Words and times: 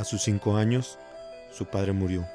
A 0.00 0.04
sus 0.04 0.22
5 0.22 0.56
años, 0.56 0.98
su 1.52 1.66
padre 1.66 1.92
murió. 1.92 2.26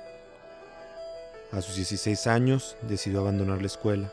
A 1.51 1.63
sus 1.63 1.77
16 1.77 2.27
años, 2.27 2.77
decidió 2.83 3.22
abandonar 3.22 3.59
la 3.59 3.65
escuela. 3.65 4.11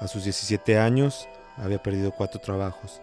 A 0.00 0.08
sus 0.08 0.24
17 0.24 0.78
años, 0.78 1.28
había 1.58 1.82
perdido 1.82 2.12
cuatro 2.12 2.40
trabajos. 2.40 3.02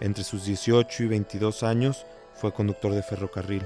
Entre 0.00 0.24
sus 0.24 0.46
18 0.46 1.04
y 1.04 1.06
22 1.06 1.62
años, 1.62 2.06
fue 2.34 2.52
conductor 2.52 2.92
de 2.92 3.04
ferrocarril. 3.04 3.64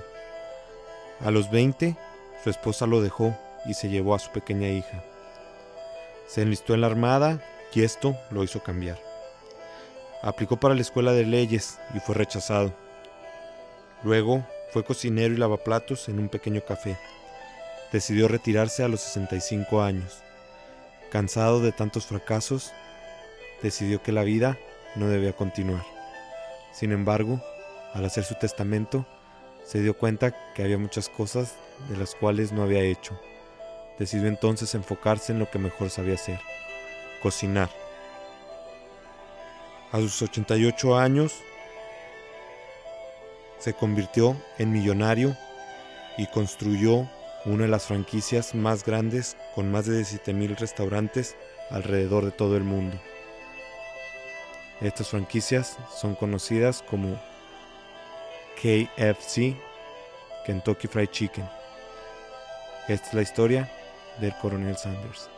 A 1.20 1.30
los 1.30 1.50
20, 1.50 1.96
su 2.44 2.50
esposa 2.50 2.86
lo 2.86 3.00
dejó 3.00 3.34
y 3.64 3.72
se 3.72 3.88
llevó 3.88 4.14
a 4.14 4.18
su 4.18 4.30
pequeña 4.32 4.68
hija. 4.68 5.02
Se 6.26 6.42
enlistó 6.42 6.74
en 6.74 6.82
la 6.82 6.88
armada 6.88 7.42
y 7.72 7.84
esto 7.84 8.18
lo 8.30 8.44
hizo 8.44 8.62
cambiar. 8.62 8.98
Aplicó 10.20 10.60
para 10.60 10.74
la 10.74 10.82
escuela 10.82 11.12
de 11.12 11.24
leyes 11.24 11.78
y 11.94 12.00
fue 12.00 12.16
rechazado. 12.16 12.74
Luego 14.02 14.44
fue 14.72 14.84
cocinero 14.84 15.34
y 15.34 15.36
lavaplatos 15.36 16.08
en 16.08 16.18
un 16.18 16.28
pequeño 16.28 16.62
café. 16.64 16.96
Decidió 17.92 18.28
retirarse 18.28 18.82
a 18.82 18.88
los 18.88 19.00
65 19.00 19.82
años. 19.82 20.22
Cansado 21.10 21.60
de 21.60 21.72
tantos 21.72 22.06
fracasos, 22.06 22.72
decidió 23.62 24.02
que 24.02 24.12
la 24.12 24.22
vida 24.22 24.58
no 24.96 25.08
debía 25.08 25.32
continuar. 25.32 25.84
Sin 26.72 26.92
embargo, 26.92 27.42
al 27.94 28.04
hacer 28.04 28.24
su 28.24 28.34
testamento, 28.36 29.06
se 29.64 29.80
dio 29.80 29.96
cuenta 29.96 30.52
que 30.54 30.62
había 30.62 30.78
muchas 30.78 31.08
cosas 31.08 31.56
de 31.88 31.96
las 31.96 32.14
cuales 32.14 32.52
no 32.52 32.62
había 32.62 32.82
hecho. 32.82 33.18
Decidió 33.98 34.28
entonces 34.28 34.74
enfocarse 34.74 35.32
en 35.32 35.38
lo 35.38 35.50
que 35.50 35.58
mejor 35.58 35.90
sabía 35.90 36.14
hacer, 36.14 36.40
cocinar. 37.22 37.70
A 39.92 39.98
sus 39.98 40.22
88 40.22 40.96
años, 40.96 41.34
se 43.60 43.74
convirtió 43.74 44.36
en 44.58 44.72
millonario 44.72 45.36
y 46.18 46.26
construyó 46.26 47.08
una 47.44 47.64
de 47.64 47.68
las 47.68 47.86
franquicias 47.86 48.54
más 48.54 48.84
grandes 48.84 49.36
con 49.54 49.70
más 49.70 49.86
de 49.86 50.00
17.000 50.00 50.56
restaurantes 50.58 51.36
alrededor 51.70 52.24
de 52.24 52.32
todo 52.32 52.56
el 52.56 52.64
mundo. 52.64 52.98
Estas 54.80 55.08
franquicias 55.08 55.78
son 55.94 56.14
conocidas 56.14 56.82
como 56.82 57.20
KFC, 58.56 59.56
Kentucky 60.44 60.88
Fried 60.88 61.10
Chicken. 61.10 61.48
Esta 62.88 63.08
es 63.08 63.14
la 63.14 63.22
historia 63.22 63.70
del 64.20 64.34
coronel 64.38 64.76
Sanders. 64.76 65.30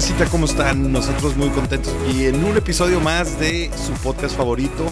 Racita? 0.00 0.24
¿Cómo 0.30 0.46
están? 0.46 0.90
Nosotros 0.90 1.36
muy 1.36 1.50
contentos 1.50 1.94
y 2.10 2.24
en 2.24 2.42
un 2.42 2.56
episodio 2.56 3.00
más 3.00 3.38
de 3.38 3.70
su 3.76 3.92
podcast 4.02 4.34
favorito, 4.34 4.90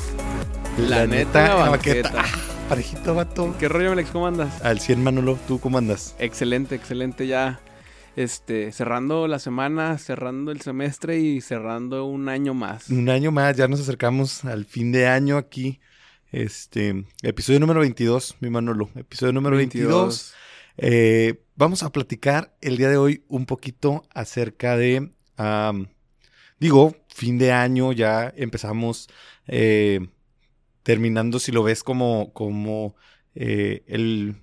La 0.77 1.07
neta, 1.07 1.49
la 1.49 1.71
baqueta. 1.71 2.11
banqueta. 2.11 2.25
Ah, 2.27 2.67
parejito, 2.69 3.15
vato. 3.15 3.55
¿Qué 3.59 3.71
rollo, 3.71 3.93
Alex? 3.93 4.11
¿Cómo 4.11 4.27
andas? 4.27 4.63
Al 4.63 4.81
100, 4.81 5.03
Manolo, 5.03 5.39
¿tú 5.49 5.61
cómo 5.61 5.79
andas? 5.79 6.15
Excelente, 6.19 6.75
excelente. 6.75 7.27
Ya 7.27 7.59
este, 8.17 8.71
cerrando 8.71 9.27
la 9.29 9.39
semana, 9.39 9.97
cerrando 9.97 10.53
el 10.53 10.61
semestre 10.61 11.19
y 11.19 11.41
cerrando 11.41 12.05
un 12.05 12.29
año 12.29 12.53
más. 12.53 12.91
Un 12.91 13.09
año 13.09 13.33
más, 13.33 13.57
ya 13.57 13.67
nos 13.67 13.81
acercamos 13.81 14.45
al 14.45 14.67
fin 14.67 14.93
de 14.93 15.07
año 15.09 15.39
aquí. 15.39 15.81
Este, 16.33 17.07
episodio 17.23 17.61
número 17.61 17.81
22, 17.81 18.37
mi 18.41 18.51
Manolo. 18.51 18.91
Episodio 18.95 19.33
número 19.33 19.57
22. 19.57 20.35
Eh, 20.79 21.43
vamos 21.57 21.83
a 21.83 21.91
platicar 21.91 22.57
el 22.61 22.77
día 22.77 22.89
de 22.89 22.97
hoy 22.97 23.25
un 23.29 23.47
poquito 23.47 24.05
acerca 24.15 24.77
de, 24.77 25.11
digo, 26.61 26.97
fin 27.09 27.39
de 27.39 27.53
año, 27.53 27.93
ya 27.93 28.33
empezamos 28.37 29.09
eh, 29.47 30.07
terminando, 30.83 31.39
si 31.39 31.53
lo 31.53 31.63
ves 31.63 31.83
como, 31.83 32.33
como 32.33 32.95
eh, 33.35 33.83
el, 33.87 34.37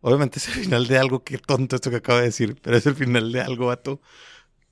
obviamente 0.00 0.38
es 0.38 0.48
el 0.48 0.54
final 0.54 0.86
de 0.88 0.98
algo, 0.98 1.22
qué 1.24 1.38
tonto 1.38 1.76
esto 1.76 1.90
que 1.90 1.96
acabo 1.96 2.18
de 2.18 2.26
decir, 2.26 2.56
pero 2.60 2.76
es 2.76 2.86
el 2.86 2.96
final 2.96 3.32
de 3.32 3.40
algo, 3.40 3.66
vato. 3.66 4.00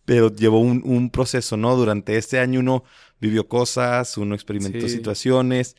Pero 0.04 0.34
llevó 0.34 0.60
un, 0.60 0.82
un 0.84 1.10
proceso, 1.10 1.56
¿no? 1.58 1.76
Durante 1.76 2.16
este 2.16 2.38
año 2.40 2.60
uno 2.60 2.82
vivió 3.20 3.46
cosas, 3.46 4.16
uno 4.16 4.34
experimentó 4.34 4.88
Sí. 4.88 4.94
situaciones 4.96 5.76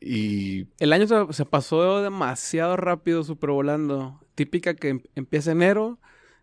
y 0.00 0.66
El 0.78 0.92
año 0.92 1.32
se, 1.32 1.44
pasó 1.44 2.02
demasiado 2.02 2.76
rápido, 2.76 3.24
super 3.24 3.50
volando. 3.50 4.20
Típica 4.34 4.74
que 4.74 4.88
em- 4.90 5.02
empieza 5.14 5.52
enero 5.52 5.98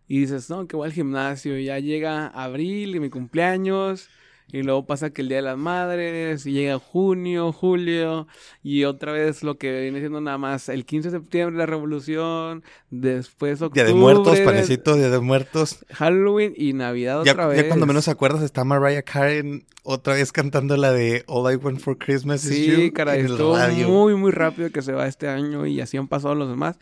y 0.08 0.20
dices, 0.20 0.50
no, 0.50 0.68
que 0.68 0.76
voy 0.76 0.88
al 0.88 0.94
gimnasio. 0.94 1.58
Y 1.58 1.66
ya 1.66 1.80
llega 1.80 2.28
abril 2.28 2.96
y 2.96 3.00
mi 3.00 3.10
cumpleaños. 3.10 4.10
Y 4.52 4.62
luego 4.64 4.86
pasa 4.86 5.10
que 5.10 5.22
el 5.22 5.28
Día 5.28 5.38
de 5.38 5.44
las 5.44 5.58
Madres. 5.58 6.46
Y 6.46 6.52
llega 6.54 6.80
junio, 6.80 7.52
julio. 7.52 8.28
Y 8.64 8.84
otra 8.86 9.12
vez 9.12 9.44
lo 9.44 9.58
que 9.58 9.82
viene 9.82 10.00
siendo 10.00 10.22
nada 10.22 10.38
más 10.38 10.70
el 10.70 10.86
15 10.86 11.10
de 11.10 11.18
septiembre, 11.18 11.58
la 11.58 11.66
revolución. 11.66 12.64
Después 12.90 13.62
octubre. 13.62 13.84
Día 13.84 13.94
de 13.94 14.00
Muertos, 14.00 14.40
panecito, 14.42 14.96
Día 14.96 15.10
de 15.10 15.20
Muertos. 15.20 15.86
Halloween 15.92 16.54
y 16.56 16.74
Navidad 16.74 17.24
Ya, 17.26 17.34
otra 17.34 17.48
vez. 17.48 17.62
ya 17.64 17.68
cuando 17.68 17.86
menos 17.86 18.08
acuerdas 18.08 18.44
está 18.44 18.64
Mariah 18.64 19.02
Carey 19.04 19.66
otra 19.84 20.14
vez 20.16 20.32
cantando 20.32 20.78
la 20.78 20.92
de 20.92 21.24
All 21.28 21.52
I 21.52 21.58
Want 21.58 21.80
for 21.80 21.98
Christmas 21.98 22.44
is 22.46 22.52
Sí, 22.52 22.88
You 22.88 22.94
caray, 22.94 23.20
en 23.20 23.26
el 23.28 23.32
estuvo 23.34 23.56
radio. 23.58 23.88
muy, 23.90 24.16
muy 24.16 24.32
rápido 24.32 24.70
que 24.72 24.82
se 24.82 24.94
va 24.94 25.08
este 25.08 25.28
año 25.28 25.66
y 25.66 25.80
así 25.82 25.98
han 25.98 26.08
pasado 26.08 26.34
los 26.36 26.50
demás. 26.50 26.78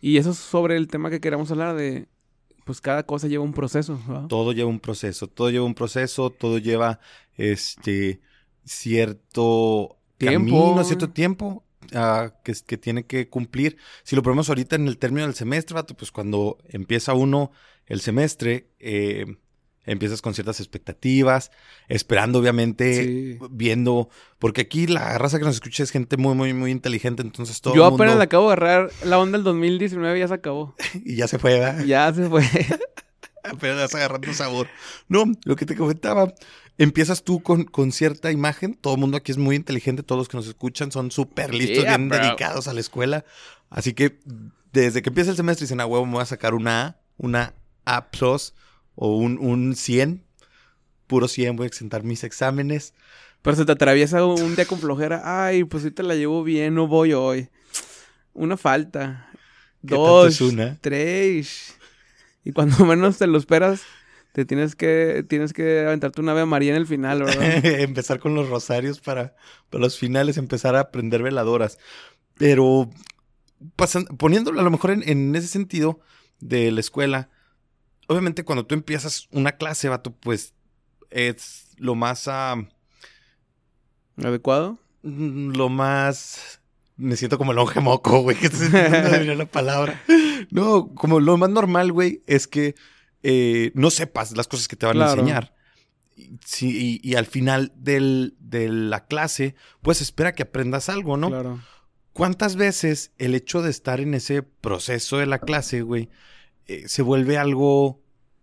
Y 0.00 0.16
eso 0.18 0.30
es 0.30 0.38
sobre 0.38 0.76
el 0.76 0.88
tema 0.88 1.10
que 1.10 1.20
queremos 1.20 1.50
hablar 1.50 1.76
de, 1.76 2.06
pues 2.68 2.82
cada 2.82 3.02
cosa 3.04 3.28
lleva 3.28 3.42
un 3.42 3.54
proceso. 3.54 3.98
Todo 4.28 4.52
lleva 4.52 4.68
un 4.68 4.78
proceso, 4.78 5.26
todo 5.26 5.48
lleva 5.48 5.64
un 5.64 5.74
proceso, 5.74 6.28
todo 6.28 6.58
lleva 6.58 7.00
este 7.38 8.20
cierto 8.62 9.96
Tiempo. 10.18 10.54
camino, 10.54 10.84
cierto 10.84 11.08
tiempo 11.08 11.64
ah, 11.94 12.34
que, 12.44 12.52
que 12.66 12.76
tiene 12.76 13.06
que 13.06 13.30
cumplir. 13.30 13.78
Si 14.02 14.14
lo 14.16 14.22
ponemos 14.22 14.50
ahorita 14.50 14.76
en 14.76 14.86
el 14.86 14.98
término 14.98 15.24
del 15.24 15.34
semestre, 15.34 15.82
pues 15.82 16.12
cuando 16.12 16.58
empieza 16.68 17.14
uno 17.14 17.52
el 17.86 18.02
semestre, 18.02 18.68
eh, 18.80 19.24
empiezas 19.88 20.22
con 20.22 20.34
ciertas 20.34 20.60
expectativas, 20.60 21.50
esperando 21.88 22.38
obviamente, 22.38 23.04
Sí. 23.04 23.38
viendo, 23.50 24.08
porque 24.38 24.60
aquí 24.62 24.86
la 24.86 25.18
raza 25.18 25.38
que 25.38 25.44
nos 25.44 25.54
escucha 25.56 25.82
es 25.82 25.90
gente 25.90 26.16
muy, 26.16 26.34
muy, 26.34 26.52
muy 26.54 26.70
inteligente, 26.70 27.22
entonces 27.22 27.60
todo 27.60 27.74
Yo 27.74 27.84
el 27.84 27.90
mundo... 27.90 28.04
apenas 28.04 28.18
le 28.18 28.24
acabo 28.24 28.46
de 28.48 28.52
agarrar 28.52 28.90
la 29.04 29.18
onda 29.18 29.38
del 29.38 29.44
2019 29.44 30.16
y 30.16 30.20
ya 30.20 30.28
se 30.28 30.34
acabó. 30.34 30.74
Y 31.04 31.16
ya 31.16 31.26
se 31.28 31.38
fue, 31.38 31.58
¿verdad? 31.58 31.84
ya 31.84 32.12
se 32.14 32.28
fue. 32.28 32.44
Apenas 33.44 33.94
agarrando 33.94 34.32
sabor. 34.34 34.68
No, 35.08 35.24
lo 35.44 35.56
que 35.56 35.64
te 35.64 35.74
comentaba, 35.76 36.34
empiezas 36.76 37.22
tú 37.22 37.40
con, 37.42 37.64
con 37.64 37.92
cierta 37.92 38.30
imagen. 38.30 38.74
Todo 38.74 38.94
el 38.94 39.00
mundo 39.00 39.16
aquí 39.16 39.32
es 39.32 39.38
muy 39.38 39.56
inteligente, 39.56 40.02
todos 40.02 40.18
los 40.18 40.28
que 40.28 40.36
nos 40.36 40.46
escuchan 40.48 40.92
son 40.92 41.10
súper 41.10 41.54
listos, 41.54 41.84
Yeah, 41.84 41.96
bien 41.96 42.08
bro. 42.10 42.18
dedicados 42.18 42.68
a 42.68 42.74
la 42.74 42.80
escuela. 42.80 43.24
Así 43.70 43.94
que 43.94 44.18
desde 44.72 45.00
que 45.02 45.08
empieza 45.08 45.30
el 45.30 45.36
semestre 45.36 45.64
dicen, 45.64 45.80
a 45.80 45.86
huevo, 45.86 46.04
me 46.04 46.12
voy 46.14 46.22
a 46.22 46.26
sacar 46.26 46.52
una 46.54 46.86
A, 46.86 47.00
una 47.16 47.54
A 47.86 48.10
plus 48.10 48.54
o 49.00 49.16
un, 49.16 49.38
un 49.38 49.74
100. 49.76 50.24
Puro 51.06 51.28
100, 51.28 51.56
voy 51.56 51.64
a 51.64 51.68
exentar 51.68 52.02
mis 52.02 52.24
exámenes. 52.24 52.92
Pero 53.42 53.56
se 53.56 53.64
te 53.64 53.72
atraviesa 53.72 54.24
un 54.26 54.56
día 54.56 54.66
con 54.66 54.78
flojera. 54.78 55.22
Ay, 55.46 55.64
pues 55.64 55.94
te 55.94 56.02
la 56.02 56.14
llevo 56.16 56.42
bien, 56.42 56.74
no 56.74 56.86
voy 56.86 57.12
hoy. 57.12 57.48
Una 58.34 58.56
falta. 58.56 59.30
¿Qué 59.82 59.94
tanto 59.94 60.24
Dos. 60.24 60.40
una? 60.40 60.76
Tres. 60.80 61.76
Y 62.44 62.52
cuando 62.52 62.84
menos 62.84 63.16
te 63.18 63.26
lo 63.26 63.38
esperas, 63.38 63.82
te 64.32 64.44
tienes 64.44 64.74
que, 64.74 65.24
tienes 65.28 65.52
que 65.52 65.80
aventarte 65.86 66.20
una 66.20 66.32
Ave 66.32 66.44
María 66.46 66.72
en 66.72 66.76
el 66.76 66.86
final, 66.86 67.22
¿verdad? 67.22 67.64
empezar 67.64 68.18
con 68.18 68.34
los 68.34 68.48
rosarios 68.48 69.00
para, 69.00 69.34
para 69.70 69.82
los 69.84 69.96
finales, 69.98 70.36
empezar 70.36 70.74
a 70.76 70.80
aprender 70.80 71.22
veladoras. 71.22 71.78
Pero 72.36 72.90
pasan- 73.76 74.06
poniéndolo 74.18 74.60
a 74.60 74.64
lo 74.64 74.70
mejor 74.70 74.90
en, 74.90 75.08
en 75.08 75.34
ese 75.36 75.46
sentido 75.48 76.00
de 76.40 76.70
la 76.70 76.80
escuela, 76.80 77.30
obviamente 78.08 78.44
cuando 78.44 78.66
tú 78.66 78.74
empiezas 78.74 79.28
una 79.30 79.52
clase, 79.52 79.88
vato, 79.88 80.10
pues 80.12 80.52
es 81.10 81.68
lo 81.76 81.94
más, 81.94 82.26
ah, 82.28 82.56
¿Adecuado? 84.22 84.78
mm, 85.02 85.52
lo 85.56 85.68
más, 85.68 86.60
me 86.96 87.16
siento 87.16 87.38
como 87.38 87.52
el 87.52 87.56
longe 87.56 87.80
moco, 87.80 88.20
güey, 88.22 88.36
que 88.36 88.48
viene 88.48 89.36
la 89.36 89.46
palabra. 89.46 90.02
No, 90.50 90.94
como 90.94 91.18
lo 91.20 91.36
más 91.36 91.50
normal, 91.50 91.90
güey, 91.92 92.22
es 92.26 92.46
que 92.46 92.74
eh, 93.24 93.72
no 93.74 93.90
sepas 93.90 94.36
las 94.36 94.46
cosas 94.46 94.68
que 94.68 94.76
te 94.76 94.86
van 94.86 95.02
a 95.02 95.10
enseñar. 95.10 95.54
Y- 96.16 96.30
Sí, 96.44 97.00
y, 97.02 97.08
y 97.08 97.16
al 97.16 97.26
final 97.26 97.72
del- 97.76 98.34
de 98.40 98.68
la 98.68 99.04
clase, 99.06 99.54
pues 99.82 100.00
espera 100.00 100.32
que 100.34 100.44
aprendas 100.44 100.88
algo, 100.88 101.16
¿no? 101.16 101.28
Claro. 101.28 101.60
¿Cuántas 102.12 102.54
veces 102.56 103.12
el 103.18 103.34
hecho 103.34 103.60
de 103.62 103.70
estar 103.70 104.00
en 104.00 104.14
ese 104.14 104.42
proceso 104.42 105.18
de 105.18 105.26
la 105.26 105.40
clase, 105.40 105.82
güey, 105.82 106.08
eh, 106.68 106.86
se 106.88 107.02
vuelve 107.02 107.36
algo 107.38 108.00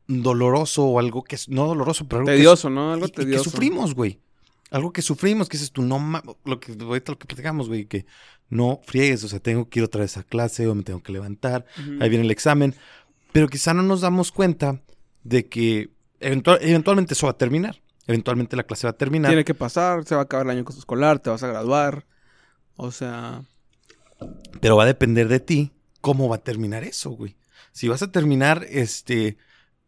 doloroso 0.07 0.83
o 0.85 0.99
algo 0.99 1.23
que 1.23 1.35
es, 1.35 1.49
no 1.49 1.65
doloroso, 1.67 2.07
pero 2.07 2.19
algo 2.19 2.31
que 2.31 2.37
Tedioso, 2.37 2.69
¿no? 2.69 2.91
Algo 2.93 3.07
y- 3.07 3.11
que 3.11 3.39
sufrimos, 3.39 3.95
güey. 3.95 4.19
Algo 4.71 4.91
que 4.91 5.01
sufrimos, 5.01 5.47
que 5.47 5.57
dices 5.57 5.71
tú, 5.71 5.81
no 5.83 6.21
lo 6.43 6.59
que 6.59 6.73
ahorita 6.79 7.11
lo 7.13 7.19
que 7.19 7.27
platicamos, 7.27 7.67
güey, 7.67 7.85
que 7.85 8.05
no 8.49 8.81
friegues, 8.83 9.23
o 9.23 9.27
sea, 9.27 9.39
tengo 9.39 9.69
que 9.69 9.79
ir 9.79 9.85
otra 9.85 10.01
vez 10.01 10.17
a 10.17 10.23
clase 10.23 10.67
o 10.67 10.75
me 10.75 10.83
tengo 10.83 11.01
que 11.01 11.11
levantar, 11.11 11.65
ahí 11.99 12.09
viene 12.09 12.25
el 12.25 12.31
examen, 12.31 12.75
pero 13.31 13.47
quizá 13.47 13.73
no 13.73 13.83
nos 13.83 14.01
damos 14.01 14.31
cuenta 14.31 14.81
de 15.23 15.47
que 15.47 15.89
eventual- 16.19 16.59
eventualmente 16.61 17.13
eso 17.13 17.27
va 17.27 17.31
a 17.31 17.37
terminar. 17.37 17.81
Eventualmente 18.07 18.55
la 18.55 18.63
clase 18.63 18.85
va 18.85 18.91
a 18.91 18.97
terminar. 18.97 19.29
Tiene 19.31 19.45
que 19.45 19.55
pasar, 19.55 20.05
se 20.05 20.13
va 20.13 20.21
a 20.21 20.23
acabar 20.25 20.45
el 20.45 20.51
año 20.51 20.65
escolar, 20.69 21.19
te 21.19 21.29
vas 21.31 21.41
a 21.41 21.47
graduar. 21.47 22.05
O 22.75 22.91
sea, 22.91 23.43
Pero 24.61 24.75
va 24.75 24.83
a 24.83 24.87
depender 24.87 25.27
de 25.27 25.39
ti 25.39 25.71
cómo 26.01 26.29
va 26.29 26.35
a 26.37 26.43
terminar 26.43 26.83
eso, 26.83 27.09
güey. 27.11 27.35
Si 27.75 27.89
vas 27.89 28.01
a 28.01 28.09
terminar, 28.09 28.65
este, 28.69 29.37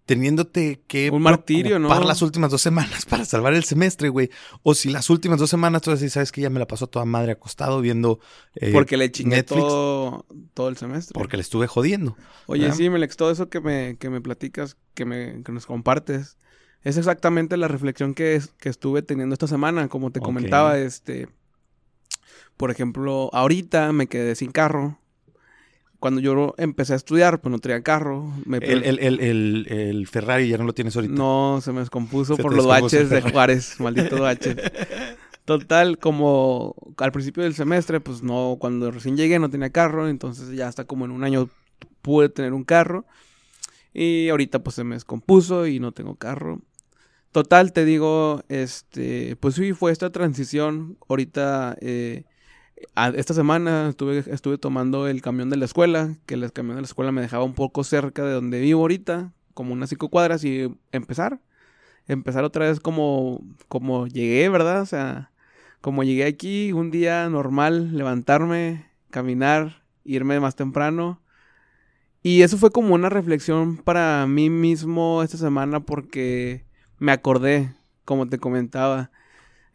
teniéndote 0.06 0.84
que 0.88 1.10
Un 1.10 1.22
martirio, 1.22 1.80
¿no? 1.80 1.88
para 1.88 2.04
las 2.06 2.22
últimas 2.22 2.52
dos 2.52 2.62
semanas 2.62 3.06
para 3.10 3.24
salvar 3.24 3.54
el 3.54 3.64
semestre, 3.64 4.10
güey. 4.10 4.30
O 4.62 4.74
si 4.76 4.90
las 4.90 5.10
últimas 5.10 5.40
dos 5.40 5.50
semanas 5.50 5.82
tú 5.84 5.92
decís, 5.92 6.12
sabes 6.12 6.34
que 6.34 6.42
ya 6.42 6.50
me 6.50 6.60
la 6.60 6.68
pasó 6.68 6.88
toda 6.88 7.06
madre 7.06 7.32
acostado 7.32 7.80
viendo 7.80 8.20
eh, 8.56 8.72
porque 8.74 8.98
le 8.98 9.10
chingué 9.10 9.38
Netflix. 9.38 9.62
todo, 9.68 10.26
todo 10.54 10.68
el 10.68 10.76
semestre. 10.76 11.14
porque 11.14 11.38
le 11.38 11.42
estuve 11.44 11.68
jodiendo. 11.68 12.18
Oye, 12.48 12.64
¿verdad? 12.64 12.76
sí, 12.76 12.90
Melex, 12.90 13.16
todo 13.16 13.32
eso 13.32 13.48
que 13.50 13.62
me, 13.62 13.96
que 13.98 14.10
me 14.10 14.20
platicas, 14.20 14.76
que, 14.94 15.06
me, 15.06 15.42
que 15.44 15.52
nos 15.54 15.66
compartes, 15.66 16.38
es 16.84 16.98
exactamente 16.98 17.56
la 17.56 17.70
reflexión 17.70 18.14
que, 18.14 18.36
es- 18.36 18.50
que 18.60 18.68
estuve 18.68 19.02
teniendo 19.02 19.32
esta 19.32 19.48
semana, 19.48 19.88
como 19.88 20.12
te 20.12 20.20
comentaba, 20.20 20.78
este, 20.78 21.30
por 22.58 22.70
ejemplo, 22.72 23.30
ahorita 23.34 23.92
me 23.94 24.08
quedé 24.08 24.36
sin 24.36 24.52
carro. 24.52 25.00
Cuando 26.00 26.22
yo 26.22 26.54
empecé 26.58 26.94
a 26.94 26.96
estudiar, 26.96 27.42
pues 27.42 27.52
no 27.52 27.60
traía 27.60 27.82
carro. 27.82 28.32
Me 28.46 28.58
El, 28.58 28.84
el, 28.84 29.00
el, 29.00 29.68
el- 29.70 30.08
Ferrari 30.08 30.48
ya 30.48 30.58
no 30.58 30.64
lo 30.64 30.74
tienes 30.74 30.96
ahorita. 30.96 31.14
No, 31.14 31.60
se 31.62 31.72
me 31.72 31.80
descompuso 31.80 32.36
Se 32.36 32.44
por 32.44 32.54
los 32.54 32.68
baches 32.68 33.10
de. 33.10 33.22
Juárez, 33.22 33.80
malditos 33.80 34.20
baches. 34.20 34.56
Total, 35.46 35.98
como 35.98 36.76
al 36.98 37.12
principio 37.12 37.44
del 37.44 37.56
semestre, 37.56 38.00
pues 38.00 38.22
no, 38.22 38.58
cuando 38.60 38.92
recién 38.92 39.16
llegué 39.16 39.40
no 39.40 39.50
tenía 39.50 39.70
carro, 39.70 40.10
entonces 40.10 40.50
ya 40.52 40.68
hasta 40.68 40.84
como 40.84 41.06
en 41.06 41.12
un 41.12 41.24
año 41.24 41.50
pude 42.02 42.30
tener 42.30 42.54
un 42.54 42.64
carro. 42.66 43.06
Y 43.94 44.30
ahorita 44.30 44.60
pues 44.60 44.76
se 44.76 44.84
me 44.84 44.96
descompuso 44.96 45.66
y 45.66 45.80
no 45.80 45.94
tengo 45.94 46.16
carro. 46.16 46.62
Total, 47.32 47.72
te 47.74 47.86
digo, 47.86 48.44
este, 48.50 49.36
pues 49.38 49.56
sí, 49.56 49.74
fue 49.74 49.92
esta 49.92 50.12
transición. 50.12 50.98
Ahorita, 51.08 51.78
eh, 51.82 52.26
esta 53.16 53.34
semana 53.34 53.90
estuve, 53.90 54.24
estuve 54.28 54.58
tomando 54.58 55.08
el 55.08 55.22
camión 55.22 55.50
de 55.50 55.58
la 55.58 55.66
escuela, 55.66 56.16
que 56.26 56.36
el 56.36 56.52
camión 56.52 56.76
de 56.76 56.82
la 56.82 56.88
escuela 56.88 57.12
me 57.12 57.22
dejaba 57.22 57.44
un 57.44 57.54
poco 57.54 57.84
cerca 57.84 58.24
de 58.24 58.34
donde 58.34 58.60
vivo 58.60 58.82
ahorita, 58.82 59.34
como 59.54 59.74
unas 59.74 59.90
cinco 59.90 60.10
cuadras, 60.10 60.44
y 60.44 60.74
empezar. 60.92 61.40
Empezar 62.08 62.44
otra 62.44 62.68
vez 62.68 62.80
como, 62.80 63.42
como 63.68 64.08
llegué, 64.08 64.50
¿verdad? 64.50 64.82
O 64.82 64.86
sea, 64.86 65.32
como 65.82 66.04
llegué 66.04 66.26
aquí, 66.26 66.72
un 66.72 66.92
día 66.92 67.30
normal, 67.30 67.96
levantarme, 67.96 68.86
caminar, 69.10 69.84
irme 70.04 70.40
más 70.40 70.56
temprano. 70.56 71.22
Y 72.24 72.42
eso 72.42 72.58
fue 72.58 72.72
como 72.72 72.96
una 72.96 73.10
reflexión 73.10 73.78
para 73.78 74.26
mí 74.28 74.50
mismo 74.50 75.24
esta 75.24 75.38
semana 75.38 75.82
porque 75.82 76.66
me 77.00 77.12
acordé, 77.12 77.74
como 78.06 78.28
te 78.28 78.40
comentaba, 78.40 79.12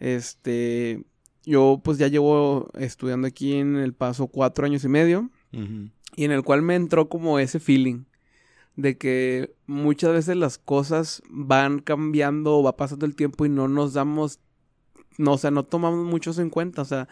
este, 0.00 1.05
yo 1.44 1.80
pues 1.82 1.98
ya 1.98 2.08
llevo 2.08 2.70
estudiando 2.78 3.26
aquí 3.26 3.54
en 3.54 3.76
El 3.76 3.94
Paso 3.94 4.26
cuatro 4.26 4.66
años 4.66 4.84
y 4.84 4.88
medio 4.88 5.30
y 5.52 6.24
en 6.24 6.30
el 6.30 6.42
cual 6.42 6.62
me 6.62 6.74
entró 6.74 7.08
como 7.08 7.38
ese 7.38 7.60
feeling 7.60 8.04
de 8.76 8.96
que 8.96 9.54
muchas 9.66 10.12
veces 10.12 10.36
las 10.36 10.58
cosas 10.58 11.22
van 11.28 11.80
cambiando 11.80 12.58
o 12.58 12.62
va 12.62 12.76
pasando 12.76 13.06
el 13.06 13.16
tiempo 13.16 13.44
y 13.44 13.48
no 13.48 13.68
nos 13.68 13.92
damos, 13.92 14.40
no, 15.18 15.34
o 15.34 15.38
sea, 15.38 15.50
no 15.50 15.64
tomamos 15.64 16.06
muchos 16.06 16.38
en 16.38 16.48
cuenta, 16.48 16.82
o 16.82 16.86
sea, 16.86 17.08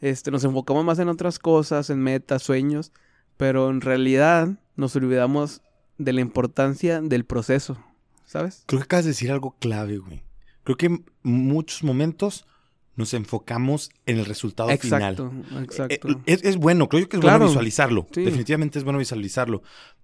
este, 0.00 0.30
nos 0.30 0.44
enfocamos 0.44 0.84
más 0.84 0.98
en 0.98 1.08
otras 1.08 1.38
cosas, 1.38 1.90
en 1.90 2.00
metas, 2.00 2.42
sueños, 2.42 2.92
pero 3.36 3.70
en 3.70 3.80
realidad 3.80 4.60
nos 4.76 4.94
olvidamos 4.94 5.62
de 5.98 6.12
la 6.12 6.20
importancia 6.20 7.00
del 7.00 7.24
proceso, 7.24 7.78
¿sabes? 8.24 8.64
Creo 8.66 8.80
que 8.80 8.84
acabas 8.84 9.04
de 9.04 9.10
decir 9.10 9.30
algo 9.30 9.56
clave, 9.58 9.98
güey. 9.98 10.22
Creo 10.64 10.76
que 10.76 10.86
en 10.86 11.04
muchos 11.22 11.82
momentos 11.82 12.46
nos 12.94 13.14
enfocamos 13.14 13.90
en 14.06 14.18
el 14.18 14.26
resultado 14.26 14.70
Exacto, 14.70 15.30
final. 15.30 15.64
exacto. 15.64 16.08
Eh, 16.08 16.16
Es, 16.26 16.44
es 16.44 16.56
bueno, 16.56 16.88
creo 16.88 17.00
yo 17.02 17.08
que 17.08 17.16
es 17.16 17.20
Claro, 17.20 17.38
bueno 17.40 17.50
visualizarlo. 17.52 18.06
sí. 18.12 18.22
Definitivamente 18.22 18.78
es 18.78 18.84
bueno 18.84 18.98
visualizarlo. 18.98 19.62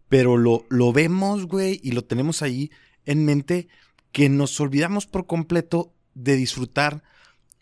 Pero 0.08 0.36
lo, 0.38 0.64
lo 0.70 0.92
vemos, 0.92 1.46
güey, 1.46 1.80
y 1.82 1.92
lo 1.92 2.02
tenemos 2.04 2.40
ahí 2.42 2.70
en 3.04 3.24
mente 3.26 3.68
que 4.10 4.28
nos 4.30 4.58
olvidamos 4.60 5.06
por 5.06 5.26
completo 5.26 5.92
de 6.14 6.34
disfrutar 6.36 7.02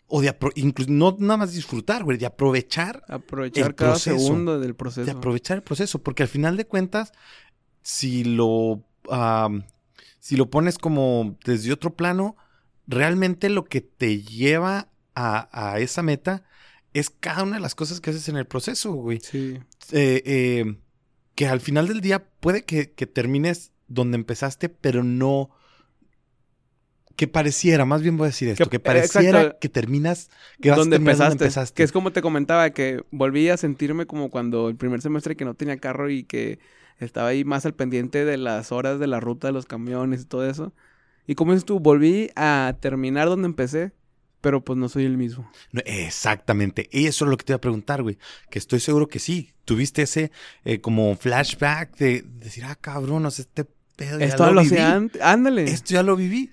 o 0.07 0.21
de 0.21 0.33
incluso 0.55 0.89
no 0.89 1.17
nada 1.19 1.35
más 1.35 1.51
disfrutar, 1.53 2.05
güey, 2.05 2.17
de 2.17 2.25
aprovechar, 2.25 3.03
Aprovechar 3.09 3.67
el 3.67 3.75
cada 3.75 3.91
proceso, 3.91 4.17
segundo 4.17 4.57
del 4.59 4.69
de 4.69 4.73
proceso. 4.73 5.11
aprovechar 5.11 5.57
el 5.57 5.63
proceso, 5.63 6.01
porque 6.01 6.23
al 6.23 6.29
final 6.29 6.55
de 6.55 6.65
cuentas, 6.65 7.11
si 7.81 8.23
lo 8.23 8.85
si 10.19 10.35
lo 10.37 10.49
pones 10.49 10.77
como 10.77 11.37
desde 11.45 11.71
otro 11.73 11.95
plano, 11.95 12.35
realmente 12.87 13.49
lo 13.49 13.65
que 13.65 13.81
te 13.81 14.21
lleva 14.21 14.87
a, 15.19 15.49
a 15.73 15.79
esa 15.79 16.03
meta 16.03 16.43
es 16.93 17.09
cada 17.09 17.43
una 17.43 17.55
de 17.55 17.61
las 17.61 17.73
cosas 17.75 17.99
que 18.01 18.09
haces 18.11 18.29
en 18.29 18.37
el 18.37 18.45
proceso, 18.45 18.93
güey. 18.93 19.19
Sí, 19.19 19.57
Eh, 19.91 20.21
eh, 20.25 20.75
que 21.35 21.47
al 21.47 21.59
final 21.59 21.87
del 21.87 22.01
día 22.01 22.27
puede 22.39 22.63
que, 22.65 22.91
que 22.91 23.07
termines 23.07 23.71
donde 23.87 24.15
empezaste, 24.17 24.69
pero 24.69 25.03
no. 25.03 25.49
Que 27.15 27.27
pareciera, 27.27 27.83
más 27.85 28.03
bien 28.03 28.15
voy 28.15 28.25
a 28.25 28.29
decir 28.29 28.47
esto, 28.49 28.65
Que- 28.65 28.69
que, 28.69 28.79
pareciera 28.79 29.39
exacto. 29.41 29.59
que 29.59 29.69
terminas, 29.69 30.29
que 30.61 30.69
vas 30.69 30.77
a 30.77 30.81
donde 30.81 30.95
terminar 30.97 31.13
empezaste, 31.15 31.29
donde 31.31 31.45
empezaste. 31.45 31.73
Que 31.75 31.83
es 31.83 31.91
como 31.91 32.11
te 32.11 32.21
comentaba, 32.21 32.69
que 32.69 33.03
volví 33.09 33.49
a 33.49 33.57
sentirme 33.57 34.05
como 34.05 34.29
cuando 34.29 34.69
el 34.69 34.75
primer 34.75 35.01
semestre 35.01 35.35
que 35.35 35.43
no 35.45 35.55
tenía 35.55 35.77
carro 35.77 36.11
y 36.11 36.23
que 36.25 36.59
estaba 36.99 37.29
ahí 37.29 37.43
más 37.43 37.65
al 37.65 37.73
pendiente 37.73 38.23
de 38.23 38.37
las 38.37 38.71
horas 38.71 38.99
de 38.99 39.07
la 39.07 39.19
ruta 39.19 39.47
de 39.47 39.53
los 39.53 39.65
camiones 39.65 40.21
y 40.21 40.25
todo 40.25 40.47
eso. 40.47 40.73
Y 41.25 41.33
como 41.35 41.53
dices 41.53 41.65
tú, 41.65 41.79
volví 41.79 42.29
a 42.35 42.75
terminar 42.81 43.27
donde 43.27 43.47
empecé, 43.47 43.93
pero 44.41 44.61
pues 44.63 44.77
no 44.77 44.87
soy 44.89 45.05
el 45.05 45.17
mismo. 45.17 45.49
No, 45.71 45.81
exactamente. 45.85 46.87
Y 46.91 47.05
eso 47.07 47.25
es 47.25 47.31
lo 47.31 47.37
que 47.37 47.45
te 47.45 47.51
iba 47.53 47.57
a 47.57 47.61
preguntar, 47.61 48.03
güey. 48.03 48.17
Que 48.49 48.59
estoy 48.59 48.79
seguro 48.79 49.07
que 49.07 49.19
sí. 49.19 49.53
Tuviste 49.65 50.03
ese 50.03 50.31
eh, 50.63 50.79
como 50.79 51.15
flashback 51.15 51.97
de, 51.97 52.21
decir, 52.25 52.63
ah, 52.65 52.75
cabrón, 52.75 53.25
o 53.25 53.31
sea, 53.31 53.43
este 53.43 53.65
pedo 53.95 54.19
ya 54.19 54.25
Esto 54.25 54.45
lo 54.47 54.53
lo 54.53 54.61
viví. 54.63 54.77
antes. 54.77 55.21
Ándale. 55.21 55.63
Esto 55.63 55.93
ya 55.93 56.03
lo 56.03 56.15
viví. 56.15 56.51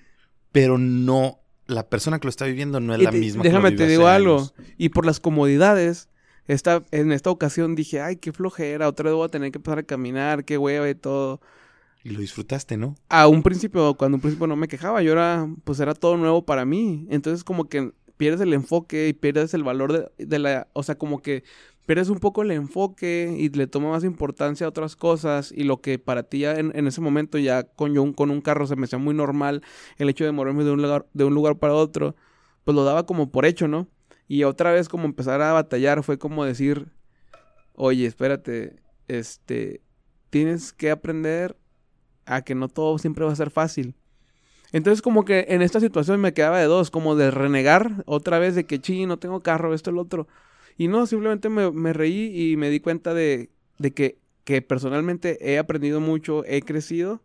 Pero 0.51 0.77
no, 0.77 1.39
la 1.67 1.87
persona 1.87 2.19
que 2.19 2.25
lo 2.25 2.29
está 2.29 2.45
viviendo 2.45 2.79
no 2.79 2.93
es 2.95 3.01
Y 3.01 3.03
la 3.03 3.11
te- 3.11 3.17
misma 3.19 3.43
que 3.43 3.49
lo 3.49 3.55
Déjame 3.55 3.71
te 3.75 3.87
digo 3.87 4.07
algo. 4.07 4.35
años. 4.37 4.53
Y 4.77 4.89
por 4.89 5.05
las 5.05 5.19
comodidades, 5.19 6.09
esta, 6.47 6.83
en 6.91 7.11
esta 7.11 7.29
ocasión 7.29 7.75
dije, 7.75 8.01
ay, 8.01 8.17
qué 8.17 8.31
flojera, 8.33 8.87
otra 8.87 9.05
vez 9.05 9.13
voy 9.13 9.25
a 9.25 9.29
tener 9.29 9.51
que 9.51 9.57
empezar 9.59 9.79
a 9.79 9.83
caminar, 9.83 10.43
qué 10.45 10.57
hueva 10.57 10.89
y 10.89 10.95
todo. 10.95 11.41
Y 12.05 12.11
lo 12.11 12.19
disfrutaste, 12.19 12.77
¿no? 12.77 12.95
a 13.09 13.27
un 13.27 13.41
principio, 13.41 13.95
cuando 13.95 14.17
un 14.17 14.21
principio 14.21 14.45
no 14.45 14.55
me 14.55 14.67
quejaba, 14.67 15.01
yo 15.01 15.11
era, 15.11 15.49
pues 15.63 15.79
era 15.79 15.95
todo 15.95 16.17
nuevo 16.17 16.45
para 16.45 16.63
mí. 16.63 17.07
Entonces 17.09 17.43
como 17.43 17.67
que 17.67 17.93
pierdes 18.15 18.41
el 18.41 18.53
enfoque 18.53 19.07
y 19.07 19.13
pierdes 19.13 19.55
el 19.55 19.63
valor 19.63 19.91
de, 19.91 20.25
de 20.25 20.37
la, 20.37 20.67
o 20.73 20.83
sea, 20.83 20.99
como 20.99 21.23
que 21.23 21.43
pierdes 21.87 22.09
un 22.09 22.19
poco 22.19 22.43
el 22.43 22.51
enfoque 22.51 23.35
y 23.35 23.49
le 23.49 23.65
toma 23.65 23.89
más 23.89 24.03
importancia 24.03 24.67
a 24.67 24.69
otras 24.69 24.95
cosas 24.95 25.51
y 25.51 25.63
lo 25.63 25.81
que 25.81 25.97
para 25.97 26.21
ti 26.21 26.39
ya 26.39 26.53
en, 26.53 26.87
ese 26.87 27.01
momento 27.01 27.39
ya 27.39 27.63
con 27.63 27.97
un, 27.97 28.13
con 28.13 28.29
un 28.29 28.41
carro 28.41 28.67
se 28.67 28.75
me 28.75 28.85
hacía 28.85 28.99
muy 28.99 29.15
normal 29.15 29.63
el 29.97 30.07
hecho 30.09 30.25
de 30.25 30.31
moverme 30.31 30.63
de 30.63 30.71
un 30.71 30.83
lugar, 30.83 31.07
de 31.13 31.23
un 31.23 31.33
lugar 31.33 31.57
para 31.57 31.73
otro, 31.73 32.15
pues 32.65 32.75
lo 32.75 32.83
daba 32.83 33.07
como 33.07 33.31
por 33.31 33.47
hecho, 33.47 33.67
¿no? 33.67 33.87
Y 34.27 34.43
otra 34.43 34.71
vez 34.71 34.89
como 34.89 35.05
empezar 35.05 35.41
a 35.41 35.53
batallar 35.53 36.03
fue 36.03 36.17
como 36.19 36.45
decir, 36.45 36.87
oye, 37.73 38.05
espérate, 38.05 38.75
este, 39.07 39.81
tienes 40.29 40.71
que 40.71 40.91
aprender 40.91 41.57
a 42.25 42.41
que 42.43 42.55
no 42.55 42.67
todo 42.69 42.97
siempre 42.97 43.25
va 43.25 43.31
a 43.31 43.35
ser 43.35 43.51
fácil. 43.51 43.95
Entonces 44.71 45.01
como 45.01 45.25
que 45.25 45.45
en 45.49 45.61
esta 45.61 45.79
situación 45.79 46.19
me 46.19 46.33
quedaba 46.33 46.59
de 46.59 46.65
dos, 46.65 46.91
como 46.91 47.15
de 47.15 47.31
renegar 47.31 48.03
otra 48.05 48.39
vez 48.39 48.55
de 48.55 48.65
que, 48.65 48.79
sí, 48.81 49.05
no 49.05 49.17
tengo 49.19 49.41
carro, 49.41 49.73
esto, 49.73 49.89
el 49.89 49.97
otro. 49.97 50.27
Y 50.77 50.87
no, 50.87 51.05
simplemente 51.07 51.49
me, 51.49 51.71
me 51.71 51.93
reí 51.93 52.51
y 52.51 52.57
me 52.57 52.69
di 52.69 52.79
cuenta 52.81 53.13
de, 53.13 53.49
de 53.77 53.91
que, 53.93 54.17
que 54.43 54.61
personalmente 54.61 55.37
he 55.41 55.57
aprendido 55.57 56.01
mucho, 56.01 56.43
he 56.45 56.61
crecido 56.61 57.21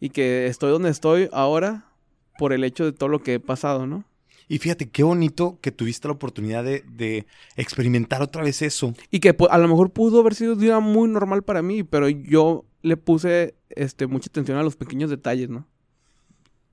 y 0.00 0.10
que 0.10 0.46
estoy 0.46 0.70
donde 0.70 0.90
estoy 0.90 1.28
ahora 1.32 1.86
por 2.38 2.52
el 2.52 2.64
hecho 2.64 2.84
de 2.84 2.92
todo 2.92 3.08
lo 3.08 3.22
que 3.22 3.34
he 3.34 3.40
pasado, 3.40 3.86
¿no? 3.86 4.04
Y 4.48 4.58
fíjate, 4.58 4.90
qué 4.90 5.02
bonito 5.02 5.58
que 5.62 5.70
tuviste 5.70 6.08
la 6.08 6.14
oportunidad 6.14 6.64
de, 6.64 6.84
de 6.92 7.26
experimentar 7.56 8.22
otra 8.22 8.42
vez 8.42 8.60
eso. 8.60 8.94
Y 9.10 9.20
que 9.20 9.36
pu- 9.36 9.48
a 9.50 9.58
lo 9.58 9.68
mejor 9.68 9.92
pudo 9.92 10.20
haber 10.20 10.34
sido 10.34 10.54
un 10.54 10.58
día 10.60 10.80
muy 10.80 11.08
normal 11.08 11.42
para 11.42 11.62
mí, 11.62 11.84
pero 11.84 12.08
yo 12.08 12.64
le 12.82 12.96
puse 12.96 13.54
este, 13.70 14.06
mucha 14.06 14.28
atención 14.28 14.58
a 14.58 14.62
los 14.62 14.76
pequeños 14.76 15.10
detalles, 15.10 15.48
¿no? 15.48 15.66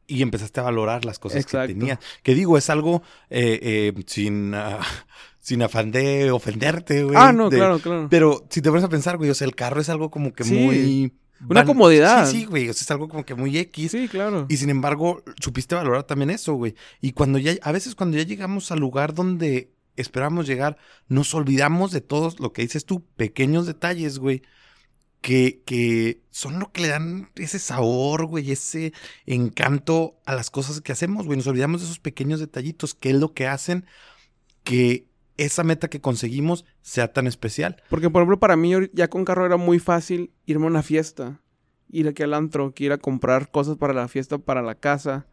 Y 0.07 0.23
empezaste 0.23 0.59
a 0.59 0.63
valorar 0.63 1.05
las 1.05 1.19
cosas 1.19 1.41
Exacto. 1.41 1.67
que 1.67 1.73
tenías. 1.75 1.99
Que 2.23 2.33
digo, 2.33 2.57
es 2.57 2.69
algo 2.71 3.03
eh, 3.29 3.59
eh, 3.95 4.03
sin, 4.07 4.53
ah, 4.55 4.79
sin 5.39 5.61
afán 5.61 5.91
de 5.91 6.31
ofenderte, 6.31 7.03
güey. 7.03 7.15
ah, 7.15 7.31
no, 7.31 7.49
de- 7.51 7.57
claro, 7.57 7.79
claro. 7.79 8.07
Pero 8.09 8.43
si 8.49 8.61
te 8.61 8.69
pones 8.69 8.83
a 8.83 8.89
pensar, 8.89 9.17
güey, 9.17 9.29
o 9.29 9.35
sea, 9.35 9.45
el 9.45 9.53
carro 9.55 9.79
es 9.81 9.89
algo 9.89 10.09
como 10.09 10.33
que 10.33 10.43
Sí, 10.43 10.55
muy... 10.55 11.13
una 11.47 11.63
comodidad. 11.63 12.25
Sí, 12.27 12.39
sí, 12.39 12.45
güey, 12.45 12.67
o 12.69 12.73
sea, 12.73 12.81
es 12.81 12.89
algo 12.91 13.07
como 13.07 13.23
que 13.23 13.35
muy 13.35 13.55
X. 13.55 13.91
Sí, 13.91 14.07
claro. 14.07 14.47
Y 14.49 14.57
sin 14.57 14.71
embargo, 14.71 15.21
supiste 15.39 15.75
valorar 15.75 16.03
también 16.05 16.31
eso, 16.31 16.55
güey. 16.55 16.73
Y 17.01 17.11
cuando 17.11 17.37
ya, 17.37 17.53
a 17.61 17.71
veces 17.71 17.93
cuando 17.93 18.17
ya 18.17 18.23
llegamos 18.23 18.71
al 18.71 18.79
lugar 18.79 19.13
donde 19.13 19.69
esperamos 19.95 20.47
llegar, 20.47 20.77
nos 21.07 21.35
olvidamos 21.35 21.91
de 21.91 22.01
todos 22.01 22.39
lo 22.39 22.51
que 22.51 22.63
dices 22.63 22.83
tú, 22.85 23.05
pequeños 23.15 23.67
detalles, 23.67 24.17
güey. 24.17 24.41
Que, 25.21 25.61
que 25.65 26.21
son 26.31 26.59
lo 26.59 26.71
que 26.71 26.81
le 26.81 26.88
dan 26.88 27.29
ese 27.35 27.59
sabor, 27.59 28.25
güey, 28.25 28.51
ese 28.51 28.93
encanto 29.25 30.19
a 30.25 30.35
las 30.35 30.49
cosas 30.49 30.81
que 30.81 30.91
hacemos, 30.91 31.25
güey. 31.25 31.38
Nos 31.38 31.47
olvidamos 31.47 31.81
de 31.81 31.88
esos 31.88 31.99
pequeños 31.99 32.39
detallitos, 32.39 32.93
que 32.93 33.09
es 33.09 33.15
lo 33.15 33.33
que 33.33 33.47
hacen 33.47 33.85
que 34.63 35.09
esa 35.38 35.63
meta 35.63 35.89
que 35.89 36.01
conseguimos 36.01 36.65
sea 36.81 37.13
tan 37.13 37.27
especial. 37.27 37.81
Porque, 37.89 38.09
por 38.09 38.21
ejemplo, 38.21 38.39
para 38.39 38.55
mí 38.55 38.73
ya 38.93 39.09
con 39.09 39.25
carro 39.25 39.45
era 39.45 39.57
muy 39.57 39.79
fácil 39.79 40.31
irme 40.45 40.65
a 40.65 40.69
una 40.69 40.83
fiesta, 40.83 41.41
ir 41.89 42.07
aquí 42.07 42.23
al 42.23 42.33
antro, 42.33 42.73
que 42.73 42.85
ir 42.85 42.91
a 42.91 42.97
comprar 42.97 43.49
cosas 43.49 43.77
para 43.77 43.93
la 43.93 44.07
fiesta, 44.07 44.38
para 44.38 44.61
la 44.61 44.75
casa. 44.75 45.27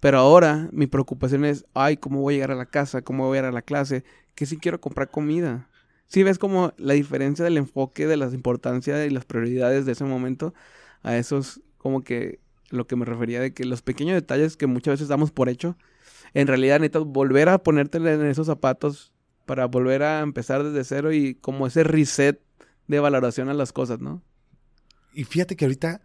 Pero 0.00 0.18
ahora 0.18 0.68
mi 0.72 0.86
preocupación 0.86 1.44
es, 1.44 1.64
ay, 1.74 1.96
¿cómo 1.96 2.20
voy 2.20 2.34
a 2.34 2.36
llegar 2.36 2.50
a 2.52 2.56
la 2.56 2.66
casa? 2.66 3.02
¿Cómo 3.02 3.26
voy 3.26 3.38
a 3.38 3.40
ir 3.40 3.46
a 3.46 3.52
la 3.52 3.62
clase? 3.62 4.04
Que 4.34 4.46
si 4.46 4.58
quiero 4.58 4.80
comprar 4.80 5.10
comida. 5.10 5.68
Si 6.12 6.22
ves 6.24 6.38
como 6.38 6.74
la 6.76 6.92
diferencia 6.92 7.42
del 7.42 7.56
enfoque, 7.56 8.06
de 8.06 8.18
las 8.18 8.34
importancias 8.34 9.06
y 9.06 9.08
las 9.08 9.24
prioridades 9.24 9.86
de 9.86 9.92
ese 9.92 10.04
momento, 10.04 10.52
a 11.02 11.16
esos 11.16 11.62
como 11.78 12.04
que 12.04 12.38
lo 12.68 12.86
que 12.86 12.96
me 12.96 13.06
refería 13.06 13.40
de 13.40 13.54
que 13.54 13.64
los 13.64 13.80
pequeños 13.80 14.16
detalles 14.16 14.58
que 14.58 14.66
muchas 14.66 14.92
veces 14.92 15.08
damos 15.08 15.30
por 15.30 15.48
hecho, 15.48 15.78
en 16.34 16.48
realidad 16.48 16.80
necesitas 16.80 17.04
volver 17.04 17.48
a 17.48 17.62
ponerte 17.62 17.96
en 17.96 18.26
esos 18.26 18.46
zapatos 18.46 19.14
para 19.46 19.64
volver 19.68 20.02
a 20.02 20.20
empezar 20.20 20.62
desde 20.62 20.84
cero 20.84 21.14
y 21.14 21.34
como 21.34 21.66
ese 21.66 21.82
reset 21.82 22.42
de 22.88 23.00
valoración 23.00 23.48
a 23.48 23.54
las 23.54 23.72
cosas, 23.72 24.00
¿no? 24.00 24.22
Y 25.14 25.24
fíjate 25.24 25.56
que 25.56 25.64
ahorita, 25.64 26.02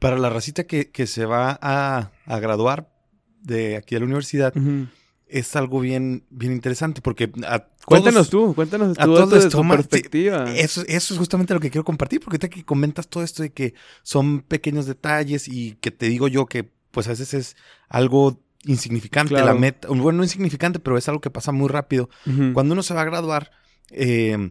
para 0.00 0.18
la 0.18 0.30
racita 0.30 0.64
que, 0.64 0.90
que 0.90 1.06
se 1.06 1.26
va 1.26 1.56
a, 1.62 2.10
a, 2.26 2.40
graduar 2.40 2.92
de 3.40 3.76
aquí 3.76 3.94
a 3.94 4.00
la 4.00 4.06
universidad, 4.06 4.52
uh 4.56 4.60
-huh. 4.60 4.88
Es 5.30 5.54
algo 5.56 5.80
bien, 5.80 6.24
bien 6.30 6.52
interesante 6.52 7.00
porque... 7.00 7.30
A 7.46 7.66
cuéntanos 7.86 8.30
tú, 8.30 8.54
cuéntanos 8.54 8.96
tú 8.96 9.16
a 9.16 9.26
desde 9.26 9.50
tu 9.50 9.66
perspectiva. 9.68 10.52
Eso, 10.54 10.82
eso 10.86 11.14
es 11.14 11.18
justamente 11.18 11.54
lo 11.54 11.60
que 11.60 11.70
quiero 11.70 11.84
compartir, 11.84 12.20
porque 12.20 12.34
ahorita 12.36 12.48
que 12.48 12.64
comentas 12.64 13.08
todo 13.08 13.22
esto 13.22 13.42
de 13.42 13.50
que 13.52 13.74
son 14.02 14.40
pequeños 14.40 14.86
detalles 14.86 15.48
y 15.48 15.76
que 15.80 15.90
te 15.90 16.06
digo 16.08 16.28
yo 16.28 16.46
que 16.46 16.70
pues 16.90 17.06
a 17.06 17.10
veces 17.10 17.34
es 17.34 17.56
algo 17.88 18.42
insignificante 18.64 19.30
Claro. 19.34 19.46
la 19.46 19.54
meta. 19.54 19.88
Bueno, 19.88 20.12
no 20.18 20.22
insignificante, 20.24 20.80
pero 20.80 20.98
es 20.98 21.08
algo 21.08 21.20
que 21.20 21.30
pasa 21.30 21.52
muy 21.52 21.68
rápido. 21.68 22.10
Cuando 22.52 22.74
uno 22.74 22.82
se 22.82 22.94
va 22.94 23.02
a 23.02 23.04
graduar, 23.04 23.52
eh, 23.90 24.50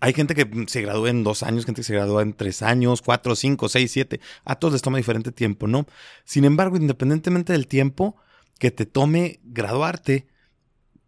hay 0.00 0.12
gente 0.14 0.34
que 0.34 0.48
se 0.66 0.82
gradúa 0.82 1.10
en 1.10 1.22
dos 1.22 1.44
años, 1.44 1.64
gente 1.64 1.80
que 1.82 1.84
se 1.84 1.94
gradúa 1.94 2.22
en 2.22 2.32
tres 2.32 2.60
años, 2.62 3.02
cuatro, 3.02 3.36
cinco, 3.36 3.68
seis, 3.68 3.92
siete. 3.92 4.20
A 4.44 4.56
todos 4.56 4.72
les 4.72 4.82
toma 4.82 4.98
diferente 4.98 5.30
tiempo, 5.30 5.68
¿no? 5.68 5.86
Sin 6.24 6.44
embargo, 6.44 6.76
independientemente 6.76 7.52
del 7.52 7.68
tiempo 7.68 8.16
que 8.62 8.70
te 8.70 8.86
tome 8.86 9.40
graduarte, 9.42 10.28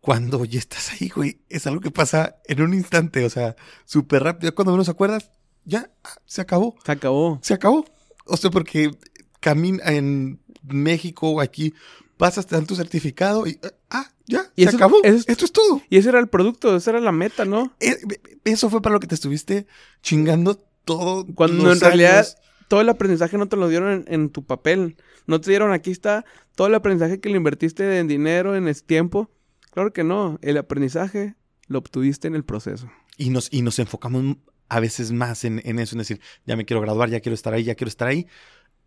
cuando 0.01 0.45
ya 0.45 0.59
estás 0.59 0.91
ahí, 0.91 1.09
güey, 1.09 1.39
es 1.49 1.69
algo 1.69 1.81
que 1.81 1.93
pasa 1.93 2.35
en 2.47 2.61
un 2.63 2.75
instante, 2.75 3.25
o 3.25 3.31
sea, 3.31 3.55
súper 3.85 4.25
rápido. 4.25 4.53
Cuando 4.57 4.75
uno 4.75 4.83
se 4.83 4.91
acuerda, 4.91 5.19
ya, 5.65 5.89
ah, 6.03 6.17
se 6.27 6.41
acabó, 6.41 6.75
Se 6.85 6.91
acabó. 6.91 7.39
se 7.43 7.55
acabó. 7.55 7.85
O 8.27 8.37
sea, 8.37 8.51
porque 8.51 8.91
camina 9.39 9.85
en 9.93 10.41
México 10.65 11.31
o 11.31 11.41
aquí, 11.41 11.75
pasas, 12.17 12.45
te 12.49 12.57
dan 12.57 12.67
tu 12.67 12.75
certificado 12.75 13.47
y, 13.47 13.61
ah, 13.89 14.11
ya, 14.27 14.51
Y 14.57 14.65
se 14.65 14.71
eso- 14.71 14.77
acabó. 14.79 14.97
eso 15.05 15.25
Esto 15.29 15.45
es 15.45 15.53
todo. 15.53 15.81
Y 15.89 15.99
ese 15.99 16.09
era 16.09 16.19
el 16.19 16.27
producto, 16.29 16.75
esa 16.75 16.91
era 16.91 16.99
la 17.01 17.13
meta, 17.13 17.45
¿no? 17.45 17.73
Eh, 17.79 17.97
Eso 18.43 18.69
fue 18.69 18.83
para 18.83 18.95
lo 18.95 19.01
que 19.01 19.07
te 19.07 19.15
estuviste 19.15 19.69
chingando 20.03 20.57
todo. 20.85 21.25
Cuando 21.37 21.73
en 21.73 21.79
realidad 21.81 22.27
todo 22.69 22.81
el 22.81 22.89
aprendizaje 22.89 23.39
no 23.39 23.49
te 23.49 23.57
lo 23.57 23.69
dieron 23.69 24.05
en, 24.07 24.31
tu 24.31 24.45
papel. 24.45 24.97
No 25.27 25.41
te 25.41 25.51
dieron, 25.51 25.73
aquí 25.73 25.91
está 25.91 26.25
todo 26.55 26.67
el 26.67 26.75
aprendizaje 26.75 27.21
que 27.21 27.29
le 27.29 27.37
invertiste 27.37 27.99
en 27.99 28.09
dinero, 28.09 28.57
en 28.57 28.73
tiempo. 28.87 29.31
Claro 29.71 29.93
que 29.93 30.05
no. 30.05 30.39
El 30.43 30.57
aprendizaje 30.59 31.35
lo 31.67 31.79
obtuviste 31.79 32.29
en 32.29 32.35
el 32.35 32.45
proceso. 32.45 32.91
Y 33.17 33.31
nos, 33.31 33.53
y 33.53 33.63
nos 33.63 33.79
enfocamos 33.79 34.37
a 34.69 34.81
veces 34.81 35.13
más 35.13 35.45
en, 35.45 35.61
en 35.65 35.79
eso, 35.79 35.95
en 35.95 35.99
decir, 35.99 36.21
ya 36.47 36.57
me 36.57 36.65
quiero 36.65 36.81
graduar, 36.81 37.11
ya 37.11 37.21
quiero 37.21 37.35
estar 37.35 37.55
ahí, 37.55 37.65
ya 37.65 37.75
quiero 37.75 37.89
estar 37.89 38.09
ahí. 38.09 38.27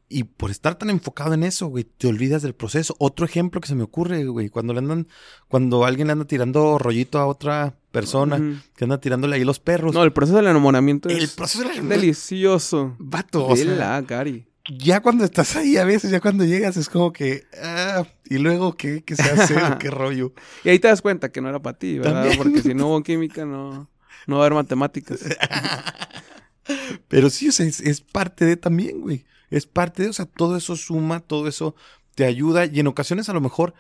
Y 0.10 0.24
por 0.24 0.52
estar 0.52 0.76
tan 0.76 0.90
enfocado 0.90 1.34
en 1.34 1.44
eso, 1.44 1.68
güey, 1.68 1.84
te 1.84 2.08
olvidas 2.08 2.42
del 2.42 2.56
proceso. 2.56 2.96
Otro 2.98 3.26
ejemplo 3.26 3.60
que 3.60 3.68
se 3.68 3.76
me 3.76 3.84
ocurre, 3.84 4.24
güey, 4.26 4.48
cuando 4.48 4.72
le 4.72 4.80
andan, 4.80 5.08
cuando 5.50 5.84
alguien 5.84 6.08
le 6.08 6.14
anda 6.14 6.26
tirando 6.26 6.78
rollito 6.78 7.20
a 7.20 7.26
otra 7.26 7.76
persona, 7.92 8.64
que 8.76 8.86
anda 8.86 9.02
tirándole 9.02 9.36
ahí 9.36 9.44
los 9.44 9.60
perros. 9.60 9.94
No, 9.94 10.04
el 10.04 10.14
proceso 10.14 10.38
del 10.38 10.48
enamoramiento 10.48 11.10
el 11.10 11.24
es 11.24 11.32
proceso 11.36 11.68
de 11.68 11.76
la 11.76 11.82
delicioso. 11.82 12.96
Vato, 13.00 13.46
o 13.48 13.56
sea, 13.58 13.66
Vela, 13.66 14.02
Gary. 14.02 14.48
ya 14.70 15.02
cuando 15.02 15.26
estás 15.26 15.58
ahí, 15.58 15.76
a 15.76 15.84
veces, 15.84 16.10
ya 16.10 16.22
cuando 16.22 16.46
llegas, 16.46 16.78
es 16.78 16.88
como 16.88 17.12
que, 17.12 17.44
ah, 17.62 18.06
y 18.30 18.38
luego, 18.38 18.78
¿qué, 18.78 19.04
qué 19.04 19.16
se 19.18 19.24
hace? 19.24 19.58
¿O 19.58 19.78
¿Qué 19.78 19.90
rollo? 19.92 20.32
Y 20.64 20.70
ahí 20.70 20.80
te 20.80 20.88
das 20.88 21.02
cuenta 21.02 21.34
que 21.34 21.42
no 21.42 21.50
era 21.50 21.62
para 21.62 21.78
ti, 21.78 21.98
¿verdad? 22.00 22.22
También. 22.22 22.38
Porque 22.38 22.62
si 22.62 22.74
no 22.74 22.88
hubo 22.88 23.04
química, 23.04 23.46
no, 23.46 23.90
no 24.26 24.36
va 24.38 24.44
a 24.44 24.46
haber 24.46 24.54
matemáticas. 24.54 25.20
Pero 27.08 27.30
sí, 27.30 27.50
o 27.50 27.52
sea, 27.52 27.66
es, 27.66 27.80
es 27.82 28.00
parte 28.02 28.46
de 28.46 28.56
también, 28.58 29.02
güey. 29.02 29.26
Es 29.50 29.66
parte 29.66 30.04
de, 30.04 30.10
o 30.10 30.13
sea, 30.13 30.25
todo 30.25 30.58
eso 30.58 30.75
suma, 30.75 31.20
todo 31.20 31.48
eso 31.48 31.75
te 32.16 32.25
ayuda. 32.25 32.66
Y 32.66 32.80
en 32.80 32.88
ocasiones, 32.88 33.30
a 33.30 33.34
lo 33.34 33.42
mejor, 33.42 33.74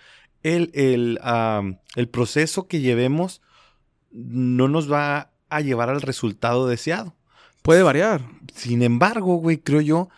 el, 0.43 0.71
el, 0.73 1.19
el 1.95 2.09
proceso 2.09 2.67
que 2.67 2.79
llevemos 2.79 3.41
no 4.11 4.67
nos 4.67 4.91
va 4.91 5.31
a 5.49 5.61
llevar 5.61 5.89
al 5.89 6.01
resultado 6.01 6.67
deseado. 6.67 7.15
Puede 7.61 7.83
variar. 7.83 8.21
Sin 8.53 8.81
embargo, 8.81 9.35
güey, 9.35 9.57
creo 9.57 9.81
yo 9.81 10.09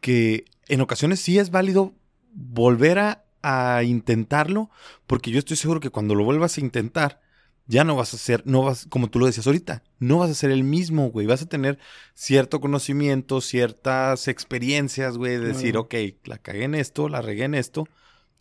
que 0.00 0.44
en 0.68 0.80
ocasiones 0.80 1.20
sí 1.20 1.38
es 1.38 1.50
válido 1.50 1.94
volver 2.32 2.98
a, 2.98 3.24
a 3.42 3.82
intentarlo, 3.82 4.70
porque 5.06 5.30
yo 5.30 5.38
estoy 5.38 5.56
seguro 5.56 5.80
que 5.80 5.90
cuando 5.90 6.14
lo 6.14 6.24
vuelvas 6.24 6.58
a 6.58 6.60
intentar, 6.60 7.20
ya 7.68 7.84
no 7.84 7.94
vas 7.94 8.14
a 8.14 8.18
ser, 8.18 8.42
no 8.46 8.62
vas, 8.62 8.86
como 8.88 9.08
tú 9.08 9.18
lo 9.20 9.26
decías 9.26 9.46
ahorita, 9.46 9.82
no 10.00 10.18
vas 10.18 10.30
a 10.30 10.34
ser 10.34 10.50
el 10.50 10.64
mismo, 10.64 11.10
güey. 11.10 11.26
Vas 11.26 11.42
a 11.42 11.46
tener 11.48 11.78
cierto 12.14 12.60
conocimiento, 12.60 13.40
ciertas 13.40 14.26
experiencias, 14.26 15.16
güey, 15.18 15.32
de 15.38 15.48
decir, 15.48 15.76
ok, 15.76 15.94
la 16.24 16.38
cagué 16.38 16.64
en 16.64 16.74
esto, 16.74 17.08
la 17.08 17.20
regué 17.22 17.44
en 17.44 17.54
esto. 17.54 17.86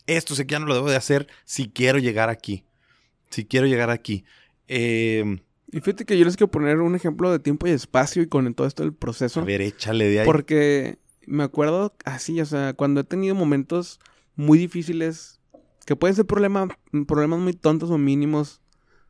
Esto 0.07 0.33
sé 0.33 0.47
que 0.47 0.53
ya 0.53 0.59
no 0.59 0.65
lo 0.65 0.73
debo 0.75 0.89
de 0.89 0.95
hacer 0.95 1.27
si 1.43 1.67
quiero 1.69 1.99
llegar 1.99 2.29
aquí. 2.29 2.63
Si 3.29 3.43
quiero 3.45 3.67
llegar 3.67 3.89
aquí. 3.89 4.23
Eh, 4.69 5.41
Y 5.71 5.81
fíjate 5.81 6.05
que 6.05 6.17
yo 6.17 6.23
les 6.23 6.37
quiero 6.37 6.49
poner 6.49 6.77
un 6.79 6.95
ejemplo 6.95 7.29
de 7.29 7.39
tiempo 7.39 7.67
y 7.67 7.71
espacio 7.71 8.21
y 8.21 8.27
con 8.27 8.53
todo 8.53 8.65
esto 8.65 8.83
del 8.83 8.93
proceso. 8.93 9.41
a 9.41 9.43
ver, 9.43 9.61
échale 9.61 10.07
de 10.07 10.21
ahí. 10.21 10.25
Porque 10.25 10.97
me 11.25 11.43
acuerdo 11.43 11.93
así, 12.05 12.39
o 12.39 12.45
sea, 12.45 12.73
cuando 12.73 13.01
he 13.01 13.03
tenido 13.03 13.35
momentos 13.35 13.99
muy 14.37 14.57
difíciles, 14.57 15.41
que 15.85 15.97
pueden 15.97 16.15
ser 16.15 16.25
problema- 16.25 16.69
problemas 17.05 17.39
muy 17.39 17.51
tontos 17.53 17.89
o 17.91 17.97
mínimos 17.97 18.61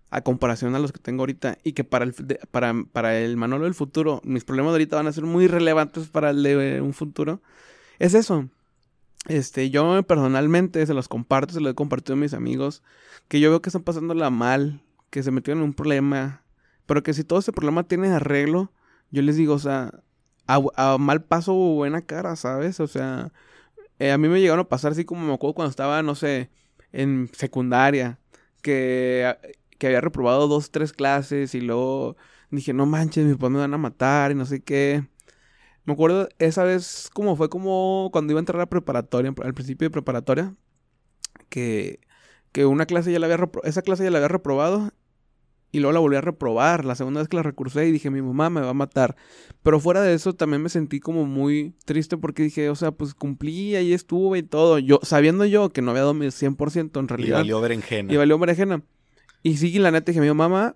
a 0.09 0.21
comparación 0.21 0.75
a 0.75 0.79
los 0.79 0.91
que 0.91 0.99
tengo 0.99 1.21
ahorita, 1.23 1.57
y 1.63 1.73
que 1.73 1.83
para 1.83 2.05
el, 2.05 2.13
para, 2.51 2.73
para 2.91 3.17
el 3.19 3.37
Manolo 3.37 3.65
del 3.65 3.73
futuro, 3.73 4.21
mis 4.23 4.43
problemas 4.45 4.71
de 4.71 4.75
ahorita 4.75 4.95
van 4.95 5.07
a 5.07 5.11
ser 5.11 5.25
muy 5.25 5.47
relevantes 5.47 6.07
para 6.07 6.29
el 6.29 6.43
de 6.43 6.81
un 6.81 6.93
futuro, 6.93 7.41
es 7.99 8.13
eso. 8.13 8.49
Este, 9.27 9.69
yo 9.69 10.01
personalmente 10.03 10.85
se 10.85 10.93
los 10.93 11.09
comparto, 11.09 11.53
se 11.53 11.59
los 11.59 11.71
he 11.71 11.75
compartido 11.75 12.13
a 12.13 12.17
mis 12.17 12.33
amigos, 12.33 12.83
que 13.27 13.39
yo 13.39 13.49
veo 13.49 13.61
que 13.61 13.69
están 13.69 13.83
pasándola 13.83 14.29
mal, 14.29 14.81
que 15.09 15.23
se 15.23 15.31
metieron 15.31 15.61
en 15.63 15.69
un 15.69 15.73
problema, 15.73 16.43
pero 16.85 17.03
que 17.03 17.13
si 17.13 17.23
todo 17.23 17.39
ese 17.39 17.51
problema 17.51 17.83
tiene 17.83 18.09
arreglo, 18.09 18.71
yo 19.11 19.21
les 19.21 19.35
digo, 19.35 19.55
o 19.55 19.59
sea, 19.59 19.91
a, 20.47 20.97
mal 20.97 21.23
paso 21.23 21.53
buena 21.53 22.01
cara, 22.01 22.35
¿sabes? 22.35 22.79
O 22.79 22.87
sea, 22.87 23.31
eh, 23.99 24.11
a 24.11 24.17
mí 24.17 24.29
me 24.29 24.39
llegaron 24.39 24.61
a 24.61 24.69
pasar 24.69 24.93
así 24.93 25.05
como 25.05 25.25
me 25.25 25.33
acuerdo 25.33 25.55
cuando 25.55 25.71
estaba, 25.71 26.01
no 26.03 26.15
sé, 26.15 26.49
en 26.93 27.29
secundaria, 27.33 28.19
que, 28.61 29.35
que 29.77 29.87
había 29.87 30.01
reprobado 30.01 30.47
dos, 30.47 30.71
tres 30.71 30.93
clases 30.93 31.55
y 31.55 31.61
luego 31.61 32.17
dije, 32.51 32.73
no 32.73 32.85
manches, 32.85 33.25
mis 33.25 33.35
papás 33.35 33.51
me 33.51 33.59
van 33.59 33.73
a 33.73 33.77
matar 33.77 34.31
y 34.31 34.35
no 34.35 34.45
sé 34.45 34.61
qué. 34.61 35.03
Me 35.85 35.93
acuerdo 35.93 36.27
esa 36.39 36.63
vez 36.63 37.09
como 37.13 37.35
fue 37.35 37.49
como 37.49 38.09
cuando 38.11 38.33
iba 38.33 38.39
a 38.39 38.41
entrar 38.41 38.59
a 38.61 38.65
preparatoria, 38.69 39.33
al 39.43 39.53
principio 39.53 39.85
de 39.87 39.91
preparatoria, 39.91 40.53
que, 41.49 41.99
que 42.51 42.65
una 42.65 42.85
clase 42.85 43.11
ya 43.11 43.19
la 43.19 43.27
había 43.27 43.49
esa 43.63 43.81
clase 43.81 44.03
ya 44.03 44.11
la 44.11 44.17
había 44.17 44.27
reprobado 44.27 44.91
y 45.71 45.79
luego 45.79 45.93
la 45.93 45.99
volví 45.99 46.15
a 46.15 46.21
reprobar. 46.21 46.85
La 46.85 46.95
segunda 46.95 47.19
vez 47.21 47.29
que 47.29 47.37
la 47.37 47.43
recursé 47.43 47.87
y 47.87 47.91
dije, 47.91 48.09
mi 48.09 48.21
mamá 48.21 48.49
me 48.49 48.61
va 48.61 48.69
a 48.69 48.73
matar. 48.73 49.15
Pero 49.63 49.79
fuera 49.79 50.01
de 50.01 50.13
eso 50.13 50.33
también 50.33 50.61
me 50.61 50.69
sentí 50.69 50.99
como 50.99 51.25
muy 51.25 51.73
triste 51.85 52.17
porque 52.17 52.43
dije, 52.43 52.69
o 52.69 52.75
sea, 52.75 52.91
pues 52.91 53.13
cumplí, 53.13 53.75
ahí 53.75 53.93
estuve 53.93 54.39
y 54.39 54.43
todo. 54.43 54.79
Yo, 54.79 54.99
sabiendo 55.03 55.45
yo 55.45 55.69
que 55.69 55.81
no 55.81 55.91
había 55.91 56.01
dado 56.03 56.13
mi 56.13 56.27
100% 56.27 56.99
en 56.99 57.05
y 57.05 57.07
realidad. 57.07 57.37
valió 57.39 57.61
berenjena. 57.61 58.11
Y 58.13 58.17
valió 58.17 58.39
berenjena. 58.39 58.81
Y 59.43 59.57
sí, 59.57 59.77
la 59.79 59.91
neta 59.91 60.11
dije, 60.11 60.21
mi 60.21 60.33
mamá 60.33 60.75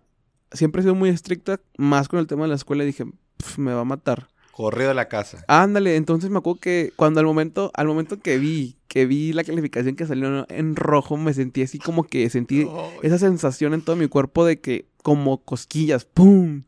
siempre 0.51 0.79
ha 0.81 0.83
sido 0.83 0.95
muy 0.95 1.09
estricta, 1.09 1.59
más 1.77 2.07
con 2.07 2.19
el 2.19 2.27
tema 2.27 2.43
de 2.43 2.49
la 2.49 2.55
escuela. 2.55 2.83
Y 2.83 2.87
dije, 2.87 3.05
"Pf, 3.37 3.59
me 3.59 3.73
va 3.73 3.81
a 3.81 3.85
matar. 3.85 4.27
Correo 4.51 4.89
de 4.89 4.93
la 4.93 5.07
casa. 5.07 5.43
Ándale, 5.47 5.95
entonces 5.95 6.29
me 6.29 6.37
acuerdo 6.37 6.59
que 6.59 6.91
cuando 6.95 7.19
al 7.21 7.25
momento, 7.25 7.71
al 7.73 7.87
momento 7.87 8.19
que 8.19 8.37
vi, 8.37 8.75
que 8.87 9.05
vi 9.05 9.31
la 9.33 9.43
calificación 9.45 9.95
que 9.95 10.05
salió 10.05 10.45
en 10.49 10.75
rojo, 10.75 11.15
me 11.17 11.33
sentí 11.33 11.63
así 11.63 11.79
como 11.79 12.03
que 12.03 12.29
sentí 12.29 12.67
esa 13.01 13.17
sensación 13.17 13.73
en 13.73 13.81
todo 13.81 13.95
mi 13.95 14.07
cuerpo 14.07 14.45
de 14.45 14.59
que 14.59 14.85
como 15.03 15.41
cosquillas, 15.41 16.03
¡pum! 16.05 16.63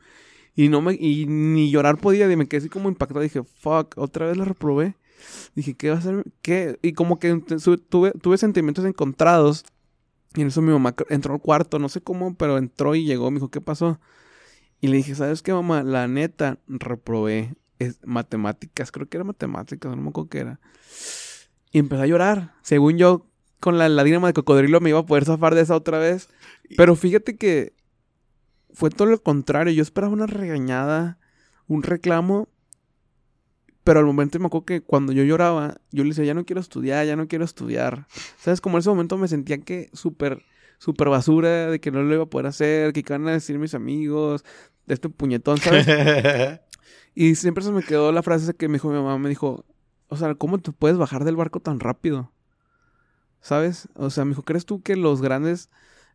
Y 0.56 0.70
no 0.70 0.82
me, 0.82 0.94
y 0.94 1.26
ni 1.28 1.72
llorar 1.72 1.98
podía, 1.98 2.32
y 2.32 2.36
me 2.36 2.48
quedé 2.48 2.60
así 2.60 2.70
como 2.70 2.88
impactado, 2.88 3.22
dije, 3.22 3.44
fuck, 3.44 3.98
otra 3.98 4.28
vez 4.28 4.38
la 4.38 4.46
reprobé. 4.46 4.96
Dije, 5.56 5.74
¿qué 5.74 5.90
va 5.90 5.96
a 5.96 6.00
hacer? 6.00 6.24
¿Qué? 6.42 6.78
Y 6.82 6.94
como 6.94 7.20
que 7.20 7.36
tuve, 7.90 8.12
tuve 8.12 8.38
sentimientos 8.38 8.86
encontrados. 8.86 9.66
Y 10.36 10.42
en 10.42 10.48
eso 10.48 10.62
mi 10.62 10.72
mamá 10.72 10.96
entró 11.10 11.34
al 11.34 11.42
cuarto, 11.42 11.80
no 11.80 11.90
sé 11.90 12.02
cómo, 12.02 12.36
pero 12.36 12.58
entró 12.58 12.96
y 12.96 13.06
llegó, 13.06 13.30
me 13.30 13.36
dijo, 13.36 13.50
¿qué 13.50 13.62
pasó? 13.62 14.00
Y 14.82 14.88
le 14.88 14.98
dije, 14.98 15.16
¿sabes 15.16 15.42
qué, 15.42 15.54
mamá? 15.54 15.84
La 15.84 16.08
neta, 16.08 16.60
reprobé 16.68 17.56
es 17.80 18.00
matemáticas. 18.04 18.92
Creo 18.92 19.08
que 19.08 19.18
era 19.18 19.24
matemáticas, 19.24 19.96
no 19.96 20.02
me 20.02 20.10
acuerdo 20.10 20.30
qué 20.30 20.40
era. 20.40 20.60
Y 21.72 21.80
empecé 21.80 22.04
a 22.04 22.08
llorar. 22.08 22.54
Según 22.62 22.98
yo, 22.98 23.28
con 23.60 23.78
la, 23.78 23.88
la 23.90 24.04
de 24.04 24.34
cocodrilo 24.34 24.82
me 24.82 24.90
iba 24.90 25.00
a 25.00 25.06
poder 25.06 25.26
zafar 25.26 25.56
de 25.56 25.62
esa 25.62 25.76
otra 25.76 26.00
vez. 26.00 26.30
Pero 26.76 26.96
fíjate 26.96 27.38
que 27.38 27.74
fue 28.74 28.90
todo 28.90 29.08
lo 29.08 29.22
contrario. 29.22 29.74
Yo 29.74 29.82
esperaba 29.82 30.14
una 30.14 30.28
regañada, 30.28 31.18
un 31.68 31.84
reclamo. 31.84 32.50
Pero 33.84 34.00
al 34.00 34.06
momento 34.06 34.40
me 34.40 34.48
acuerdo 34.48 34.66
que 34.66 34.82
cuando 34.82 35.12
yo 35.12 35.24
lloraba, 35.24 35.78
yo 35.92 36.04
le 36.04 36.10
decía, 36.10 36.24
ya 36.24 36.34
no 36.34 36.46
quiero 36.46 36.62
estudiar, 36.62 37.06
ya 37.06 37.16
no 37.16 37.28
quiero 37.28 37.44
estudiar. 37.44 38.08
¿Sabes? 38.38 38.62
Como 38.62 38.78
en 38.78 38.80
ese 38.80 38.90
momento 38.90 39.18
me 39.18 39.28
sentía 39.28 39.58
que 39.60 39.90
súper, 39.94 40.44
súper 40.78 41.10
basura, 41.10 41.70
de 41.70 41.80
que 41.80 41.92
no 41.92 42.02
lo 42.02 42.14
iba 42.14 42.24
a 42.24 42.30
poder 42.30 42.48
hacer, 42.48 42.94
que 42.94 43.02
iban 43.02 43.28
a 43.28 43.32
decir 43.32 43.60
mis 43.60 43.74
amigos, 43.74 44.46
de 44.86 44.94
este 44.94 45.10
puñetón, 45.10 45.58
¿sabes? 45.58 45.86
y 47.16 47.36
siempre 47.36 47.64
se 47.64 47.72
me 47.72 47.84
quedó 47.84 48.12
la 48.12 48.24
frase 48.24 48.54
que 48.54 48.68
me 48.68 48.76
dijo 48.76 48.90
mi 48.90 48.96
mamá, 48.96 49.18
me 49.18 49.30
dijo, 49.30 49.66
o 50.08 50.16
sea, 50.16 50.34
¿cómo 50.36 50.60
te 50.60 50.72
puedes 50.72 50.98
bajar 50.98 51.26
del 51.26 51.36
barco 51.36 51.60
tan 51.60 51.80
rápido? 51.80 52.32
¿Sabes? 53.42 53.90
O 53.96 54.10
sea, 54.10 54.24
me 54.24 54.30
dijo, 54.32 54.44
¿crees 54.44 54.66
tú 54.66 54.82
que 54.82 54.96
los 54.96 55.22
grandes 55.22 55.70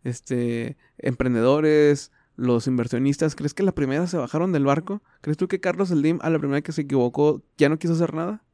este, 0.05 0.79
emprendedores, 0.99 2.13
los 2.39 2.69
inversionistas, 2.69 3.35
¿crees 3.35 3.53
que 3.53 3.65
la 3.65 3.73
primera 3.73 4.07
se 4.07 4.17
bajaron 4.17 4.53
del 4.53 4.65
barco? 4.65 5.03
¿Crees 5.21 5.37
tú 5.37 5.49
que 5.49 5.59
Carlos 5.59 5.91
Eldim 5.91 6.21
a 6.23 6.31
la 6.31 6.39
primera 6.39 6.63
que 6.63 6.71
se 6.71 6.83
equivocó 6.83 7.43
ya 7.57 7.69
no 7.69 7.81
quiso 7.81 7.95
hacer 7.95 8.15
nada? 8.15 8.45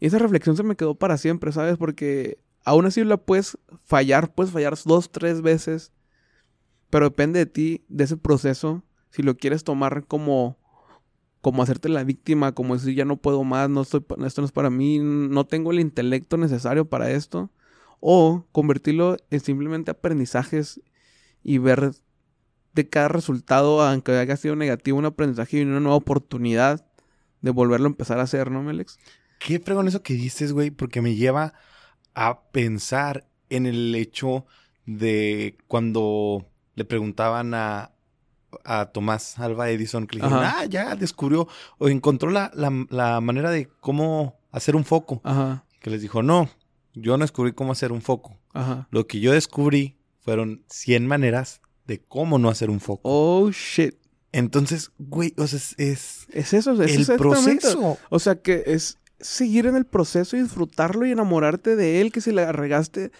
Y 0.00 0.06
esa 0.06 0.18
reflexión 0.18 0.56
se 0.56 0.64
me 0.64 0.74
quedó 0.74 0.96
para 0.96 1.16
siempre, 1.16 1.52
¿sabes? 1.52 1.78
Porque 1.78 2.40
aún 2.64 2.84
así 2.84 3.04
la 3.04 3.18
puedes 3.18 3.56
fallar, 3.84 4.34
puedes 4.34 4.52
fallar 4.52 4.74
dos, 4.84 5.12
tres 5.12 5.42
veces, 5.42 5.92
pero 6.90 7.04
depende 7.04 7.38
de 7.38 7.46
ti, 7.46 7.84
de 7.88 8.02
ese 8.02 8.16
proceso, 8.16 8.82
si 9.10 9.22
lo 9.22 9.36
quieres 9.36 9.62
tomar 9.62 10.04
como 10.06 10.58
como 11.40 11.62
hacerte 11.62 11.88
la 11.88 12.04
víctima, 12.04 12.52
como 12.52 12.74
decir 12.74 12.94
ya 12.94 13.04
no 13.04 13.16
puedo 13.16 13.44
más, 13.44 13.68
no 13.68 13.82
estoy, 13.82 14.04
esto 14.24 14.42
no 14.42 14.46
es 14.46 14.52
para 14.52 14.70
mí, 14.70 14.98
no 15.00 15.44
tengo 15.44 15.72
el 15.72 15.80
intelecto 15.80 16.36
necesario 16.36 16.84
para 16.84 17.10
esto, 17.10 17.50
o 18.00 18.44
convertirlo 18.52 19.16
en 19.30 19.40
simplemente 19.40 19.90
aprendizajes 19.90 20.80
y 21.42 21.58
ver 21.58 21.94
de 22.74 22.88
cada 22.88 23.08
resultado, 23.08 23.82
aunque 23.82 24.12
haya 24.12 24.36
sido 24.36 24.56
negativo, 24.56 24.98
un 24.98 25.04
aprendizaje 25.04 25.58
y 25.58 25.62
una 25.62 25.80
nueva 25.80 25.96
oportunidad 25.96 26.84
de 27.40 27.50
volverlo 27.50 27.86
a 27.86 27.90
empezar 27.90 28.18
a 28.18 28.22
hacer, 28.22 28.50
¿no, 28.50 28.62
Melex? 28.62 28.98
Qué 29.38 29.58
fregón 29.58 29.88
eso 29.88 30.02
que 30.02 30.14
dices, 30.14 30.52
güey, 30.52 30.70
porque 30.70 31.02
me 31.02 31.14
lleva 31.14 31.54
a 32.14 32.42
pensar 32.50 33.26
en 33.50 33.66
el 33.66 33.94
hecho 33.94 34.46
de 34.86 35.58
cuando 35.66 36.46
le 36.74 36.84
preguntaban 36.84 37.52
a, 37.54 37.92
a 38.64 38.86
Tomás 38.86 39.38
Alba 39.38 39.70
Edison, 39.70 40.06
que 40.06 40.16
le 40.16 40.24
dijeron, 40.24 40.44
ah, 40.44 40.64
ya 40.66 40.94
descubrió 40.94 41.48
o 41.78 41.88
encontró 41.88 42.30
la, 42.30 42.50
la, 42.54 43.20
manera 43.20 43.50
de 43.50 43.68
cómo 43.80 44.38
hacer 44.50 44.76
un 44.76 44.84
foco. 44.84 45.20
Ajá. 45.24 45.64
Que 45.80 45.90
les 45.90 46.00
dijo, 46.00 46.22
no, 46.22 46.48
yo 46.94 47.16
no 47.16 47.24
descubrí 47.24 47.52
cómo 47.52 47.72
hacer 47.72 47.92
un 47.92 48.02
foco. 48.02 48.38
Ajá. 48.52 48.86
Lo 48.90 49.06
que 49.06 49.20
yo 49.20 49.32
descubrí 49.32 49.98
fueron 50.20 50.62
100 50.68 51.06
maneras 51.06 51.61
de 51.86 52.00
cómo 52.00 52.38
no 52.38 52.48
hacer 52.48 52.70
un 52.70 52.80
foco. 52.80 53.02
Oh, 53.04 53.50
shit. 53.50 53.94
Entonces, 54.32 54.90
güey, 54.98 55.34
o 55.36 55.46
sea, 55.46 55.58
es... 55.58 56.26
Es, 56.30 56.52
eso, 56.54 56.82
es 56.82 57.08
el 57.08 57.16
proceso. 57.16 57.98
O 58.08 58.18
sea, 58.18 58.36
que 58.36 58.62
es 58.66 58.98
seguir 59.20 59.66
en 59.66 59.76
el 59.76 59.84
proceso 59.84 60.36
y 60.36 60.42
disfrutarlo 60.42 61.06
y 61.06 61.12
enamorarte 61.12 61.76
de 61.76 62.00
él, 62.00 62.12
que 62.12 62.20
si 62.20 62.32
le 62.32 62.50
regaste 62.50 63.12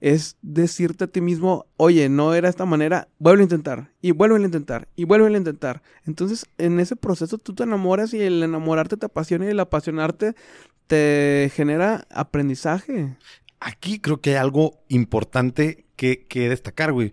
es 0.00 0.36
decirte 0.42 1.04
a 1.04 1.06
ti 1.08 1.20
mismo, 1.20 1.66
oye, 1.76 2.08
no 2.08 2.34
era 2.34 2.48
esta 2.48 2.64
manera, 2.64 3.08
vuelve 3.18 3.42
a 3.42 3.44
intentar, 3.44 3.92
y 4.00 4.12
vuelve 4.12 4.36
a 4.36 4.44
intentar, 4.44 4.88
y 4.94 5.04
vuelve 5.04 5.26
a 5.26 5.36
intentar. 5.36 5.82
Entonces, 6.06 6.46
en 6.56 6.78
ese 6.78 6.94
proceso 6.94 7.38
tú 7.38 7.54
te 7.54 7.64
enamoras 7.64 8.14
y 8.14 8.20
el 8.20 8.42
enamorarte 8.42 8.96
te 8.96 9.06
apasiona 9.06 9.46
y 9.46 9.50
el 9.50 9.60
apasionarte 9.60 10.34
te 10.86 11.50
genera 11.54 12.06
aprendizaje. 12.10 13.16
Aquí 13.60 13.98
creo 13.98 14.20
que 14.20 14.30
hay 14.30 14.36
algo 14.36 14.78
importante 14.88 15.86
que, 15.96 16.26
que 16.26 16.48
destacar, 16.48 16.92
güey. 16.92 17.12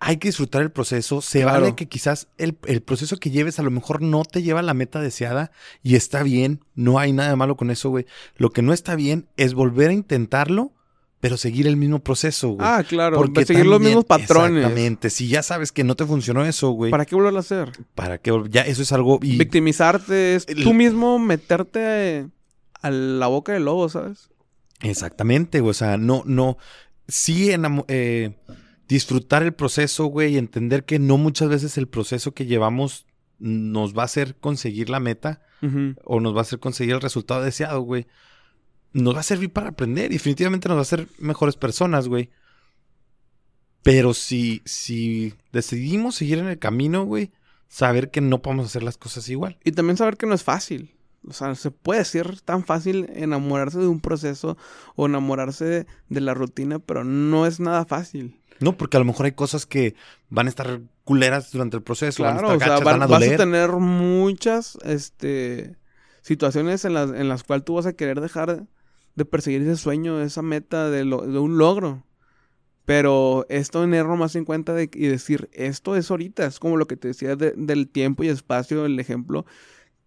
Hay 0.00 0.16
que 0.16 0.28
disfrutar 0.28 0.62
el 0.62 0.70
proceso. 0.70 1.20
Se 1.20 1.44
vale 1.44 1.74
que 1.74 1.86
quizás 1.86 2.28
el, 2.38 2.56
el, 2.66 2.80
proceso 2.80 3.18
que 3.18 3.30
lleves 3.30 3.58
a 3.58 3.62
lo 3.62 3.70
mejor 3.70 4.00
no 4.00 4.24
te 4.24 4.42
lleva 4.42 4.60
a 4.60 4.62
la 4.62 4.74
meta 4.74 5.00
deseada 5.00 5.52
y 5.82 5.94
está 5.94 6.22
bien. 6.22 6.64
No 6.74 6.98
hay 6.98 7.12
nada 7.12 7.36
malo 7.36 7.56
con 7.56 7.70
eso, 7.70 7.90
güey. 7.90 8.06
Lo 8.36 8.50
que 8.50 8.62
no 8.62 8.72
está 8.72 8.96
bien 8.96 9.28
es 9.36 9.52
volver 9.54 9.90
a 9.90 9.92
intentarlo 9.92 10.72
pero 11.20 11.36
seguir 11.36 11.66
el 11.66 11.76
mismo 11.76 11.98
proceso, 11.98 12.50
güey. 12.50 12.66
Ah, 12.66 12.82
claro, 12.82 13.18
porque 13.18 13.44
seguir 13.44 13.66
los 13.66 13.80
mismos 13.80 14.06
patrones. 14.06 14.64
Exactamente. 14.64 15.10
Si 15.10 15.28
ya 15.28 15.42
sabes 15.42 15.70
que 15.70 15.84
no 15.84 15.94
te 15.94 16.06
funcionó 16.06 16.44
eso, 16.44 16.70
güey. 16.70 16.90
¿Para 16.90 17.04
qué 17.04 17.14
volverlo 17.14 17.38
a 17.38 17.40
hacer? 17.40 17.72
Para 17.94 18.18
qué 18.18 18.32
ya 18.48 18.62
eso 18.62 18.82
es 18.82 18.90
algo 18.92 19.18
victimizarte 19.18 20.34
es 20.34 20.46
tú 20.46 20.72
mismo 20.72 21.18
meterte 21.18 22.26
a 22.80 22.90
la 22.90 23.26
boca 23.26 23.52
del 23.52 23.66
lobo, 23.66 23.88
¿sabes? 23.90 24.30
Exactamente, 24.80 25.60
güey, 25.60 25.70
o 25.70 25.74
sea, 25.74 25.98
no 25.98 26.22
no 26.24 26.56
sí 27.06 27.50
eh, 27.88 28.32
disfrutar 28.90 29.42
el 29.42 29.54
proceso, 29.54 30.04
güey, 30.04 30.34
y 30.34 30.38
entender 30.38 30.84
que 30.84 30.98
no 30.98 31.16
muchas 31.16 31.48
veces 31.48 31.78
el 31.78 31.88
proceso 31.88 32.34
que 32.34 32.44
llevamos 32.44 33.06
nos 33.38 33.96
va 33.96 34.02
a 34.02 34.04
hacer 34.04 34.36
conseguir 34.36 34.90
la 34.90 35.00
meta 35.00 35.40
o 36.04 36.20
nos 36.20 36.34
va 36.34 36.40
a 36.40 36.42
hacer 36.42 36.58
conseguir 36.58 36.94
el 36.94 37.00
resultado 37.00 37.42
deseado, 37.42 37.80
güey 37.80 38.06
nos 38.92 39.14
va 39.14 39.20
a 39.20 39.24
servir 39.24 39.52
para 39.52 39.70
aprender. 39.70 40.10
Definitivamente 40.10 40.68
nos 40.68 40.76
va 40.76 40.80
a 40.80 40.82
hacer 40.82 41.08
mejores 41.18 41.56
personas, 41.56 42.08
güey. 42.08 42.30
Pero 43.82 44.14
si, 44.14 44.62
si 44.64 45.34
decidimos 45.52 46.16
seguir 46.16 46.38
en 46.38 46.48
el 46.48 46.58
camino, 46.58 47.04
güey, 47.04 47.32
saber 47.68 48.10
que 48.10 48.20
no 48.20 48.42
podemos 48.42 48.66
hacer 48.66 48.82
las 48.82 48.98
cosas 48.98 49.28
igual. 49.28 49.58
Y 49.64 49.72
también 49.72 49.96
saber 49.96 50.16
que 50.16 50.26
no 50.26 50.34
es 50.34 50.42
fácil. 50.42 50.94
O 51.26 51.32
sea, 51.32 51.54
se 51.54 51.70
puede 51.70 52.04
ser 52.04 52.40
tan 52.40 52.64
fácil 52.64 53.10
enamorarse 53.14 53.78
de 53.78 53.86
un 53.86 54.00
proceso 54.00 54.56
o 54.96 55.06
enamorarse 55.06 55.86
de, 56.08 56.20
la 56.20 56.34
rutina, 56.34 56.78
pero 56.78 57.04
no 57.04 57.46
es 57.46 57.60
nada 57.60 57.84
fácil. 57.84 58.39
No, 58.60 58.76
porque 58.76 58.96
a 58.96 59.00
lo 59.00 59.06
mejor 59.06 59.26
hay 59.26 59.32
cosas 59.32 59.66
que 59.66 59.94
van 60.28 60.46
a 60.46 60.50
estar 60.50 60.80
culeras 61.04 61.50
durante 61.50 61.76
el 61.76 61.82
proceso. 61.82 62.22
Claro, 62.22 62.48
van 62.48 62.50
a 62.50 62.52
estar 62.52 62.82
o 62.82 62.84
sea, 62.84 63.06
vas 63.06 63.28
a 63.28 63.36
tener 63.36 63.70
muchas 63.72 64.78
este, 64.84 65.76
situaciones 66.22 66.84
en 66.84 66.94
las, 66.94 67.10
en 67.10 67.28
las 67.28 67.42
cuales 67.42 67.64
tú 67.64 67.74
vas 67.74 67.86
a 67.86 67.94
querer 67.94 68.20
dejar 68.20 68.66
de 69.14 69.24
perseguir 69.24 69.62
ese 69.62 69.76
sueño, 69.76 70.20
esa 70.20 70.42
meta 70.42 70.90
de, 70.90 70.98
de 70.98 71.38
un 71.38 71.58
logro. 71.58 72.04
Pero 72.84 73.46
esto 73.48 73.84
en 73.84 73.94
error 73.94 74.16
más 74.18 74.34
en 74.34 74.44
cuenta 74.44 74.74
de, 74.74 74.90
y 74.92 75.06
decir, 75.06 75.48
esto 75.52 75.96
es 75.96 76.10
ahorita, 76.10 76.46
es 76.46 76.58
como 76.58 76.76
lo 76.76 76.86
que 76.86 76.96
te 76.96 77.08
decía 77.08 77.36
del 77.36 77.88
tiempo 77.88 78.24
y 78.24 78.28
espacio, 78.28 78.84
el 78.84 78.98
ejemplo, 78.98 79.46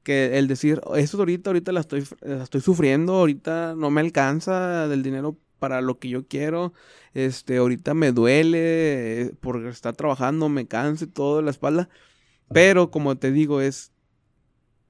que 0.04 0.38
el 0.38 0.48
decir, 0.48 0.82
esto 0.96 1.18
es 1.18 1.20
ahorita, 1.20 1.50
ahorita 1.50 1.72
la 1.72 1.80
estoy, 1.80 2.06
la 2.22 2.44
estoy 2.44 2.62
sufriendo, 2.62 3.14
ahorita 3.14 3.76
no 3.78 3.90
me 3.90 4.02
alcanza 4.02 4.88
del 4.88 5.02
dinero 5.02 5.38
para 5.64 5.80
lo 5.80 5.98
que 5.98 6.10
yo 6.10 6.28
quiero, 6.28 6.74
este, 7.14 7.56
ahorita 7.56 7.94
me 7.94 8.12
duele 8.12 9.22
eh, 9.22 9.32
porque 9.40 9.70
está 9.70 9.94
trabajando, 9.94 10.50
me 10.50 10.68
cansa 10.68 11.08
todo 11.08 11.42
la 11.42 11.52
espalda, 11.52 11.88
pero 12.52 12.92
como 12.92 13.16
te 13.16 13.32
digo, 13.32 13.62
es 13.62 13.94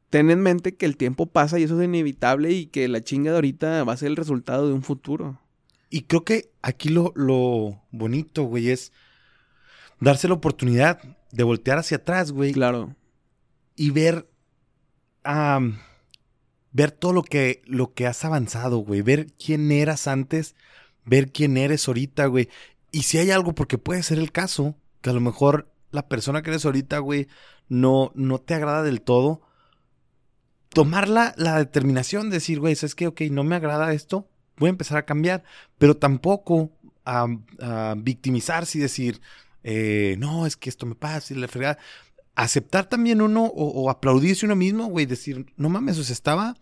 ten 0.09 0.31
en 0.31 0.41
mente 0.41 0.75
que 0.75 0.87
el 0.87 0.97
tiempo 0.97 1.27
pasa 1.27 1.59
y 1.59 1.63
eso 1.63 1.79
es 1.79 1.85
inevitable 1.85 2.53
y 2.53 2.65
que 2.65 2.87
la 2.87 3.03
chinga 3.03 3.29
de 3.29 3.37
ahorita 3.37 3.83
va 3.83 3.93
a 3.93 3.97
ser 3.97 4.07
el 4.07 4.15
resultado 4.15 4.67
de 4.67 4.73
un 4.73 4.81
futuro. 4.81 5.39
Y 5.91 6.05
creo 6.05 6.25
que 6.25 6.49
aquí 6.63 6.89
lo, 6.89 7.13
lo 7.15 7.79
bonito, 7.91 8.45
güey, 8.45 8.71
es 8.71 8.91
darse 9.99 10.27
la 10.27 10.33
oportunidad 10.33 11.03
de 11.31 11.43
voltear 11.43 11.77
hacia 11.77 11.97
atrás, 11.97 12.31
güey. 12.31 12.51
Claro. 12.51 12.95
Y 13.75 13.91
ver, 13.91 14.27
ver 16.73 16.91
todo 16.91 17.13
lo 17.13 17.23
que, 17.23 17.61
lo 17.65 17.93
que 17.93 18.05
has 18.05 18.25
avanzado, 18.25 18.79
güey. 18.79 19.01
Ver 19.01 19.27
quién 19.33 19.71
eras 19.71 20.07
antes, 20.07 20.55
ver 21.05 21.31
quién 21.31 21.55
eres 21.55 21.87
ahorita, 21.87 22.25
güey. 22.25 22.49
Y 22.91 23.03
si 23.03 23.17
hay 23.17 23.31
algo, 23.31 23.55
porque 23.55 23.77
puede 23.77 24.03
ser 24.03 24.19
el 24.19 24.31
caso, 24.31 24.75
que 25.01 25.09
a 25.09 25.13
lo 25.13 25.21
mejor 25.21 25.71
la 25.91 26.07
persona 26.09 26.41
que 26.41 26.49
eres 26.49 26.65
ahorita, 26.65 26.99
güey, 26.99 27.27
no, 27.69 28.11
no 28.15 28.39
te 28.39 28.53
agrada 28.53 28.83
del 28.83 29.01
todo 29.01 29.41
tomar 30.73 31.07
la, 31.07 31.33
determinación 31.57 32.29
de 32.29 32.37
decir, 32.37 32.59
güey, 32.59 32.75
¿sabes 32.75 32.95
qué? 32.95 33.07
Ok, 33.07 33.21
no 33.31 33.43
me 33.43 33.55
agrada 33.55 33.93
esto, 33.93 34.27
voy 34.57 34.67
a 34.67 34.71
empezar 34.71 34.97
a 34.97 35.05
cambiar, 35.05 35.43
pero 35.77 35.95
tampoco 35.95 36.71
a, 37.05 37.27
victimizarse 37.97 38.77
y 38.77 38.81
decir, 38.81 39.21
eh, 39.63 40.15
no, 40.19 40.45
es 40.45 40.57
que 40.57 40.69
esto 40.69 40.85
me 40.85 40.95
pasa 40.95 41.33
y 41.33 41.37
la 41.37 41.47
fregada. 41.47 41.77
Aceptar 42.35 42.89
también 42.89 43.21
uno 43.21 43.45
o, 43.45 43.89
aplaudirse 43.89 44.45
uno 44.45 44.55
mismo, 44.55 44.87
güey, 44.87 45.05
decir, 45.05 45.45
no 45.55 45.69
mames, 45.69 45.99
o 45.99 46.03
sea, 46.03 46.13
estaba 46.13 46.55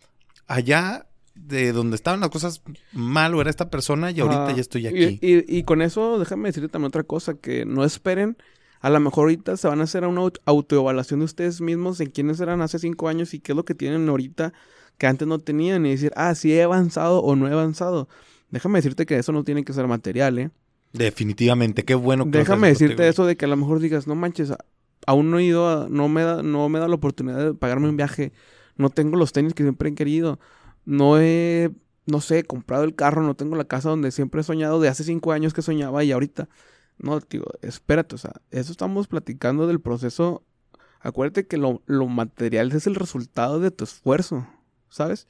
allá 0.48 1.08
de 1.34 1.72
donde 1.72 1.96
estaban 1.96 2.20
las 2.20 2.30
cosas 2.30 2.62
mal 2.92 3.34
o 3.34 3.42
era 3.42 3.50
esta 3.50 3.70
persona 3.70 4.12
y 4.12 4.20
ahorita 4.20 4.52
ya 4.52 4.62
estoy 4.62 4.88
aquí. 4.88 5.20
Y, 5.22 5.58
y, 5.58 5.64
con 5.64 5.82
eso, 5.82 6.20
déjame 6.20 6.50
decirte 6.50 6.70
también 6.70 6.90
otra 6.90 7.04
cosa, 7.04 7.36
que 7.36 7.66
no 7.66 7.86
esperen 7.86 8.38
a 8.82 8.90
lo 8.90 9.00
mejor 9.00 9.24
ahorita 9.24 9.58
se 9.58 9.68
van 9.68 9.80
a 9.80 9.84
hacer 9.84 10.06
una 10.06 10.22
autoevaluación 10.46 11.20
de 11.20 11.26
ustedes 11.26 11.62
mismos 11.62 12.00
en 12.00 12.10
quiénes 12.10 12.40
eran 12.40 12.62
hace 12.62 12.80
cinco 12.80 13.08
años 13.08 13.34
y 13.34 13.40
qué 13.40 13.52
es 13.52 13.56
lo 13.56 13.64
que 13.64 13.76
tienen 13.76 14.10
ahorita 14.10 14.54
que 14.98 15.08
antes 15.08 15.28
no 15.28 15.40
tenían 15.40 15.86
y 15.86 15.92
decir, 15.92 16.12
ah, 16.16 16.34
sí 16.36 16.54
he 16.54 16.64
avanzado 16.64 17.20
o 17.20 17.36
no 17.36 17.48
he 17.48 17.52
avanzado. 17.52 18.10
Déjame 18.50 18.80
decirte 18.80 19.06
que 19.06 19.18
eso 19.18 19.32
no 19.32 19.44
tiene 19.44 19.64
que 19.64 19.74
ser 19.74 19.88
material, 19.88 20.40
¿eh? 20.40 20.50
Definitivamente, 20.94 21.86
qué 21.86 21.96
bueno 21.96 22.26
que 22.30 22.40
Déjame 22.40 22.68
decirte 22.68 23.08
eso 23.08 23.26
de 23.26 23.38
que 23.38 23.46
a 23.46 23.48
lo 23.48 23.56
mejor 23.56 23.80
digas, 23.80 24.08
no 24.08 24.16
manches, 24.16 24.52
aún 25.08 25.32
no 25.32 25.40
he 25.40 25.44
ido, 25.44 25.68
a- 25.70 25.88
no 25.90 26.08
me 26.10 26.24
da, 26.24 26.44
no 26.44 26.70
me 26.70 26.80
da 26.80 26.88
la 26.88 26.96
oportunidad 26.96 27.38
de 27.46 27.54
pagarme 27.54 27.90
un 27.90 27.98
viaje. 27.98 28.32
No 28.78 28.90
tengo 28.90 29.18
los 29.18 29.32
tenis 29.34 29.54
que 29.54 29.64
siempre 29.64 29.90
he 29.90 29.96
querido. 29.96 30.40
No 30.86 31.20
he, 31.20 31.72
no 32.06 32.22
sé, 32.22 32.44
comprado 32.44 32.84
el 32.84 32.96
carro, 32.96 33.22
no 33.22 33.36
tengo 33.36 33.56
la 33.56 33.66
casa 33.66 33.90
donde 33.90 34.12
siempre 34.12 34.42
he 34.42 34.44
soñado 34.44 34.80
de 34.80 34.88
hace 34.90 35.04
cinco 35.04 35.32
años 35.32 35.54
que 35.54 35.62
soñaba 35.62 36.04
y 36.04 36.12
ahorita. 36.12 36.50
No, 36.98 37.20
digo, 37.20 37.46
espérate, 37.62 38.16
o 38.16 38.18
sea, 38.18 38.34
eso 38.52 38.72
estamos 38.72 39.08
platicando 39.08 39.68
del 39.68 39.80
proceso. 39.82 40.44
Acuérdate 41.00 41.48
que 41.48 41.58
lo, 41.58 41.82
lo 41.88 42.08
material 42.08 42.72
es 42.72 42.86
el 42.88 42.96
resultado 42.96 43.60
de 43.60 43.72
tu 43.72 43.84
esfuerzo, 43.86 44.48
¿sabes? 44.90 45.28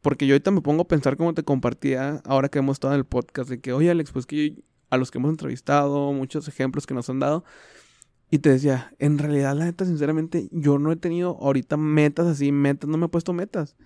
Porque 0.00 0.26
yo 0.26 0.34
ahorita 0.34 0.50
me 0.52 0.60
pongo 0.60 0.82
a 0.82 0.88
pensar 0.88 1.16
como 1.16 1.34
te 1.34 1.42
compartía 1.44 2.22
ahora 2.24 2.48
que 2.48 2.58
hemos 2.60 2.74
estado 2.76 2.94
en 2.94 2.98
el 2.98 3.04
podcast, 3.06 3.50
de 3.50 3.60
que, 3.60 3.72
oye 3.72 3.90
Alex, 3.90 4.12
pues 4.12 4.26
que 4.26 4.62
a 4.90 4.96
los 4.96 5.10
que 5.10 5.18
hemos 5.18 5.30
entrevistado, 5.30 6.12
muchos 6.12 6.46
ejemplos 6.48 6.86
que 6.86 6.94
nos 6.94 7.08
han 7.10 7.18
dado, 7.20 7.44
y 8.32 8.38
te 8.38 8.48
decía, 8.48 8.94
en 8.98 9.18
realidad, 9.18 9.54
la 9.54 9.66
neta, 9.66 9.84
sinceramente, 9.84 10.48
yo 10.52 10.78
no 10.78 10.90
he 10.90 10.96
tenido 10.96 11.36
ahorita 11.42 11.76
metas 11.76 12.26
así, 12.26 12.50
metas, 12.50 12.88
no 12.88 12.96
me 12.96 13.04
he 13.04 13.08
puesto 13.10 13.34
metas. 13.34 13.76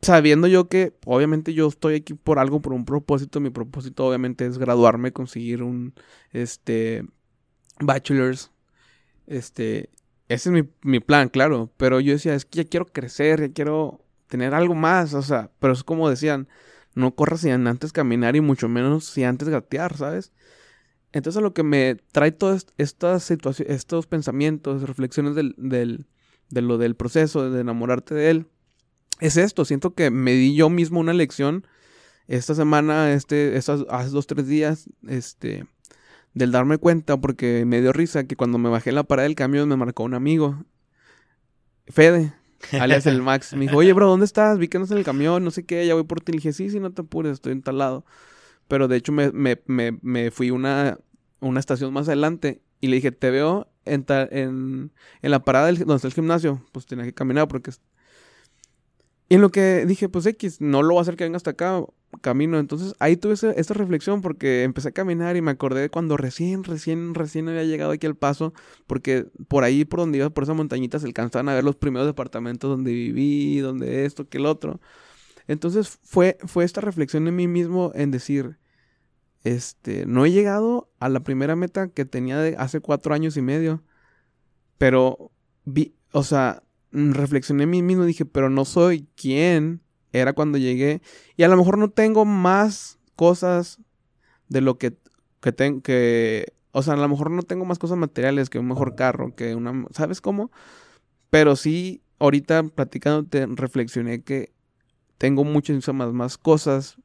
Sabiendo 0.00 0.46
yo 0.46 0.68
que, 0.68 0.96
obviamente, 1.04 1.52
yo 1.52 1.66
estoy 1.66 1.96
aquí 1.96 2.14
por 2.14 2.38
algo, 2.38 2.62
por 2.62 2.72
un 2.72 2.84
propósito. 2.84 3.40
Mi 3.40 3.50
propósito, 3.50 4.06
obviamente, 4.06 4.46
es 4.46 4.58
graduarme, 4.58 5.12
conseguir 5.12 5.64
un, 5.64 5.92
este, 6.30 7.04
bachelor's. 7.80 8.52
Este, 9.26 9.90
ese 10.28 10.50
es 10.50 10.52
mi, 10.52 10.70
mi 10.82 11.00
plan, 11.00 11.30
claro. 11.30 11.72
Pero 11.78 11.98
yo 11.98 12.12
decía, 12.12 12.36
es 12.36 12.44
que 12.44 12.58
ya 12.62 12.64
quiero 12.70 12.86
crecer, 12.86 13.40
ya 13.40 13.52
quiero 13.52 14.04
tener 14.28 14.54
algo 14.54 14.76
más. 14.76 15.14
O 15.14 15.22
sea, 15.22 15.50
pero 15.58 15.72
es 15.72 15.82
como 15.82 16.08
decían, 16.08 16.46
no 16.94 17.16
corras 17.16 17.40
sin 17.40 17.66
antes 17.66 17.92
caminar 17.92 18.36
y 18.36 18.40
mucho 18.40 18.68
menos 18.68 19.06
si 19.06 19.24
antes 19.24 19.48
gatear, 19.48 19.96
¿sabes? 19.96 20.32
Entonces 21.12 21.42
lo 21.42 21.52
que 21.52 21.62
me 21.62 21.96
trae 22.12 22.32
todas 22.32 22.66
estas 22.78 23.24
situaciones, 23.24 23.74
estos 23.74 24.06
pensamientos, 24.06 24.82
reflexiones 24.82 25.34
del, 25.34 25.54
del, 25.56 26.06
de 26.50 26.62
lo 26.62 26.78
del 26.78 26.94
proceso, 26.94 27.50
de 27.50 27.60
enamorarte 27.60 28.14
de 28.14 28.30
él, 28.30 28.46
es 29.18 29.36
esto. 29.36 29.64
Siento 29.64 29.94
que 29.94 30.10
me 30.10 30.32
di 30.32 30.54
yo 30.54 30.70
mismo 30.70 31.00
una 31.00 31.12
lección 31.12 31.66
esta 32.28 32.54
semana, 32.54 33.12
este, 33.12 33.56
estos, 33.56 33.86
hace 33.90 34.10
dos, 34.10 34.26
tres 34.28 34.46
días, 34.46 34.88
este, 35.08 35.66
del 36.32 36.52
darme 36.52 36.78
cuenta, 36.78 37.20
porque 37.20 37.64
me 37.66 37.80
dio 37.80 37.92
risa 37.92 38.24
que 38.24 38.36
cuando 38.36 38.58
me 38.58 38.68
bajé 38.68 38.90
en 38.90 38.96
la 38.96 39.02
parada 39.02 39.26
del 39.26 39.34
camión 39.34 39.68
me 39.68 39.76
marcó 39.76 40.04
un 40.04 40.14
amigo, 40.14 40.64
Fede, 41.88 42.32
alias 42.80 43.06
el 43.06 43.22
Max, 43.22 43.52
me 43.54 43.62
dijo, 43.62 43.76
oye, 43.78 43.92
bro, 43.92 44.08
¿dónde 44.08 44.26
estás? 44.26 44.58
Vi 44.58 44.68
que 44.68 44.78
no 44.78 44.84
estás 44.84 44.94
en 44.94 44.98
el 44.98 45.04
camión, 45.04 45.42
no 45.42 45.50
sé 45.50 45.64
qué, 45.64 45.84
ya 45.86 45.94
voy 45.94 46.04
por 46.04 46.20
ti. 46.20 46.32
Le 46.32 46.36
dije, 46.36 46.52
sí, 46.52 46.70
sí, 46.70 46.78
no 46.78 46.92
te 46.92 47.02
apures, 47.02 47.32
estoy 47.32 47.52
en 47.52 47.62
tal 47.62 47.78
lado. 47.78 48.04
Pero 48.70 48.86
de 48.86 48.96
hecho 48.96 49.10
me, 49.10 49.32
me, 49.32 49.60
me, 49.66 49.98
me 50.00 50.30
fui 50.30 50.52
una, 50.52 50.96
una 51.40 51.58
estación 51.58 51.92
más 51.92 52.06
adelante 52.06 52.62
y 52.80 52.86
le 52.86 52.96
dije, 52.96 53.10
te 53.10 53.30
veo 53.30 53.66
en, 53.84 54.06
en, 54.08 54.92
en 55.22 55.30
la 55.32 55.42
parada 55.42 55.66
del, 55.66 55.78
donde 55.78 55.96
está 55.96 56.06
el 56.06 56.14
gimnasio. 56.14 56.64
Pues 56.70 56.86
tenía 56.86 57.04
que 57.04 57.12
caminar 57.12 57.48
porque... 57.48 57.72
Y 59.28 59.34
en 59.34 59.40
lo 59.40 59.50
que 59.50 59.86
dije, 59.86 60.08
pues 60.08 60.24
X, 60.26 60.60
no 60.60 60.84
lo 60.84 60.90
voy 60.90 60.98
a 60.98 61.02
hacer 61.02 61.16
que 61.16 61.24
venga 61.24 61.36
hasta 61.36 61.50
acá, 61.50 61.82
camino. 62.20 62.60
Entonces 62.60 62.94
ahí 63.00 63.16
tuve 63.16 63.34
esta 63.34 63.74
reflexión 63.74 64.22
porque 64.22 64.62
empecé 64.62 64.90
a 64.90 64.92
caminar 64.92 65.36
y 65.36 65.42
me 65.42 65.50
acordé 65.50 65.80
de 65.80 65.90
cuando 65.90 66.16
recién, 66.16 66.62
recién, 66.62 67.14
recién 67.14 67.48
había 67.48 67.64
llegado 67.64 67.90
aquí 67.90 68.06
al 68.06 68.14
paso. 68.14 68.54
Porque 68.86 69.26
por 69.48 69.64
ahí, 69.64 69.84
por 69.84 69.98
donde 69.98 70.18
iba, 70.18 70.30
por 70.30 70.44
esa 70.44 70.54
montañita, 70.54 71.00
se 71.00 71.06
alcanzaban 71.06 71.48
a 71.48 71.54
ver 71.54 71.64
los 71.64 71.74
primeros 71.74 72.06
departamentos 72.06 72.70
donde 72.70 72.92
viví, 72.92 73.58
donde 73.58 74.04
esto, 74.04 74.28
que 74.28 74.38
el 74.38 74.46
otro. 74.46 74.80
Entonces 75.50 75.98
fue, 76.04 76.38
fue 76.44 76.62
esta 76.62 76.80
reflexión 76.80 77.26
en 77.26 77.34
mí 77.34 77.48
mismo 77.48 77.90
en 77.96 78.12
decir, 78.12 78.60
este, 79.42 80.06
no 80.06 80.24
he 80.24 80.30
llegado 80.30 80.92
a 81.00 81.08
la 81.08 81.24
primera 81.24 81.56
meta 81.56 81.88
que 81.88 82.04
tenía 82.04 82.38
de 82.38 82.54
hace 82.56 82.78
cuatro 82.78 83.14
años 83.14 83.36
y 83.36 83.42
medio, 83.42 83.82
pero 84.78 85.32
vi, 85.64 85.96
o 86.12 86.22
sea, 86.22 86.62
mm, 86.92 87.14
reflexioné 87.14 87.64
en 87.64 87.70
mí 87.70 87.82
mismo 87.82 88.04
dije, 88.04 88.24
pero 88.24 88.48
no 88.48 88.64
soy 88.64 89.08
quien 89.16 89.82
era 90.12 90.34
cuando 90.34 90.56
llegué 90.56 91.02
y 91.36 91.42
a 91.42 91.48
lo 91.48 91.56
mejor 91.56 91.78
no 91.78 91.90
tengo 91.90 92.24
más 92.24 93.00
cosas 93.16 93.80
de 94.46 94.60
lo 94.60 94.78
que, 94.78 94.98
que 95.40 95.50
tengo, 95.50 95.82
que, 95.82 96.54
o 96.70 96.84
sea, 96.84 96.94
a 96.94 96.96
lo 96.96 97.08
mejor 97.08 97.32
no 97.32 97.42
tengo 97.42 97.64
más 97.64 97.80
cosas 97.80 97.98
materiales 97.98 98.50
que 98.50 98.60
un 98.60 98.68
mejor 98.68 98.94
carro, 98.94 99.34
que 99.34 99.56
una, 99.56 99.84
¿sabes 99.90 100.20
cómo? 100.20 100.52
Pero 101.28 101.56
sí, 101.56 102.04
ahorita 102.20 102.62
platicándote, 102.62 103.46
reflexioné 103.46 104.22
que 104.22 104.52
tengo 105.20 105.44
muchísimas 105.44 106.14
más 106.14 106.38
cosas, 106.38 106.96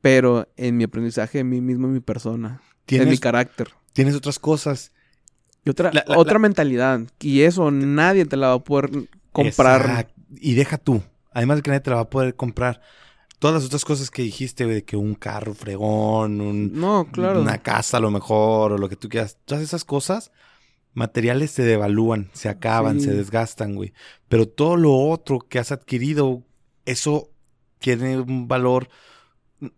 pero 0.00 0.48
en 0.56 0.78
mi 0.78 0.84
aprendizaje 0.84 1.38
de 1.38 1.44
mí 1.44 1.60
mismo, 1.60 1.86
en 1.88 1.92
mi 1.92 2.00
persona, 2.00 2.62
en 2.88 3.06
mi 3.06 3.18
carácter. 3.18 3.68
tienes 3.92 4.14
otras 4.14 4.38
cosas. 4.38 4.92
Y 5.62 5.68
otra, 5.68 5.92
La- 5.92 6.04
la- 6.06 6.16
otra 6.18 6.32
la- 6.34 6.38
mentalidad. 6.38 7.00
Y 7.20 7.42
eso 7.42 7.70
nadie 7.70 8.24
te 8.24 8.38
la 8.38 8.48
va 8.48 8.54
a 8.54 8.64
poder 8.64 8.90
comprar. 9.30 9.80
Exacto. 9.82 10.14
Y 10.40 10.54
deja 10.54 10.78
tú. 10.78 11.02
Además 11.32 11.56
de 11.58 11.62
que 11.62 11.70
nadie 11.70 11.80
te 11.80 11.90
la 11.90 11.96
va 11.96 12.02
a 12.02 12.10
poder 12.10 12.34
comprar. 12.34 12.80
Todas 13.38 13.54
las 13.56 13.64
otras 13.66 13.84
cosas 13.84 14.10
que 14.10 14.22
dijiste, 14.22 14.64
de 14.66 14.82
que 14.84 14.96
un 14.96 15.14
carro 15.14 15.52
fregón, 15.52 16.40
un, 16.40 16.72
No, 16.72 17.06
claro. 17.12 17.42
una 17.42 17.58
casa 17.58 17.98
a 17.98 18.00
lo 18.00 18.10
mejor, 18.10 18.72
o 18.72 18.78
lo 18.78 18.88
que 18.88 18.96
tú 18.96 19.10
quieras. 19.10 19.36
Todas 19.44 19.62
esas 19.62 19.84
cosas 19.84 20.32
materiales 20.94 21.50
se 21.50 21.62
devalúan, 21.62 22.30
se 22.32 22.48
acaban, 22.48 23.00
Sí. 23.00 23.06
se 23.06 23.14
desgastan, 23.14 23.74
güey. 23.74 23.92
Pero 24.28 24.48
todo 24.48 24.76
lo 24.76 24.96
otro 24.96 25.40
que 25.40 25.58
has 25.58 25.72
adquirido, 25.72 26.42
eso 26.86 27.30
tiene 27.84 28.18
un 28.20 28.48
valor. 28.48 28.88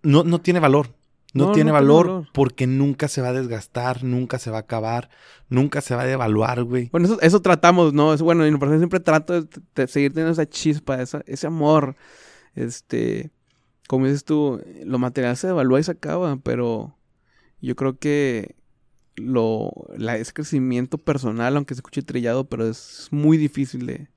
No, 0.02 0.24
no 0.24 0.40
tiene 0.40 0.60
valor. 0.60 0.88
No, 1.34 1.46
No, 1.48 1.52
tiene, 1.52 1.68
no 1.68 1.74
valor, 1.74 2.06
valor. 2.06 2.28
porque 2.32 2.66
nunca 2.66 3.08
se 3.08 3.20
va 3.20 3.28
a 3.28 3.32
desgastar, 3.34 4.02
nunca 4.04 4.38
se 4.38 4.50
va 4.50 4.56
a 4.56 4.60
acabar, 4.60 5.10
nunca 5.50 5.82
se 5.82 5.94
va 5.94 6.02
a 6.02 6.06
devaluar, 6.06 6.62
güey. 6.64 6.88
Bueno, 6.90 7.06
eso, 7.08 7.20
eso 7.20 7.42
tratamos, 7.42 7.92
¿no? 7.92 8.14
Es, 8.14 8.22
bueno, 8.22 8.46
en 8.46 8.54
lo 8.54 8.58
personal 8.58 8.80
siempre 8.80 9.00
trato 9.00 9.42
de, 9.42 9.48
de 9.74 9.86
seguir 9.86 10.12
teniendo 10.14 10.32
esa 10.32 10.48
chispa, 10.48 11.02
esa, 11.02 11.22
ese 11.26 11.46
amor. 11.46 11.94
Este, 12.54 13.30
como 13.86 14.06
dices 14.06 14.24
tú, 14.24 14.62
lo 14.84 14.98
material 14.98 15.36
se 15.36 15.48
devalúa 15.48 15.78
y 15.78 15.82
se 15.82 15.90
acaba, 15.92 16.36
pero 16.38 16.96
yo 17.60 17.76
creo 17.76 17.98
que 17.98 18.56
lo, 19.16 19.72
la, 19.98 20.16
ese 20.16 20.32
crecimiento 20.32 20.96
personal, 20.96 21.54
aunque 21.56 21.74
se 21.74 21.80
escuche 21.80 22.00
trillado, 22.02 22.48
pero 22.48 22.66
es 22.66 23.08
muy 23.10 23.36
difícil 23.36 23.84
de, 23.84 24.08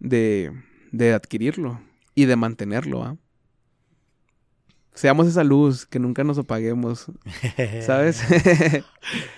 de, 0.00 0.52
de 0.90 1.12
adquirirlo 1.14 1.80
y 2.18 2.24
de 2.24 2.34
mantenerlo, 2.34 3.04
¿ah? 3.04 3.16
Seamos 4.92 5.28
esa 5.28 5.44
luz, 5.44 5.86
que 5.86 6.00
nunca 6.00 6.24
nos 6.24 6.36
apaguemos, 6.36 7.06
¿sabes? 7.86 8.20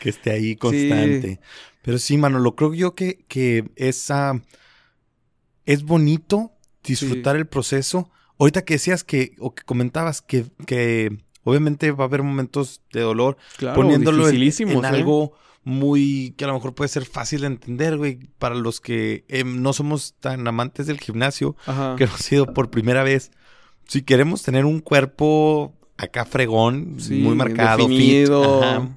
que 0.01 0.09
esté 0.09 0.31
ahí 0.31 0.57
constante. 0.57 1.41
Pero 1.83 1.99
sí, 1.99 2.17
mano, 2.17 2.39
lo 2.39 2.57
creo 2.57 2.73
yo 2.73 2.95
que, 2.95 3.27
que 3.29 3.71
es, 3.77 4.11
ah, 4.11 4.41
es 5.67 5.83
bonito 5.83 6.53
disfrutar 6.83 7.37
el 7.37 7.47
proceso. 7.47 8.11
Ahorita 8.39 8.65
que 8.65 8.75
decías 8.75 9.05
que, 9.05 9.35
o 9.39 9.55
que 9.55 9.63
comentabas 9.65 10.23
que, 10.23 10.47
que 10.67 11.19
obviamente 11.45 11.91
va 11.91 12.05
a 12.05 12.07
haber 12.07 12.23
momentos 12.23 12.81
de 12.95 13.03
dolor, 13.03 13.37
claro, 13.59 13.77
poniéndolo 13.77 14.27
en, 14.31 14.37
en 14.37 14.85
¿eh? 14.85 14.89
algo 14.89 15.35
muy 15.65 16.35
que 16.37 16.45
a 16.45 16.49
lo 16.49 16.55
mejor 16.55 16.75
puede 16.75 16.89
ser 16.89 17.05
fácil 17.05 17.43
de 17.43 17.49
entender, 17.49 17.97
güey, 17.99 18.19
para 18.39 18.55
los 18.55 18.81
que 18.81 19.25
eh, 19.29 19.45
no 19.45 19.73
somos 19.73 20.15
tan 20.21 20.47
amantes 20.49 20.87
del 20.87 21.01
gimnasio, 21.01 21.57
Ajá. 21.67 21.97
que 21.97 22.05
hemos 22.05 22.33
ido 22.33 22.53
por 22.55 22.71
primera 22.71 23.03
vez. 23.03 23.31
Si 23.87 24.03
queremos 24.03 24.43
tener 24.43 24.65
un 24.65 24.81
cuerpo 24.81 25.75
acá 25.99 26.25
fregón, 26.25 26.97
Sí, 26.99 27.15
muy 27.21 27.35
marcado, 27.35 27.87
fit, 27.89 27.99
definido. 27.99 28.63
ajá, 28.63 28.89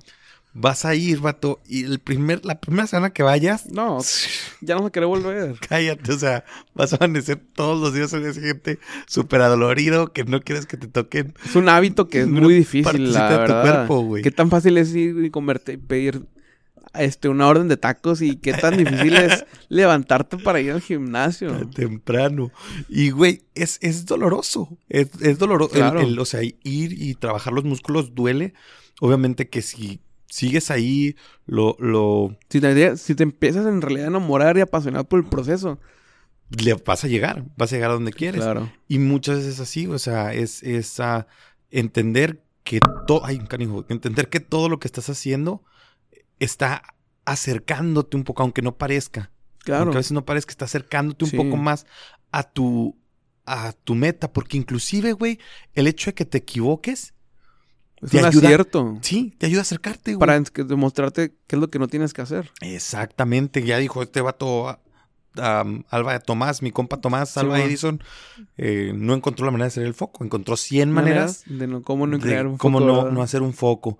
vas 0.54 0.86
a 0.86 0.94
ir, 0.96 1.20
vato, 1.20 1.60
y 1.68 1.84
el 1.84 2.00
primer, 2.00 2.46
la 2.46 2.60
primera 2.62 2.86
semana 2.88 3.10
que 3.10 3.24
vayas, 3.24 3.70
No, 3.72 3.98
ya 4.62 4.76
no 4.76 4.86
se 4.86 4.92
quiere 4.92 5.08
volver. 5.08 5.56
cállate, 5.68 6.14
o 6.14 6.18
sea, 6.18 6.46
vas 6.76 6.94
a 6.94 6.98
amanecer 6.98 7.42
todos 7.56 7.82
los 7.82 7.94
días 7.94 8.14
al 8.14 8.22
día 8.24 8.34
siguiente 8.34 8.80
súper 9.08 9.42
adolorido, 9.42 10.14
que 10.14 10.24
no 10.24 10.40
quieres 10.42 10.66
que 10.66 10.78
te 10.78 10.88
toquen 10.88 11.34
Es 11.44 11.56
un 11.58 11.68
hábito 11.68 12.08
que 12.08 12.22
es 12.22 12.28
muy 12.28 12.54
difícil, 12.54 13.12
la 13.12 13.30
de 13.30 13.36
tu 13.36 13.42
verdad. 13.42 13.62
cuerpo, 13.88 14.02
güey. 14.04 14.24
Qué 14.24 14.32
tan 14.32 14.50
fácil 14.50 14.78
es 14.78 14.96
ir 14.96 15.26
y 15.26 15.30
convertir, 15.32 15.80
pedir 15.82 16.24
este, 16.96 17.30
una 17.30 17.48
orden 17.48 17.68
de 17.68 17.78
tacos 17.78 18.22
y 18.22 18.36
qué 18.38 18.54
tan 18.54 18.78
difícil 18.78 19.16
es 19.16 19.46
levantarte 19.70 20.38
para 20.38 20.60
ir 20.62 20.72
al 20.72 20.82
gimnasio. 20.82 21.68
temprano. 21.70 22.52
Y, 22.90 23.10
güey, 23.12 23.44
es, 23.56 23.78
es 23.82 24.06
doloroso. 24.06 24.78
Es, 24.90 25.10
es 25.22 25.38
doloroso. 25.40 25.74
Claro. 25.74 26.02
el- 26.02 26.18
o 26.20 26.26
sea, 26.26 26.42
ir 26.44 26.56
y 26.64 27.16
trabajar 27.16 27.54
los 27.54 27.64
músculos 27.64 28.14
duele. 28.16 28.54
Obviamente 29.02 29.50
que 29.50 29.62
si 29.62 30.00
sigues 30.30 30.72
ahí, 30.72 31.16
lo, 31.46 31.76
lo 31.80 32.38
Si 32.50 32.60
te, 32.62 32.98
si 32.98 33.16
te 33.16 33.24
empiezas 33.24 33.66
en 33.68 33.82
realidad 33.82 34.06
a 34.06 34.10
enamorar 34.10 34.58
y 34.58 34.62
apasionar 34.62 35.06
por 35.08 35.20
el 35.20 35.26
proceso. 35.26 35.80
le 36.50 36.74
vas 36.76 37.04
a 37.04 37.08
llegar, 37.08 37.46
vas 37.58 37.72
a 37.72 37.76
llegar 37.76 37.92
a 37.92 37.96
donde 37.96 38.14
quieres. 38.14 38.42
Claro. 38.42 38.72
Y 38.88 39.00
muchas 39.00 39.38
veces 39.38 39.60
así, 39.60 39.88
o 39.88 39.98
sea, 40.00 40.34
es, 40.34 40.62
es 40.64 41.00
entender 41.72 42.44
que 42.64 42.80
todo, 43.08 43.26
ay, 43.26 43.40
canijo, 43.40 43.86
entender 43.90 44.30
que 44.30 44.40
todo 44.40 44.70
lo 44.70 44.80
que 44.80 44.88
estás 44.88 45.10
haciendo 45.10 45.64
está 46.44 46.84
acercándote 47.26 48.18
un 48.18 48.24
poco, 48.24 48.44
aunque 48.44 48.62
no 48.62 48.76
parezca. 48.78 49.32
Claro. 49.60 49.84
Aunque 49.84 49.98
a 49.98 50.00
veces 50.00 50.12
no 50.12 50.26
parezca, 50.26 50.52
está 50.52 50.66
acercándote 50.66 51.26
un 51.26 51.32
Sí. 51.32 51.38
poco 51.38 51.56
más 51.58 51.86
a 52.32 52.44
tu, 52.44 52.98
a 53.46 53.72
tu 53.72 53.96
meta. 53.96 54.32
Porque 54.34 54.58
inclusive, 54.58 55.14
güey, 55.14 55.40
el 55.74 55.88
hecho 55.88 56.10
de 56.12 56.16
que 56.16 56.26
te 56.26 56.40
equivoques, 56.40 57.14
Es 58.02 58.10
te 58.12 58.18
un 58.20 58.26
ayuda- 58.26 58.48
acierto. 58.48 58.98
Sí, 59.02 59.34
te 59.38 59.46
ayuda 59.46 59.60
a 59.60 59.64
acercarte, 59.64 60.16
güey. 60.16 60.20
Para 60.20 60.38
demostrarte 60.40 61.34
qué 61.48 61.56
es 61.56 61.60
lo 61.62 61.70
que 61.70 61.80
no 61.80 61.88
tienes 61.88 62.12
que 62.14 62.22
hacer. 62.22 62.52
Exactamente, 62.62 63.64
ya 63.64 63.78
dijo 63.78 64.02
este 64.04 64.20
vato 64.22 64.68
a- 64.70 64.80
Alba 65.90 66.20
Tomás, 66.20 66.62
mi 66.62 66.70
compa 66.72 66.98
Tomás, 67.02 67.36
Alba. 67.38 67.60
Edison, 67.64 68.04
eh, 68.58 68.92
no 68.94 69.16
encontró 69.16 69.46
la 69.46 69.52
manera 69.52 69.66
de 69.66 69.70
hacer 69.70 69.84
el 69.86 69.96
foco, 69.96 70.24
encontró 70.24 70.56
100 70.58 70.92
maneras 70.92 71.44
de 71.48 71.66
no, 71.66 71.82
cómo 71.82 72.06
no 72.06 72.20
crear 72.20 72.46
un 72.46 72.58
cómo 72.58 72.78
foco, 72.80 72.88
no, 72.92 72.98
¿verdad? 72.98 73.12
no 73.14 73.24
hacer 73.24 73.42
un 73.42 73.54
foco. 73.54 73.98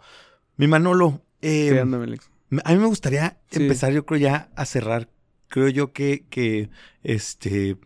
Mi 0.58 0.68
Manolo, 0.68 1.22
eh, 1.42 1.70
Sí, 1.72 1.78
ándame, 1.80 2.04
Alex. 2.04 2.30
A 2.64 2.74
mí 2.74 2.78
me 2.80 2.88
gustaría 2.88 3.40
Sí. 3.52 3.62
empezar, 3.64 3.94
yo 3.94 4.06
creo 4.06 4.20
ya 4.20 4.50
a 4.56 4.66
cerrar. 4.66 5.10
Creo 5.48 5.70
yo 5.70 5.94
que, 5.94 6.26
que 6.30 6.70
este 7.04 7.78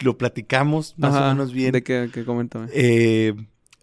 lo 0.00 0.18
platicamos 0.18 0.94
más 0.98 1.14
Ajá, 1.14 1.26
o 1.30 1.34
menos 1.34 1.52
bien. 1.52 1.72
De 1.72 1.82
que, 1.82 2.10
que 2.12 2.24
coméntame. 2.24 2.68
Eh, 2.72 3.34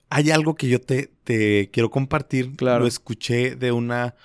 hay 0.09 0.31
algo 0.31 0.55
que 0.55 0.67
yo 0.69 0.79
te, 0.79 1.09
te 1.23 1.69
quiero 1.71 1.89
compartir. 1.89 2.55
Claro. 2.55 2.81
Lo 2.81 2.87
escuché 2.87 3.55
de 3.55 3.71
una. 3.71 4.15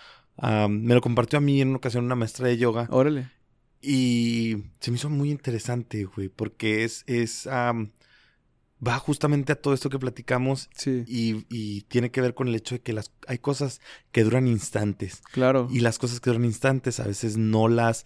me 0.68 0.94
lo 0.94 1.01
compartió 1.01 1.38
a 1.38 1.40
mí 1.42 1.61
en 1.61 1.68
una 1.68 1.79
ocasión 1.79 2.05
una 2.05 2.14
maestra 2.14 2.49
de 2.49 2.59
yoga. 2.59 2.88
Órale. 2.90 3.31
Y 3.81 4.57
se 4.81 4.90
me 4.90 4.97
hizo 4.97 5.09
muy 5.09 5.31
interesante, 5.31 6.05
güey, 6.05 6.29
porque 6.29 6.85
es. 6.85 7.05
es 7.07 7.49
va 8.87 8.99
justamente 8.99 9.53
a 9.53 9.61
todo 9.61 9.75
esto 9.75 9.91
que 9.91 9.99
platicamos 9.99 10.69
Sí, 10.77 11.05
y, 11.07 11.47
y 11.49 11.83
tiene 11.83 12.11
que 12.11 12.21
ver 12.21 12.35
con 12.35 12.49
el 12.49 12.55
hecho 12.55 12.77
de 12.77 12.81
que 12.81 12.93
las, 12.93 13.11
hay 13.27 13.38
cosas 13.38 13.81
que 14.12 14.23
duran 14.25 14.47
instantes. 14.47 15.23
claro. 15.33 15.69
Y 15.71 15.81
las 15.81 15.99
cosas 15.99 16.21
que 16.21 16.31
duran 16.31 16.45
instantes 16.45 17.01
a 17.01 17.05
veces 17.07 17.37
no 17.37 17.69
las. 17.69 18.05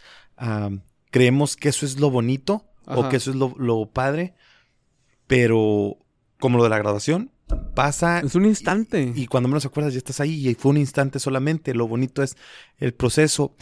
creemos 1.10 1.56
que 1.56 1.68
eso 1.68 1.84
es 1.86 2.00
lo 2.00 2.10
bonito 2.10 2.66
o 2.86 3.08
que 3.08 3.16
eso 3.16 3.30
es 3.30 3.36
lo, 3.36 3.54
lo 3.58 3.86
padre, 3.90 4.34
pero 5.26 5.98
como 6.40 6.56
lo 6.58 6.64
de 6.64 6.70
la 6.70 6.78
graduación, 6.78 7.30
pasa 7.74 8.20
Es 8.20 8.34
un 8.34 8.46
instante. 8.46 9.12
y 9.14 9.26
cuando 9.26 9.48
menos 9.48 9.64
acuerdas 9.66 9.92
ya 9.94 9.98
estás 9.98 10.20
ahí 10.20 10.48
y 10.48 10.54
fue 10.54 10.70
un 10.70 10.78
instante 10.78 11.18
solamente. 11.18 11.74
Lo 11.74 11.86
bonito 11.86 12.22
es 12.22 12.36
el 12.78 12.94
proceso. 12.94 13.54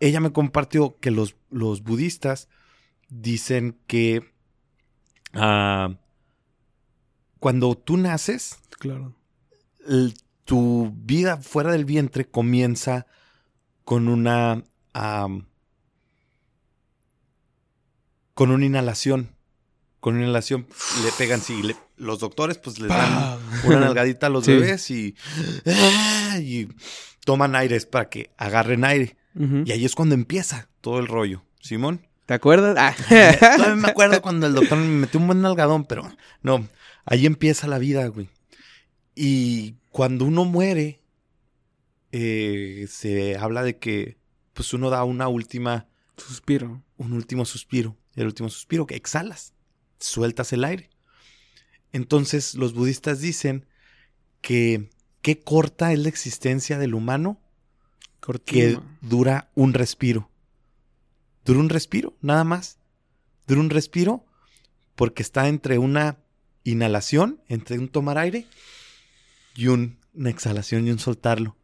Ella 0.00 0.20
me 0.20 0.32
compartió 0.32 0.98
que 0.98 1.10
los, 1.10 1.36
los 1.50 1.82
budistas 1.82 2.48
dicen 3.10 3.78
que 3.86 4.32
ah, 5.34 5.96
cuando 7.44 7.74
tú 7.76 7.98
naces, 7.98 8.56
Claro. 8.78 9.14
el- 9.86 10.14
tu 10.46 10.90
vida 10.96 11.36
fuera 11.36 11.70
del 11.72 11.84
vientre 11.84 12.24
comienza 12.24 13.04
con 13.84 14.08
una 14.08 14.64
con 18.32 18.50
una 18.50 18.64
inhalación. 18.64 19.36
Con 20.00 20.14
una 20.14 20.22
inhalación 20.24 20.66
le 21.04 21.12
pegan, 21.18 21.42
sí, 21.42 21.62
le- 21.62 21.76
los 21.98 22.18
doctores 22.20 22.56
pues 22.56 22.78
les 22.78 22.88
dan 22.88 23.38
una 23.64 23.80
nalgadita 23.80 24.28
a 24.28 24.30
los 24.30 24.44
Sí. 24.46 24.52
bebés 24.52 24.90
y, 24.90 25.14
¡ah! 25.66 26.38
y 26.40 26.68
toman 27.26 27.54
aires 27.56 27.84
para 27.84 28.08
que 28.08 28.30
agarren 28.38 28.84
aire. 28.86 29.18
Y 29.66 29.70
ahí 29.70 29.84
es 29.84 29.94
cuando 29.94 30.14
empieza 30.14 30.68
todo 30.80 30.98
el 30.98 31.08
rollo. 31.08 31.42
Simón. 31.60 32.06
¿Te 32.24 32.32
acuerdas? 32.32 32.74
Ah. 32.78 32.94
Todavía 33.56 33.74
me 33.76 33.88
acuerdo 33.88 34.22
cuando 34.22 34.46
el 34.46 34.54
doctor 34.54 34.78
me 34.78 34.86
metió 34.86 35.20
un 35.20 35.26
buen 35.26 35.42
nalgadón, 35.42 35.84
pero 35.84 36.10
no, 36.42 36.66
ahí 37.04 37.26
empieza 37.26 37.66
la 37.66 37.78
vida, 37.78 38.06
güey. 38.08 38.28
Y 39.14 39.74
cuando 39.90 40.24
uno 40.24 40.44
muere, 40.44 41.00
eh, 42.12 42.86
se 42.88 43.36
habla 43.36 43.62
de 43.62 43.78
que 43.78 44.18
pues 44.52 44.72
uno 44.72 44.90
da 44.90 45.04
una 45.04 45.28
última, 45.28 45.88
Suspiro. 46.16 46.82
un 46.96 47.12
último 47.12 47.44
suspiro. 47.44 47.96
El 48.14 48.26
último 48.26 48.48
suspiro 48.48 48.86
que 48.86 48.94
exhalas, 48.94 49.52
sueltas 49.98 50.52
el 50.52 50.64
aire. 50.64 50.90
Entonces 51.92 52.54
los 52.54 52.72
budistas 52.72 53.20
dicen 53.20 53.66
que 54.40 54.90
qué 55.22 55.40
corta 55.40 55.92
es 55.92 55.98
la 55.98 56.08
existencia 56.08 56.78
del 56.78 56.94
humano 56.94 57.40
que 58.44 58.78
dura 59.00 59.50
un 59.54 59.74
respiro. 59.74 60.30
Dura 61.44 61.60
un 61.60 61.68
respiro, 61.68 62.16
nada 62.20 62.44
más. 62.44 62.78
Dura 63.46 63.60
un 63.60 63.70
respiro 63.70 64.24
porque 64.94 65.22
está 65.22 65.48
entre 65.48 65.78
una 65.78 66.23
inhalación, 66.64 67.40
entre 67.48 67.78
un 67.78 67.88
tomar 67.88 68.18
aire 68.18 68.46
y 69.54 69.68
un- 69.68 69.98
una 70.14 70.30
exhalación 70.30 70.86
y 70.86 70.90
un 70.90 70.98
soltarlo. 70.98 71.56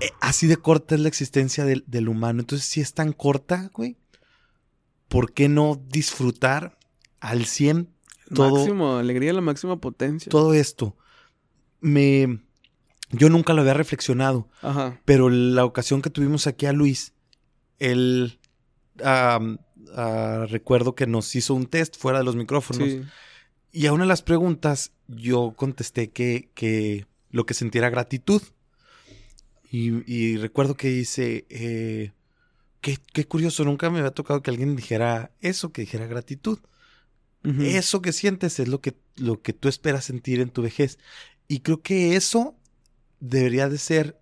Eh, 0.00 0.10
así 0.20 0.46
de 0.46 0.56
corta 0.56 0.94
es 0.94 1.00
la 1.00 1.08
existencia 1.08 1.64
del, 1.64 1.84
del 1.86 2.08
humano. 2.08 2.40
Entonces, 2.40 2.66
si 2.68 2.80
es 2.80 2.92
tan 2.94 3.12
corta, 3.12 3.70
güey, 3.74 3.96
¿por 5.08 5.32
qué 5.32 5.48
no 5.48 5.80
disfrutar 5.88 6.78
al 7.20 7.46
100 7.46 7.90
todo, 8.34 8.56
Máximo, 8.56 8.96
alegría, 8.96 9.32
la 9.32 9.40
máxima 9.40 9.80
potencia. 9.80 10.30
todo 10.30 10.52
esto? 10.54 10.96
Me, 11.80 12.40
yo 13.10 13.28
nunca 13.30 13.52
lo 13.54 13.60
había 13.62 13.74
reflexionado. 13.74 14.48
Ajá. 14.62 15.00
Pero 15.04 15.28
la 15.30 15.64
ocasión 15.64 16.02
que 16.02 16.10
tuvimos 16.10 16.46
aquí 16.46 16.66
a 16.66 16.72
Luis, 16.72 17.12
él 17.78 18.38
ah, 19.04 19.38
recuerdo 20.48 20.94
que 20.94 21.06
nos 21.06 21.34
hizo 21.36 21.54
un 21.54 21.66
test 21.66 21.96
fuera 21.96 22.18
de 22.18 22.24
los 22.24 22.36
micrófonos. 22.36 22.88
Sí. 22.88 23.02
Y 23.76 23.88
a 23.88 23.92
una 23.92 24.04
de 24.04 24.08
las 24.08 24.22
preguntas 24.22 24.92
yo 25.06 25.52
contesté 25.54 26.08
que, 26.08 26.48
que 26.54 27.04
lo 27.28 27.44
que 27.44 27.52
sentía 27.52 27.80
era 27.80 27.90
gratitud. 27.90 28.40
Y, 29.70 30.10
y 30.10 30.38
recuerdo 30.38 30.78
que 30.78 30.88
dice, 30.88 31.44
eh, 31.50 32.12
qué, 32.80 32.96
qué 33.12 33.26
curioso, 33.26 33.66
nunca 33.66 33.90
me 33.90 33.98
había 33.98 34.12
tocado 34.12 34.40
que 34.40 34.48
alguien 34.48 34.76
dijera 34.76 35.30
eso, 35.42 35.72
que 35.72 35.82
dijera 35.82 36.06
gratitud. 36.06 36.58
Eso 37.44 38.00
que 38.00 38.14
sientes 38.14 38.58
es 38.60 38.66
lo 38.66 38.80
que, 38.80 38.96
lo 39.16 39.42
que 39.42 39.52
tú 39.52 39.68
esperas 39.68 40.06
sentir 40.06 40.40
en 40.40 40.48
tu 40.48 40.62
vejez. 40.62 40.98
Y 41.46 41.60
creo 41.60 41.82
que 41.82 42.16
eso 42.16 42.56
debería 43.20 43.68
de 43.68 43.76
ser, 43.76 44.18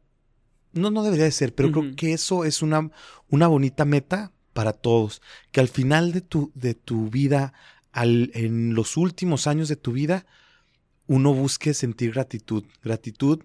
no, 0.73 0.91
no 0.91 1.05
debería 1.05 1.27
de 1.27 1.31
ser, 1.31 1.55
pero 1.55 1.71
creo 1.71 1.95
que 1.95 2.13
eso 2.13 2.45
es 2.45 2.61
una, 2.61 2.91
una 3.29 3.47
bonita 3.47 3.85
meta 3.85 4.33
para 4.53 4.73
todos. 4.73 5.23
Que 5.53 5.61
al 5.61 5.69
final 5.69 6.11
de 6.11 6.23
tu, 6.23 6.51
de 6.57 6.75
tu 6.75 7.09
vida, 7.09 7.53
en 7.95 8.75
los 8.75 8.97
últimos 8.97 9.47
años 9.47 9.69
de 9.69 9.77
tu 9.77 9.93
vida, 9.93 10.27
uno 11.07 11.35
busque 11.35 11.75
sentir 11.75 12.13
gratitud. 12.13 12.65
Gratitud, 12.83 13.43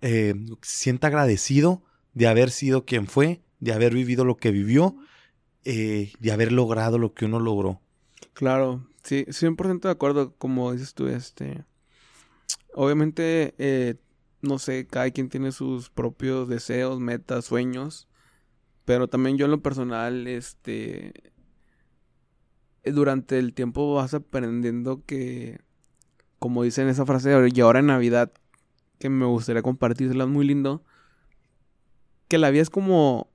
eh, 0.00 0.34
sienta 0.62 1.08
agradecido 1.08 1.82
de 2.14 2.26
haber 2.26 2.50
sido 2.50 2.84
quien 2.84 3.06
fue, 3.06 3.42
de 3.60 3.72
haber 3.72 3.94
vivido 3.94 4.24
lo 4.24 4.36
que 4.36 4.50
vivió, 4.50 4.96
eh, 5.64 6.12
de 6.18 6.32
haber 6.32 6.52
logrado 6.52 6.98
lo 6.98 7.14
que 7.14 7.24
uno 7.24 7.40
logró. 7.40 7.80
Claro, 8.32 8.86
sí, 9.02 9.24
100% 9.28 9.88
de 9.88 9.92
acuerdo, 9.92 10.34
como 10.36 10.72
dices 10.72 10.94
tú, 10.94 11.08
este, 11.08 11.64
obviamente, 12.74 13.54
eh, 13.58 13.96
no 14.40 14.58
sé, 14.58 14.86
cada 14.86 15.10
quien 15.10 15.28
tiene 15.28 15.52
sus 15.52 15.90
propios 15.90 16.48
deseos, 16.48 17.00
metas, 17.00 17.46
sueños, 17.46 18.08
pero 18.84 19.08
también 19.08 19.36
yo 19.36 19.46
en 19.46 19.50
lo 19.50 19.62
personal, 19.62 20.26
este, 20.26 21.12
durante 22.92 23.38
el 23.38 23.54
tiempo 23.54 23.94
vas 23.94 24.14
aprendiendo 24.14 25.02
que, 25.04 25.60
como 26.38 26.62
dicen 26.62 26.88
esa 26.88 27.06
frase, 27.06 27.30
y 27.52 27.60
ahora 27.60 27.80
en 27.80 27.86
Navidad, 27.86 28.32
que 28.98 29.08
me 29.08 29.26
gustaría 29.26 29.62
compartírsela, 29.62 30.24
es 30.24 30.30
muy 30.30 30.46
lindo, 30.46 30.82
que 32.28 32.38
la 32.38 32.50
vida 32.50 32.62
es 32.62 32.70
como, 32.70 33.30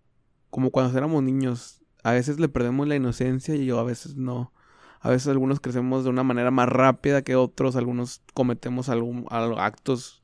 como 0.49 0.71
cuando 0.71 0.97
éramos 0.97 1.23
niños, 1.23 1.81
a 2.03 2.11
veces 2.11 2.39
le 2.39 2.49
perdemos 2.49 2.87
la 2.87 2.95
inocencia 2.95 3.55
y 3.55 3.65
yo 3.65 3.79
a 3.79 3.83
veces 3.83 4.15
no. 4.15 4.53
A 4.99 5.09
veces 5.09 5.27
algunos 5.27 5.59
crecemos 5.59 6.03
de 6.03 6.09
una 6.09 6.23
manera 6.23 6.51
más 6.51 6.69
rápida 6.69 7.23
que 7.23 7.35
otros, 7.35 7.75
algunos 7.75 8.21
cometemos 8.33 8.87
algún, 8.87 9.25
al- 9.29 9.59
actos 9.59 10.21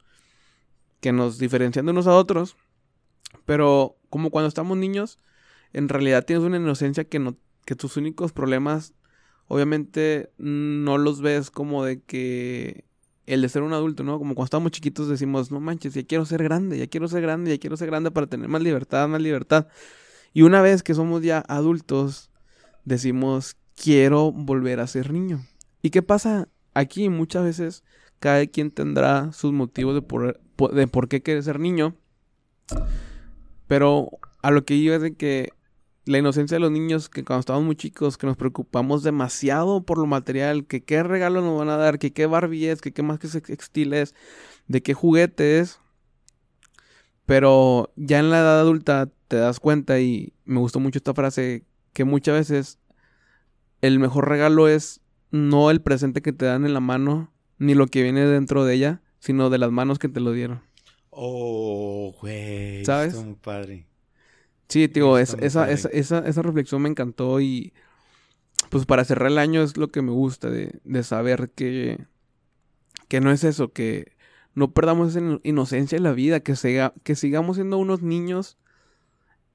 que 1.02 1.12
nos 1.12 1.38
diferencian 1.38 1.86
de 1.86 1.92
unos 1.92 2.08
a 2.08 2.16
otros. 2.16 2.56
Pero 3.46 3.98
como 4.10 4.30
cuando 4.30 4.48
estamos 4.48 4.78
niños, 4.78 5.20
en 5.74 5.90
realidad 5.90 6.26
tienes 6.26 6.46
una 6.46 6.58
inocencia 6.58 7.04
que 7.04 7.20
no, 7.20 7.36
que 7.66 7.76
tus 7.76 7.98
únicos 7.98 8.32
problemas, 8.32 8.94
obviamente, 9.50 10.32
no 10.38 10.98
los 10.98 11.22
ves 11.22 11.52
como 11.52 11.84
de 11.84 12.00
que 12.02 12.86
el 13.26 13.42
de 13.42 13.50
ser 13.50 13.64
un 13.64 13.74
adulto, 13.74 14.04
¿no? 14.04 14.18
Como 14.18 14.34
cuando 14.34 14.46
estamos 14.46 14.72
chiquitos 14.72 15.10
decimos, 15.10 15.52
no 15.52 15.60
manches, 15.60 15.94
ya 15.94 16.04
quiero 16.04 16.26
ser 16.26 16.42
grande, 16.42 16.78
ya 16.78 16.88
quiero 16.88 17.08
ser 17.08 17.22
grande, 17.22 17.52
ya 17.52 17.60
quiero 17.60 17.76
ser 17.76 17.88
grande 17.88 18.12
para 18.12 18.28
tener 18.28 18.48
más 18.48 18.62
libertad, 18.62 19.08
más 19.08 19.22
libertad. 19.22 19.68
Y 20.34 20.44
una 20.44 20.62
vez 20.62 20.82
que 20.84 20.94
somos 20.94 21.22
ya 21.22 21.40
adultos, 21.48 22.30
decimos, 22.86 23.58
quiero 23.76 24.32
volver 24.32 24.80
a 24.80 24.88
ser 24.88 25.12
niño. 25.12 25.46
¿Y 25.82 25.90
qué 25.90 26.02
pasa? 26.02 26.48
Aquí 26.74 27.10
muchas 27.10 27.44
veces 27.44 27.84
cada 28.20 28.46
quien 28.48 28.72
tendrá 28.72 29.32
sus 29.32 29.52
motivos 29.52 29.96
de 29.96 30.02
por, 30.02 30.40
po- 30.56 30.70
de 30.70 30.88
por 30.88 31.08
qué 31.08 31.22
quiere 31.22 31.42
ser 31.42 31.60
niño. 31.60 31.96
Pero 33.68 34.10
a 34.42 34.52
lo 34.52 34.66
que 34.66 34.76
iba 34.76 34.96
es 34.96 35.02
de 35.02 35.16
que 35.16 35.52
la 36.10 36.18
inocencia 36.18 36.56
de 36.56 36.60
los 36.60 36.72
niños, 36.72 37.08
que 37.08 37.24
cuando 37.24 37.42
estábamos 37.42 37.68
muy 37.68 37.76
chicos, 37.76 38.18
que 38.18 38.26
nos 38.26 38.36
preocupamos 38.36 39.04
demasiado 39.04 39.84
por 39.84 40.00
lo 40.00 40.08
material, 40.08 40.66
que 40.66 40.84
qué 40.84 41.04
regalo 41.04 41.42
nos 41.42 41.60
van 41.60 41.70
a 41.70 41.78
dar, 41.78 42.00
que 42.00 42.14
qué 42.14 42.26
Barbie 42.26 42.66
es, 42.66 42.82
que 42.82 42.92
qué 42.92 43.04
más 43.04 43.20
que 43.20 43.28
textil 43.28 43.94
es, 43.94 44.16
de 44.68 44.82
qué 44.82 44.96
juguete 44.96 45.60
es. 45.60 45.80
Pero 47.28 47.94
ya 47.96 48.18
en 48.18 48.32
la 48.32 48.40
edad 48.40 48.60
adulta 48.60 49.12
te 49.28 49.38
das 49.38 49.60
cuenta 49.60 50.00
y 50.00 50.34
me 50.46 50.60
gustó 50.60 50.80
mucho 50.80 50.98
esta 50.98 51.14
frase 51.14 51.64
que 51.94 52.06
muchas 52.06 52.34
veces 52.34 52.80
el 53.82 54.00
mejor 54.00 54.28
regalo 54.28 54.68
es 54.68 55.02
no 55.30 55.70
el 55.70 55.80
presente 55.80 56.24
que 56.24 56.34
te 56.34 56.46
dan 56.46 56.66
en 56.66 56.74
la 56.74 56.80
mano 56.80 57.32
ni 57.60 57.76
lo 57.76 57.86
que 57.86 58.02
viene 58.02 58.26
dentro 58.26 58.66
de 58.66 58.74
ella, 58.74 59.04
sino 59.20 59.52
de 59.52 59.60
las 59.60 59.72
manos 59.72 60.00
que 60.00 60.10
te 60.10 60.22
lo 60.22 60.32
dieron. 60.32 60.64
Oh, 61.12 62.16
güey. 62.20 62.84
¿Sabes? 62.84 63.14
Está 63.14 63.24
muy 63.24 63.36
padre. 63.36 63.89
Sí, 64.70 64.88
es- 65.18 65.36
muy 65.36 65.46
esa, 65.46 65.70
esa, 65.72 65.90
esa, 65.90 66.20
esa 66.20 66.42
reflexión 66.42 66.82
me 66.82 66.90
encantó 66.90 67.42
y 67.42 67.74
pues 68.70 68.86
para 68.86 69.06
cerrar 69.06 69.32
el 69.32 69.38
año 69.40 69.64
es 69.64 69.78
lo 69.78 69.90
que 69.90 70.02
me 70.02 70.12
gusta 70.12 70.50
de, 70.50 70.80
de 70.84 71.04
saber 71.04 71.52
que, 71.56 72.06
que 73.08 73.22
no 73.22 73.32
es 73.32 73.44
eso, 73.44 73.72
que 73.74 74.14
no 74.56 74.72
perdamos 74.74 75.10
esa 75.10 75.20
ino- 75.20 75.42
inocencia 75.44 75.98
de 75.98 76.04
la 76.04 76.12
vida, 76.14 76.42
que, 76.42 76.56
siga, 76.56 76.94
que 77.04 77.16
sigamos 77.16 77.58
siendo 77.58 77.78
unos 77.78 78.02
niños 78.02 78.58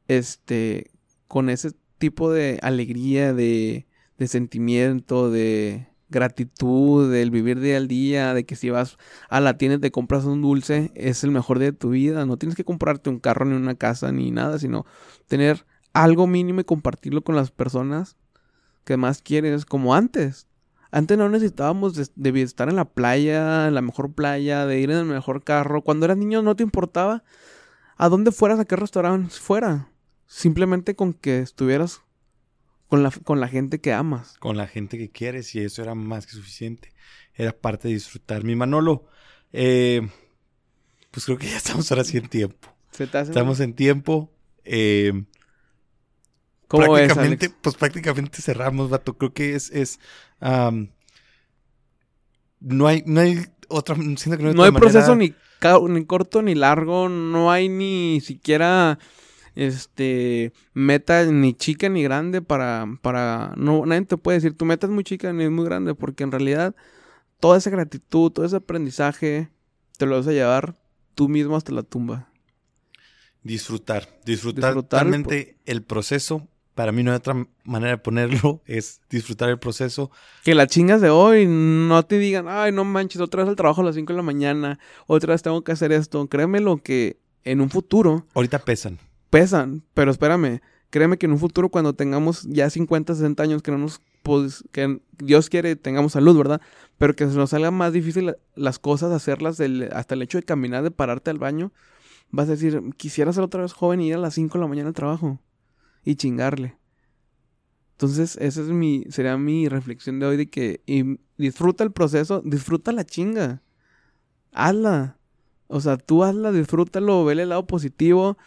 este, 0.08 0.90
con 1.28 1.48
ese 1.50 1.72
tipo 1.98 2.30
de 2.32 2.58
alegría, 2.62 3.32
de, 3.32 3.86
de 4.18 4.28
sentimiento, 4.28 5.30
de 5.30 5.88
gratitud, 6.14 7.12
del 7.12 7.30
vivir 7.30 7.60
día 7.60 7.76
al 7.76 7.88
día, 7.88 8.32
de 8.32 8.46
que 8.46 8.56
si 8.56 8.70
vas 8.70 8.96
a 9.28 9.40
la 9.40 9.58
tienda 9.58 9.76
y 9.76 9.80
te 9.80 9.90
compras 9.90 10.24
un 10.24 10.40
dulce, 10.40 10.92
es 10.94 11.24
el 11.24 11.30
mejor 11.30 11.58
día 11.58 11.72
de 11.72 11.76
tu 11.76 11.90
vida. 11.90 12.24
No 12.24 12.36
tienes 12.36 12.56
que 12.56 12.64
comprarte 12.64 13.10
un 13.10 13.18
carro, 13.18 13.44
ni 13.44 13.54
una 13.54 13.74
casa, 13.74 14.12
ni 14.12 14.30
nada, 14.30 14.58
sino 14.58 14.86
tener 15.26 15.66
algo 15.92 16.26
mínimo 16.26 16.60
y 16.60 16.64
compartirlo 16.64 17.22
con 17.22 17.36
las 17.36 17.50
personas 17.50 18.16
que 18.84 18.96
más 18.96 19.20
quieres, 19.20 19.64
como 19.66 19.94
antes. 19.94 20.46
Antes 20.90 21.18
no 21.18 21.28
necesitábamos 21.28 21.94
de, 21.94 22.06
de 22.14 22.42
estar 22.42 22.68
en 22.68 22.76
la 22.76 22.84
playa, 22.84 23.66
en 23.66 23.74
la 23.74 23.82
mejor 23.82 24.12
playa, 24.12 24.64
de 24.64 24.78
ir 24.78 24.90
en 24.92 24.98
el 24.98 25.06
mejor 25.06 25.42
carro. 25.42 25.82
Cuando 25.82 26.06
eras 26.06 26.16
niño 26.16 26.40
no 26.40 26.54
te 26.54 26.62
importaba 26.62 27.24
a 27.96 28.08
dónde 28.08 28.30
fueras, 28.30 28.60
a 28.60 28.64
qué 28.64 28.76
restaurante 28.76 29.34
fuera. 29.34 29.88
Simplemente 30.26 30.94
con 30.94 31.12
que 31.12 31.40
estuvieras 31.40 32.03
con 32.88 33.02
la, 33.02 33.10
con 33.10 33.40
la 33.40 33.48
gente 33.48 33.80
que 33.80 33.92
amas. 33.92 34.36
Con 34.38 34.56
la 34.56 34.66
gente 34.66 34.98
que 34.98 35.10
quieres 35.10 35.54
y 35.54 35.60
eso 35.60 35.82
era 35.82 35.94
más 35.94 36.26
que 36.26 36.32
suficiente. 36.32 36.92
Era 37.34 37.52
parte 37.52 37.88
de 37.88 37.94
disfrutar. 37.94 38.44
Mi 38.44 38.54
Manolo, 38.54 39.06
eh, 39.52 40.08
pues 41.10 41.26
creo 41.26 41.38
que 41.38 41.48
ya 41.48 41.56
estamos 41.56 41.90
ahora 41.90 42.04
sí 42.04 42.16
en 42.18 42.28
tiempo. 42.28 42.68
¿Se 42.90 43.06
te 43.06 43.18
hace? 43.18 43.30
Estamos 43.30 43.60
en 43.60 43.74
tiempo. 43.74 44.32
eh, 44.64 45.24
¿Cómo 46.68 46.92
ves, 46.92 47.06
prácticamente, 47.06 47.46
Alex? 47.46 47.58
pues 47.62 47.76
prácticamente 47.76 48.42
cerramos, 48.42 48.90
vato. 48.90 49.16
Creo 49.16 49.32
que 49.32 49.54
es, 49.54 49.70
es 49.70 50.00
no 52.60 52.86
hay, 52.86 53.02
no 53.06 53.20
hay 53.20 53.44
otra, 53.68 53.94
siento 53.96 54.36
que 54.36 54.42
no 54.42 54.48
hay, 54.48 54.54
No 54.54 54.62
hay 54.62 54.70
otra 54.70 54.80
proceso 54.80 55.14
ni 55.16 55.34
corto 56.06 56.42
ni 56.42 56.54
largo, 56.54 57.08
no 57.08 57.50
hay 57.50 57.68
ni 57.68 58.20
siquiera 58.20 58.98
este 59.54 60.52
meta 60.72 61.24
ni 61.26 61.54
chica 61.54 61.88
ni 61.88 62.02
grande 62.02 62.42
para 62.42 62.86
para 63.02 63.52
no 63.56 63.86
nadie 63.86 64.04
te 64.06 64.16
puede 64.16 64.38
decir 64.38 64.56
tu 64.56 64.64
meta 64.64 64.86
es 64.86 64.92
muy 64.92 65.04
chica 65.04 65.32
ni 65.32 65.44
es 65.44 65.50
muy 65.50 65.64
grande 65.64 65.94
porque 65.94 66.24
en 66.24 66.32
realidad 66.32 66.74
toda 67.44 67.58
esa 67.58 67.68
gratitud, 67.68 68.30
todo 68.30 68.46
ese 68.46 68.56
aprendizaje 68.56 69.50
te 69.98 70.06
lo 70.06 70.16
vas 70.16 70.26
a 70.26 70.32
llevar 70.32 70.74
tú 71.14 71.28
mismo 71.28 71.56
hasta 71.56 71.72
la 71.72 71.82
tumba. 71.82 72.28
disfrutar, 73.42 74.08
disfrutar, 74.24 74.70
Disfrutar 74.70 74.70
el 74.70 74.74
totalmente 74.76 75.56
el 75.66 75.82
proceso. 75.82 76.48
Para 76.74 76.90
mí 76.90 77.02
no 77.02 77.10
hay 77.10 77.18
otra 77.18 77.46
manera 77.62 77.92
de 77.92 77.98
ponerlo, 77.98 78.62
es 78.66 79.02
disfrutar 79.10 79.50
el 79.50 79.58
proceso. 79.58 80.10
Que 80.42 80.54
las 80.54 80.68
chingas 80.68 81.02
de 81.02 81.10
hoy 81.10 81.46
no 81.46 82.02
te 82.04 82.18
digan, 82.18 82.46
ay, 82.48 82.72
no 82.72 82.84
manches, 82.84 83.20
otra 83.20 83.42
vez 83.42 83.50
al 83.50 83.56
trabajo 83.56 83.82
a 83.82 83.84
las 83.84 83.94
5 83.94 84.12
de 84.12 84.16
la 84.16 84.22
mañana, 84.22 84.78
otra 85.06 85.34
vez 85.34 85.42
tengo 85.42 85.62
que 85.62 85.72
hacer 85.72 85.92
esto. 85.92 86.26
Créeme 86.28 86.60
lo 86.60 86.78
que 86.78 87.18
en 87.44 87.60
un 87.60 87.68
futuro 87.68 88.26
Ahorita 88.32 88.58
pesan. 88.58 88.98
Pesan, 89.34 89.82
pero 89.94 90.12
espérame, 90.12 90.60
créeme 90.90 91.18
que 91.18 91.26
en 91.26 91.32
un 91.32 91.40
futuro 91.40 91.68
cuando 91.68 91.92
tengamos 91.92 92.44
ya 92.44 92.70
50, 92.70 93.16
60 93.16 93.42
años 93.42 93.62
que 93.62 93.72
no 93.72 93.78
nos 93.78 94.00
pues, 94.22 94.62
que 94.70 95.00
Dios 95.18 95.50
quiere 95.50 95.74
tengamos 95.74 96.12
salud, 96.12 96.38
¿verdad? 96.38 96.60
Pero 96.98 97.16
que 97.16 97.26
se 97.28 97.36
nos 97.36 97.50
salga 97.50 97.72
más 97.72 97.92
difícil 97.92 98.36
las 98.54 98.78
cosas 98.78 99.10
hacerlas 99.10 99.56
del- 99.56 99.90
hasta 99.92 100.14
el 100.14 100.22
hecho 100.22 100.38
de 100.38 100.44
caminar, 100.44 100.84
de 100.84 100.92
pararte 100.92 101.32
al 101.32 101.40
baño, 101.40 101.72
vas 102.30 102.46
a 102.46 102.52
decir, 102.52 102.80
quisiera 102.96 103.32
ser 103.32 103.42
otra 103.42 103.62
vez 103.62 103.72
joven 103.72 104.00
y 104.00 104.06
ir 104.10 104.14
a 104.14 104.18
las 104.18 104.34
5 104.34 104.56
de 104.56 104.62
la 104.62 104.68
mañana 104.68 104.90
al 104.90 104.94
trabajo 104.94 105.40
y 106.04 106.14
chingarle. 106.14 106.78
Entonces, 107.94 108.36
esa 108.40 108.60
es 108.60 108.68
mi 108.68 109.04
sería 109.10 109.36
mi 109.36 109.68
reflexión 109.68 110.20
de 110.20 110.26
hoy 110.26 110.36
de 110.36 110.48
que 110.48 110.80
disfruta 111.38 111.82
el 111.82 111.90
proceso, 111.90 112.40
disfruta 112.44 112.92
la 112.92 113.02
chinga. 113.04 113.62
Hazla. 114.52 115.18
O 115.66 115.80
sea, 115.80 115.96
tú 115.96 116.22
hazla, 116.22 116.52
disfrútalo, 116.52 117.24
vele 117.24 117.42
el 117.42 117.48
lado 117.48 117.66
positivo 117.66 118.38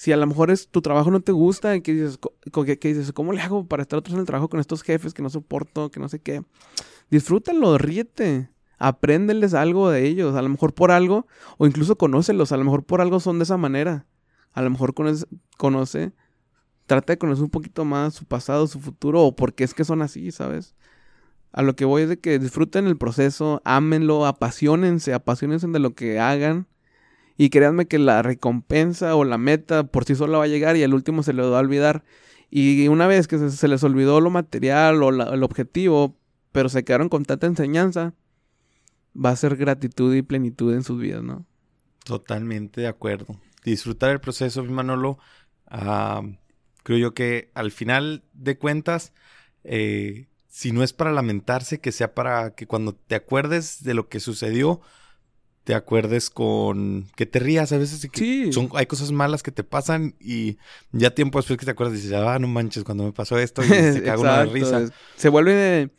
si 0.00 0.12
a 0.12 0.16
lo 0.16 0.26
mejor 0.26 0.50
es 0.50 0.70
tu 0.70 0.80
trabajo 0.80 1.10
no 1.10 1.20
te 1.20 1.30
gusta 1.30 1.76
y 1.76 1.82
que 1.82 1.92
dices, 1.92 2.18
que, 2.50 2.88
dices, 2.88 3.12
¿cómo 3.12 3.34
le 3.34 3.42
hago 3.42 3.66
para 3.66 3.82
estar 3.82 4.02
vez 4.02 4.10
en 4.14 4.18
el 4.18 4.24
trabajo 4.24 4.48
con 4.48 4.58
estos 4.58 4.80
jefes 4.82 5.12
que 5.12 5.20
no 5.20 5.28
soporto, 5.28 5.90
que 5.90 6.00
no 6.00 6.08
sé 6.08 6.20
qué? 6.20 6.42
Disfrútalo, 7.10 7.76
ríete, 7.76 8.48
apréndeles 8.78 9.52
algo 9.52 9.90
de 9.90 10.06
ellos, 10.06 10.36
a 10.36 10.40
lo 10.40 10.48
mejor 10.48 10.72
por 10.72 10.90
algo, 10.90 11.26
o 11.58 11.66
incluso 11.66 11.96
conócelos, 11.96 12.50
a 12.50 12.56
lo 12.56 12.64
mejor 12.64 12.84
por 12.84 13.02
algo 13.02 13.20
son 13.20 13.38
de 13.40 13.42
esa 13.42 13.58
manera, 13.58 14.06
a 14.54 14.62
lo 14.62 14.70
mejor 14.70 14.94
conoce, 14.94 15.26
conoce 15.58 16.14
trata 16.86 17.12
de 17.12 17.18
conocer 17.18 17.44
un 17.44 17.50
poquito 17.50 17.84
más 17.84 18.14
su 18.14 18.24
pasado, 18.24 18.66
su 18.68 18.80
futuro, 18.80 19.22
o 19.22 19.36
por 19.36 19.52
qué 19.52 19.64
es 19.64 19.74
que 19.74 19.84
son 19.84 20.00
así, 20.00 20.30
¿sabes? 20.30 20.76
A 21.52 21.60
lo 21.60 21.76
que 21.76 21.84
voy 21.84 22.04
es 22.04 22.08
de 22.08 22.18
que 22.18 22.38
disfruten 22.38 22.86
el 22.86 22.96
proceso, 22.96 23.60
ámenlo, 23.66 24.24
apasionense, 24.24 25.12
apasionense 25.12 25.66
de 25.66 25.78
lo 25.78 25.94
que 25.94 26.18
hagan. 26.18 26.68
Y 27.40 27.48
créanme 27.48 27.86
que 27.86 27.98
la 27.98 28.20
recompensa 28.20 29.16
o 29.16 29.24
la 29.24 29.38
meta 29.38 29.84
por 29.84 30.04
sí 30.04 30.14
sola 30.14 30.36
va 30.36 30.44
a 30.44 30.46
llegar 30.46 30.76
y 30.76 30.82
al 30.82 30.92
último 30.92 31.22
se 31.22 31.32
les 31.32 31.46
va 31.46 31.56
a 31.56 31.62
olvidar. 31.62 32.04
Y 32.50 32.86
una 32.88 33.06
vez 33.06 33.28
que 33.28 33.38
se, 33.48 33.66
les 33.66 33.82
olvidó 33.82 34.20
lo 34.20 34.28
material 34.28 35.02
o 35.02 35.08
el 35.08 35.42
objetivo, 35.42 36.18
pero 36.52 36.68
se 36.68 36.84
quedaron 36.84 37.08
con 37.08 37.24
tanta 37.24 37.46
enseñanza, 37.46 38.12
va 39.16 39.30
a 39.30 39.36
ser 39.36 39.56
gratitud 39.56 40.14
y 40.14 40.20
plenitud 40.20 40.74
en 40.74 40.82
sus 40.82 41.00
vidas, 41.00 41.22
¿no? 41.22 41.46
Totalmente 42.04 42.82
de 42.82 42.88
acuerdo. 42.88 43.40
Disfrutar 43.64 44.10
el 44.10 44.20
proceso, 44.20 44.62
Manolo. 44.64 45.18
ah, 45.66 46.20
creo 46.82 46.98
yo 46.98 47.14
que 47.14 47.50
al 47.54 47.70
final 47.70 48.22
de 48.34 48.58
cuentas, 48.58 49.14
eh, 49.64 50.26
si 50.46 50.72
no 50.72 50.82
es 50.82 50.92
para 50.92 51.10
lamentarse, 51.10 51.80
que 51.80 51.90
sea 51.90 52.12
para 52.12 52.54
que 52.54 52.66
cuando 52.66 52.94
te 52.94 53.14
acuerdes 53.14 53.82
de 53.82 53.94
lo 53.94 54.10
que 54.10 54.20
sucedió, 54.20 54.82
te 55.70 55.74
acuerdes 55.76 56.30
con 56.30 57.06
que 57.16 57.26
te 57.26 57.38
rías 57.38 57.70
a 57.72 57.78
veces 57.78 58.04
y 58.04 58.08
que 58.08 58.18
Sí. 58.18 58.52
son, 58.52 58.68
hay 58.74 58.86
cosas 58.86 59.12
malas 59.12 59.42
que 59.42 59.52
te 59.52 59.64
pasan 59.64 60.14
y 60.20 60.58
ya 60.92 61.14
tiempo 61.14 61.38
después 61.38 61.58
que 61.58 61.64
te 61.64 61.70
acuerdas 61.70 61.94
dices, 61.96 62.12
ah, 62.12 62.38
no 62.38 62.48
manches, 62.48 62.84
cuando 62.84 63.04
me 63.04 63.12
pasó 63.12 63.38
esto 63.38 63.62
y 63.64 63.68
se 63.68 64.02
caga 64.04 64.44
de 64.44 64.58
Exacto, 64.58 64.78
risa. 64.86 64.94
Se 65.16 65.28
vuelve 65.28 65.90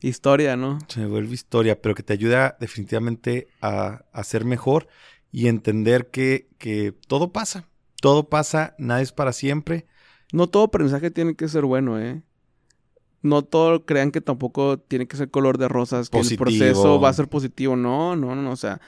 historia, 0.00 0.56
¿no? 0.56 0.78
Se 0.88 1.04
vuelve 1.06 1.34
historia, 1.34 1.80
pero 1.82 1.94
que 1.94 2.02
te 2.02 2.12
ayuda 2.12 2.56
definitivamente 2.60 3.48
a, 3.60 4.04
a 4.12 4.24
ser 4.24 4.44
mejor 4.44 4.88
y 5.30 5.48
entender 5.48 6.08
que, 6.10 6.48
que 6.58 6.94
todo 7.06 7.32
pasa. 7.32 7.68
Todo 8.00 8.28
pasa, 8.28 8.74
nada 8.78 9.00
es 9.02 9.12
para 9.12 9.32
siempre. 9.32 9.86
No 10.32 10.46
todo 10.48 10.64
aprendizaje 10.64 11.10
tiene 11.10 11.34
que 11.34 11.48
ser 11.48 11.64
bueno, 11.64 11.98
¿eh? 12.00 12.22
No 13.22 13.42
todo 13.42 13.84
crean 13.84 14.12
que 14.12 14.20
tampoco 14.20 14.78
tiene 14.78 15.08
que 15.08 15.16
ser 15.16 15.28
color 15.30 15.58
de 15.58 15.66
rosas, 15.66 16.08
que 16.08 16.18
Positivo. 16.18 16.44
el 16.48 16.58
proceso 16.58 17.00
va 17.00 17.08
a 17.08 17.12
ser 17.12 17.28
positivo. 17.28 17.74
No, 17.76 18.14
no, 18.16 18.34
no, 18.36 18.50
o 18.52 18.56
sea... 18.56 18.80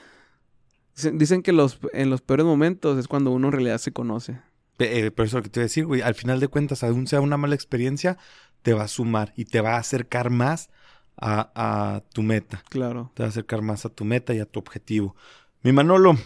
Dicen, 0.95 1.17
dicen 1.17 1.41
que 1.41 1.51
los, 1.51 1.79
en 1.93 2.09
los 2.09 2.21
peores 2.21 2.45
momentos 2.45 2.97
es 2.97 3.07
cuando 3.07 3.31
uno 3.31 3.47
en 3.47 3.53
realidad 3.53 3.77
se 3.77 3.91
conoce. 3.91 4.39
Eh, 4.79 5.11
pero 5.11 5.25
eso 5.25 5.37
es 5.37 5.41
lo 5.41 5.43
que 5.43 5.49
te 5.49 5.59
voy 5.59 5.63
a 5.63 5.65
decir, 5.65 5.85
güey. 5.85 6.01
Al 6.01 6.15
final 6.15 6.39
de 6.39 6.47
cuentas, 6.47 6.83
aún 6.83 7.07
sea 7.07 7.21
una 7.21 7.37
mala 7.37 7.55
experiencia, 7.55 8.17
te 8.61 8.73
va 8.73 8.83
a 8.83 8.87
sumar 8.87 9.33
y 9.35 9.45
te 9.45 9.61
va 9.61 9.75
a 9.75 9.79
acercar 9.79 10.29
más 10.29 10.69
a, 11.17 11.51
a 11.55 12.01
tu 12.13 12.23
meta. 12.23 12.63
Claro. 12.69 13.11
Te 13.13 13.23
va 13.23 13.27
a 13.27 13.29
acercar 13.29 13.61
más 13.61 13.85
a 13.85 13.89
tu 13.89 14.05
meta 14.05 14.33
y 14.33 14.39
a 14.39 14.45
tu 14.45 14.59
objetivo. 14.59 15.15
Mi 15.61 15.71
Manolo, 15.71 16.17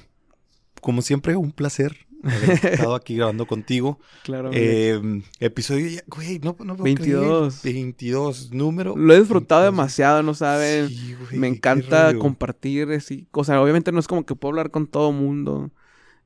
como 0.82 1.02
siempre, 1.02 1.36
un 1.36 1.52
placer 1.52 2.06
haber 2.26 2.52
estado 2.74 2.96
aquí 2.96 3.16
grabando 3.16 3.46
contigo. 3.46 4.00
Claro. 4.24 4.50
Eh, 4.54 5.00
episodio, 5.40 6.02
güey, 6.08 6.40
no, 6.40 6.56
no 6.60 6.76
puedo 6.76 6.84
22. 6.84 7.62
creer. 7.62 7.76
22, 7.76 8.52
número. 8.52 8.96
Lo 8.96 9.14
he 9.14 9.20
disfrutado 9.20 9.62
22. 9.62 9.76
demasiado, 9.76 10.24
¿no 10.24 10.34
sabes? 10.34 10.90
Sí, 10.90 11.14
güey, 11.14 11.38
Me 11.38 11.48
encanta 11.48 12.18
compartir 12.18 12.90
así. 12.92 13.28
O 13.32 13.44
sea, 13.44 13.62
obviamente 13.62 13.92
no 13.92 14.00
es 14.00 14.08
como 14.08 14.26
que 14.26 14.36
puedo 14.36 14.52
hablar 14.52 14.72
con 14.72 14.88
todo 14.88 15.12
mundo. 15.12 15.72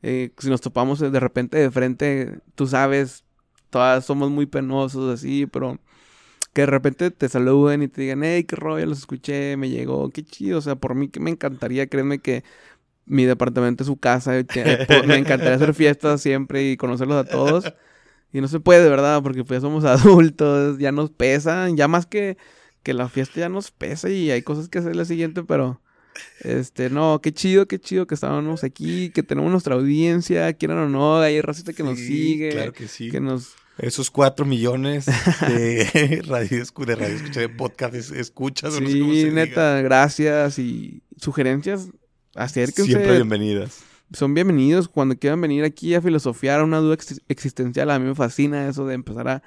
Eh, 0.01 0.31
si 0.37 0.49
nos 0.49 0.61
topamos 0.61 0.99
de 0.99 1.19
repente 1.19 1.57
de 1.57 1.69
frente, 1.71 2.39
tú 2.55 2.67
sabes, 2.67 3.25
todas 3.69 4.05
somos 4.05 4.29
muy 4.31 4.45
penosos 4.45 5.13
así, 5.13 5.45
pero 5.45 5.77
que 6.53 6.61
de 6.61 6.67
repente 6.67 7.11
te 7.11 7.29
saluden 7.29 7.83
y 7.83 7.87
te 7.87 8.01
digan, 8.01 8.23
hey, 8.23 8.43
qué 8.43 8.55
rollo, 8.55 8.85
los 8.85 8.99
escuché, 8.99 9.57
me 9.57 9.69
llegó, 9.69 10.09
qué 10.09 10.23
chido. 10.23 10.59
O 10.59 10.61
sea, 10.61 10.75
por 10.75 10.95
mí 10.95 11.09
que 11.09 11.19
me 11.19 11.31
encantaría, 11.31 11.87
créeme 11.87 12.19
que 12.19 12.43
mi 13.09 13.25
departamento 13.25 13.83
es 13.83 13.87
su 13.87 13.97
casa. 13.97 14.31
me 15.05 15.17
encantaría 15.17 15.55
hacer 15.55 15.73
fiestas 15.73 16.21
siempre 16.21 16.71
y 16.71 16.77
conocerlos 16.77 17.17
a 17.17 17.29
todos. 17.29 17.65
Y 18.31 18.39
no 18.41 18.47
se 18.47 18.59
puede, 18.61 18.87
¿verdad? 18.89 19.21
Porque 19.23 19.43
pues 19.43 19.57
ya 19.57 19.61
somos 19.61 19.83
adultos, 19.85 20.77
ya 20.77 20.91
nos 20.93 21.09
pesan, 21.09 21.75
ya 21.75 21.87
más 21.89 22.05
que, 22.05 22.37
que 22.83 22.93
la 22.93 23.09
fiesta 23.09 23.39
ya 23.41 23.49
nos 23.49 23.71
pesa 23.71 24.09
y 24.09 24.31
hay 24.31 24.41
cosas 24.43 24.69
que 24.69 24.77
hacer 24.79 24.95
la 24.95 25.03
siguiente, 25.05 25.43
pero 25.43 25.81
este, 26.41 26.89
no, 26.89 27.19
qué 27.23 27.31
chido, 27.33 27.67
qué 27.67 27.79
chido 27.79 28.05
que 28.07 28.13
estábamos 28.15 28.63
aquí, 28.63 29.09
que 29.09 29.23
tenemos 29.23 29.49
nuestra 29.51 29.75
audiencia, 29.75 30.51
quieran 30.53 30.77
o 30.77 30.89
no, 30.89 31.19
hay 31.19 31.41
racita 31.41 31.73
que 31.73 31.83
nos 31.83 31.97
Sí, 31.97 32.05
sigue, 32.07 32.49
Claro 32.49 32.73
que 32.73 32.87
sí. 32.87 33.09
que 33.09 33.19
nos... 33.19 33.55
Esos 33.79 34.11
cuatro 34.11 34.45
millones 34.45 35.05
de 35.05 36.21
radio, 36.27 36.63
de 36.85 36.95
radio 36.95 37.15
escucha, 37.15 37.39
de 37.39 37.47
podcast 37.49 37.95
es- 37.95 38.11
escuchas. 38.11 38.73
o 38.75 38.81
no 38.81 38.87
sé 38.89 38.93
Sí, 38.93 38.99
se 38.99 39.05
diga. 39.29 39.31
neta, 39.31 39.81
gracias 39.81 40.59
y 40.59 41.01
sugerencias, 41.15 41.87
acérquense. 42.35 42.91
Siempre 42.91 43.15
bienvenidas. 43.15 43.79
Son 44.13 44.33
bienvenidos 44.33 44.87
cuando 44.87 45.15
quieran 45.17 45.39
venir 45.41 45.63
aquí 45.63 45.93
a 45.93 46.01
filosofiar 46.01 46.63
una 46.63 46.79
duda 46.79 46.95
ex- 46.95 47.21
existencial. 47.29 47.91
A 47.91 47.99
mí 47.99 48.05
me 48.07 48.15
fascina 48.15 48.67
eso 48.67 48.87
de 48.87 48.95
empezar 48.95 49.27
a, 49.27 49.43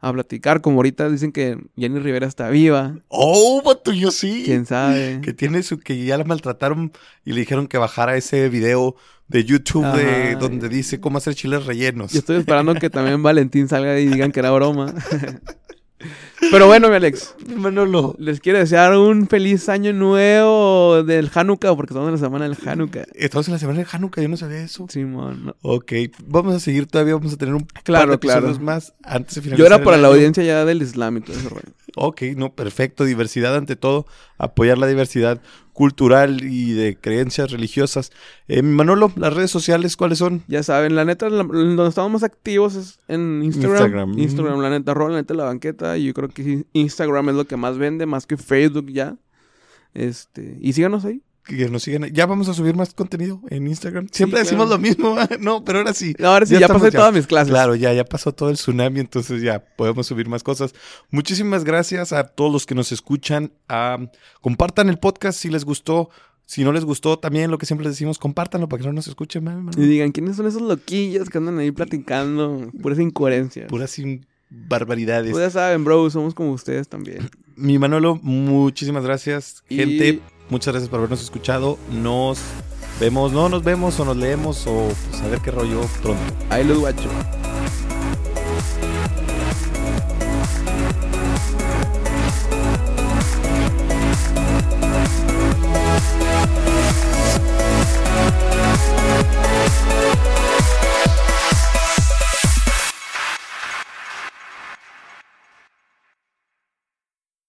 a 0.00 0.12
platicar. 0.12 0.62
Como 0.62 0.76
ahorita 0.78 1.10
dicen 1.10 1.32
que 1.32 1.58
Jenny 1.76 1.98
Rivera 1.98 2.26
está 2.26 2.48
viva. 2.48 2.96
Oh, 3.08 3.60
vato, 3.62 3.92
yo 3.92 4.10
sí. 4.10 4.42
¿Quién 4.46 4.64
sabe? 4.64 5.20
Que 5.22 5.34
tiene 5.34 5.62
su, 5.62 5.78
que 5.78 6.02
ya 6.04 6.16
la 6.16 6.24
maltrataron 6.24 6.92
y 7.26 7.32
le 7.32 7.40
dijeron 7.40 7.66
que 7.66 7.76
bajara 7.76 8.16
ese 8.16 8.48
video 8.48 8.96
de 9.28 9.44
YouTube 9.44 9.84
de 9.94 10.36
donde 10.36 10.68
dice 10.70 10.98
cómo 11.00 11.18
hacer 11.18 11.34
chiles 11.34 11.66
rellenos. 11.66 12.12
Yo 12.12 12.20
estoy 12.20 12.36
esperando 12.36 12.74
que 12.74 12.88
también 12.88 13.22
Valentín 13.24 13.68
salga 13.68 13.98
y 14.00 14.06
digan 14.06 14.32
que 14.32 14.40
era 14.40 14.50
broma. 14.50 14.94
Pero 16.50 16.66
bueno, 16.66 16.88
mi 16.88 16.94
Alex. 16.96 17.34
Manolo. 17.56 18.14
Les 18.18 18.40
quiero 18.40 18.58
desear 18.58 18.96
un 18.96 19.26
feliz 19.26 19.68
año 19.68 19.92
nuevo 19.92 21.02
del 21.02 21.30
Hanukkah, 21.34 21.74
porque 21.74 21.92
estamos 21.92 22.08
en 22.08 22.12
la 22.14 22.18
semana 22.20 22.48
del 22.48 22.56
Hanukkah. 22.64 23.04
Estamos 23.14 23.48
en 23.48 23.52
la 23.54 23.58
semana 23.58 23.78
de 23.80 23.86
Hanukkah, 23.90 24.22
yo 24.22 24.28
no 24.28 24.36
sabía 24.36 24.62
eso. 24.62 24.86
Simón. 24.88 25.46
no. 25.46 25.56
Ok, 25.62 25.92
vamos 26.26 26.54
a 26.54 26.60
seguir 26.60 26.86
todavía, 26.86 27.14
vamos 27.14 27.32
a 27.32 27.36
tener 27.36 27.54
un 27.54 27.66
Claro, 27.84 28.08
par 28.08 28.10
de 28.10 28.18
claro. 28.18 28.58
más 28.60 28.92
antes 29.02 29.34
de 29.36 29.40
finalizar. 29.42 29.58
Yo 29.68 29.74
era 29.74 29.82
para 29.84 29.96
la 29.96 30.08
audiencia 30.08 30.42
ya 30.44 30.64
del 30.64 30.82
Islam 30.82 31.16
y 31.16 31.20
todo 31.22 31.36
eso. 31.36 31.48
rollo. 31.48 31.62
Ok, 31.98 32.22
no, 32.36 32.52
perfecto. 32.54 33.04
Diversidad 33.04 33.56
ante 33.56 33.74
todo. 33.74 34.06
Apoyar 34.36 34.76
la 34.76 34.86
diversidad 34.86 35.40
cultural 35.72 36.42
y 36.42 36.72
de 36.72 36.96
creencias 36.96 37.50
religiosas. 37.50 38.10
Eh, 38.48 38.62
Manolo, 38.62 39.12
las 39.16 39.32
redes 39.34 39.50
sociales, 39.50 39.96
¿cuáles 39.96 40.18
son? 40.18 40.42
Ya 40.48 40.62
saben, 40.62 40.94
la 40.94 41.04
neta, 41.04 41.28
la- 41.30 41.42
donde 41.44 41.88
estamos 41.88 42.12
más 42.12 42.22
activos 42.22 42.74
es 42.76 42.98
en 43.08 43.42
Instagram. 43.42 43.72
Instagram. 43.76 44.18
Instagram, 44.18 44.60
la 44.60 44.70
neta, 44.70 44.94
rola, 44.94 45.14
la 45.14 45.20
neta, 45.20 45.34
la 45.34 45.44
banqueta. 45.44 45.96
Y 45.98 46.06
yo 46.06 46.14
creo 46.14 46.25
que 46.28 46.64
Instagram 46.72 47.30
es 47.30 47.34
lo 47.34 47.46
que 47.46 47.56
más 47.56 47.78
vende, 47.78 48.06
más 48.06 48.26
que 48.26 48.36
Facebook 48.36 48.90
ya. 48.90 49.16
Este, 49.94 50.58
y 50.60 50.72
síganos 50.72 51.04
ahí. 51.04 51.22
Que 51.44 51.68
nos 51.68 51.84
sigan. 51.84 52.12
Ya 52.12 52.26
vamos 52.26 52.48
a 52.48 52.54
subir 52.54 52.74
más 52.74 52.92
contenido 52.92 53.40
en 53.50 53.68
Instagram. 53.68 54.08
Siempre 54.10 54.40
Sí, 54.40 54.46
decimos 54.46 54.66
claro. 54.66 54.82
lo 54.82 54.88
mismo. 54.88 55.16
no, 55.40 55.64
pero 55.64 55.78
ahora 55.78 55.94
sí. 55.94 56.12
No, 56.18 56.28
ahora 56.28 56.44
sí, 56.44 56.58
Ya 56.58 56.66
pasé 56.66 56.90
ya. 56.90 56.98
todas 56.98 57.14
mis 57.14 57.26
clases. 57.28 57.50
Claro, 57.52 57.76
ya, 57.76 57.92
ya 57.92 58.04
pasó 58.04 58.32
todo 58.32 58.50
el 58.50 58.56
tsunami, 58.56 58.98
entonces 58.98 59.42
ya 59.42 59.64
podemos 59.64 60.08
subir 60.08 60.28
más 60.28 60.42
cosas. 60.42 60.74
Muchísimas 61.10 61.62
gracias 61.62 62.12
a 62.12 62.24
todos 62.24 62.52
los 62.52 62.66
que 62.66 62.74
nos 62.74 62.90
escuchan. 62.90 63.52
Ah, 63.68 63.96
compartan 64.40 64.88
el 64.88 64.98
podcast 64.98 65.38
si 65.38 65.48
les 65.48 65.64
gustó. 65.64 66.10
Si 66.48 66.62
no 66.62 66.72
les 66.72 66.84
gustó, 66.84 67.18
también 67.18 67.50
lo 67.50 67.58
que 67.58 67.66
siempre 67.66 67.84
les 67.86 67.94
decimos, 67.94 68.18
compártanlo 68.18 68.68
para 68.68 68.80
que 68.80 68.86
no 68.86 68.92
nos 68.92 69.08
escuchen. 69.08 69.48
Y 69.76 69.80
digan, 69.86 70.12
¿quiénes 70.12 70.36
son 70.36 70.46
esos 70.46 70.62
loquillos 70.62 71.28
que 71.28 71.38
andan 71.38 71.58
ahí 71.58 71.72
platicando? 71.72 72.70
Puras 72.82 73.00
incoherencias. 73.00 73.68
Puras 73.68 73.90
sin 73.90 74.26
barbaridades. 74.50 75.32
Pues 75.32 75.44
ya 75.44 75.50
saben, 75.50 75.84
bro, 75.84 76.08
somos 76.10 76.34
como 76.34 76.52
ustedes 76.52 76.88
también. 76.88 77.30
Mi 77.56 77.78
Manolo, 77.78 78.18
muchísimas 78.22 79.04
gracias. 79.04 79.64
Y- 79.68 79.76
Gente, 79.76 80.20
muchas 80.50 80.72
gracias 80.74 80.88
por 80.90 80.98
habernos 80.98 81.22
escuchado. 81.22 81.78
Nos 81.90 82.38
vemos, 83.00 83.32
no 83.32 83.48
nos 83.48 83.64
vemos 83.64 83.98
o 84.00 84.04
nos 84.04 84.16
leemos 84.16 84.66
o 84.66 84.88
pues, 85.10 85.22
a 85.22 85.28
ver 85.28 85.40
qué 85.40 85.50
rollo 85.50 85.80
pronto. 86.02 86.22
Ahí 86.50 86.64
los 86.64 86.78
guacho. 86.78 87.08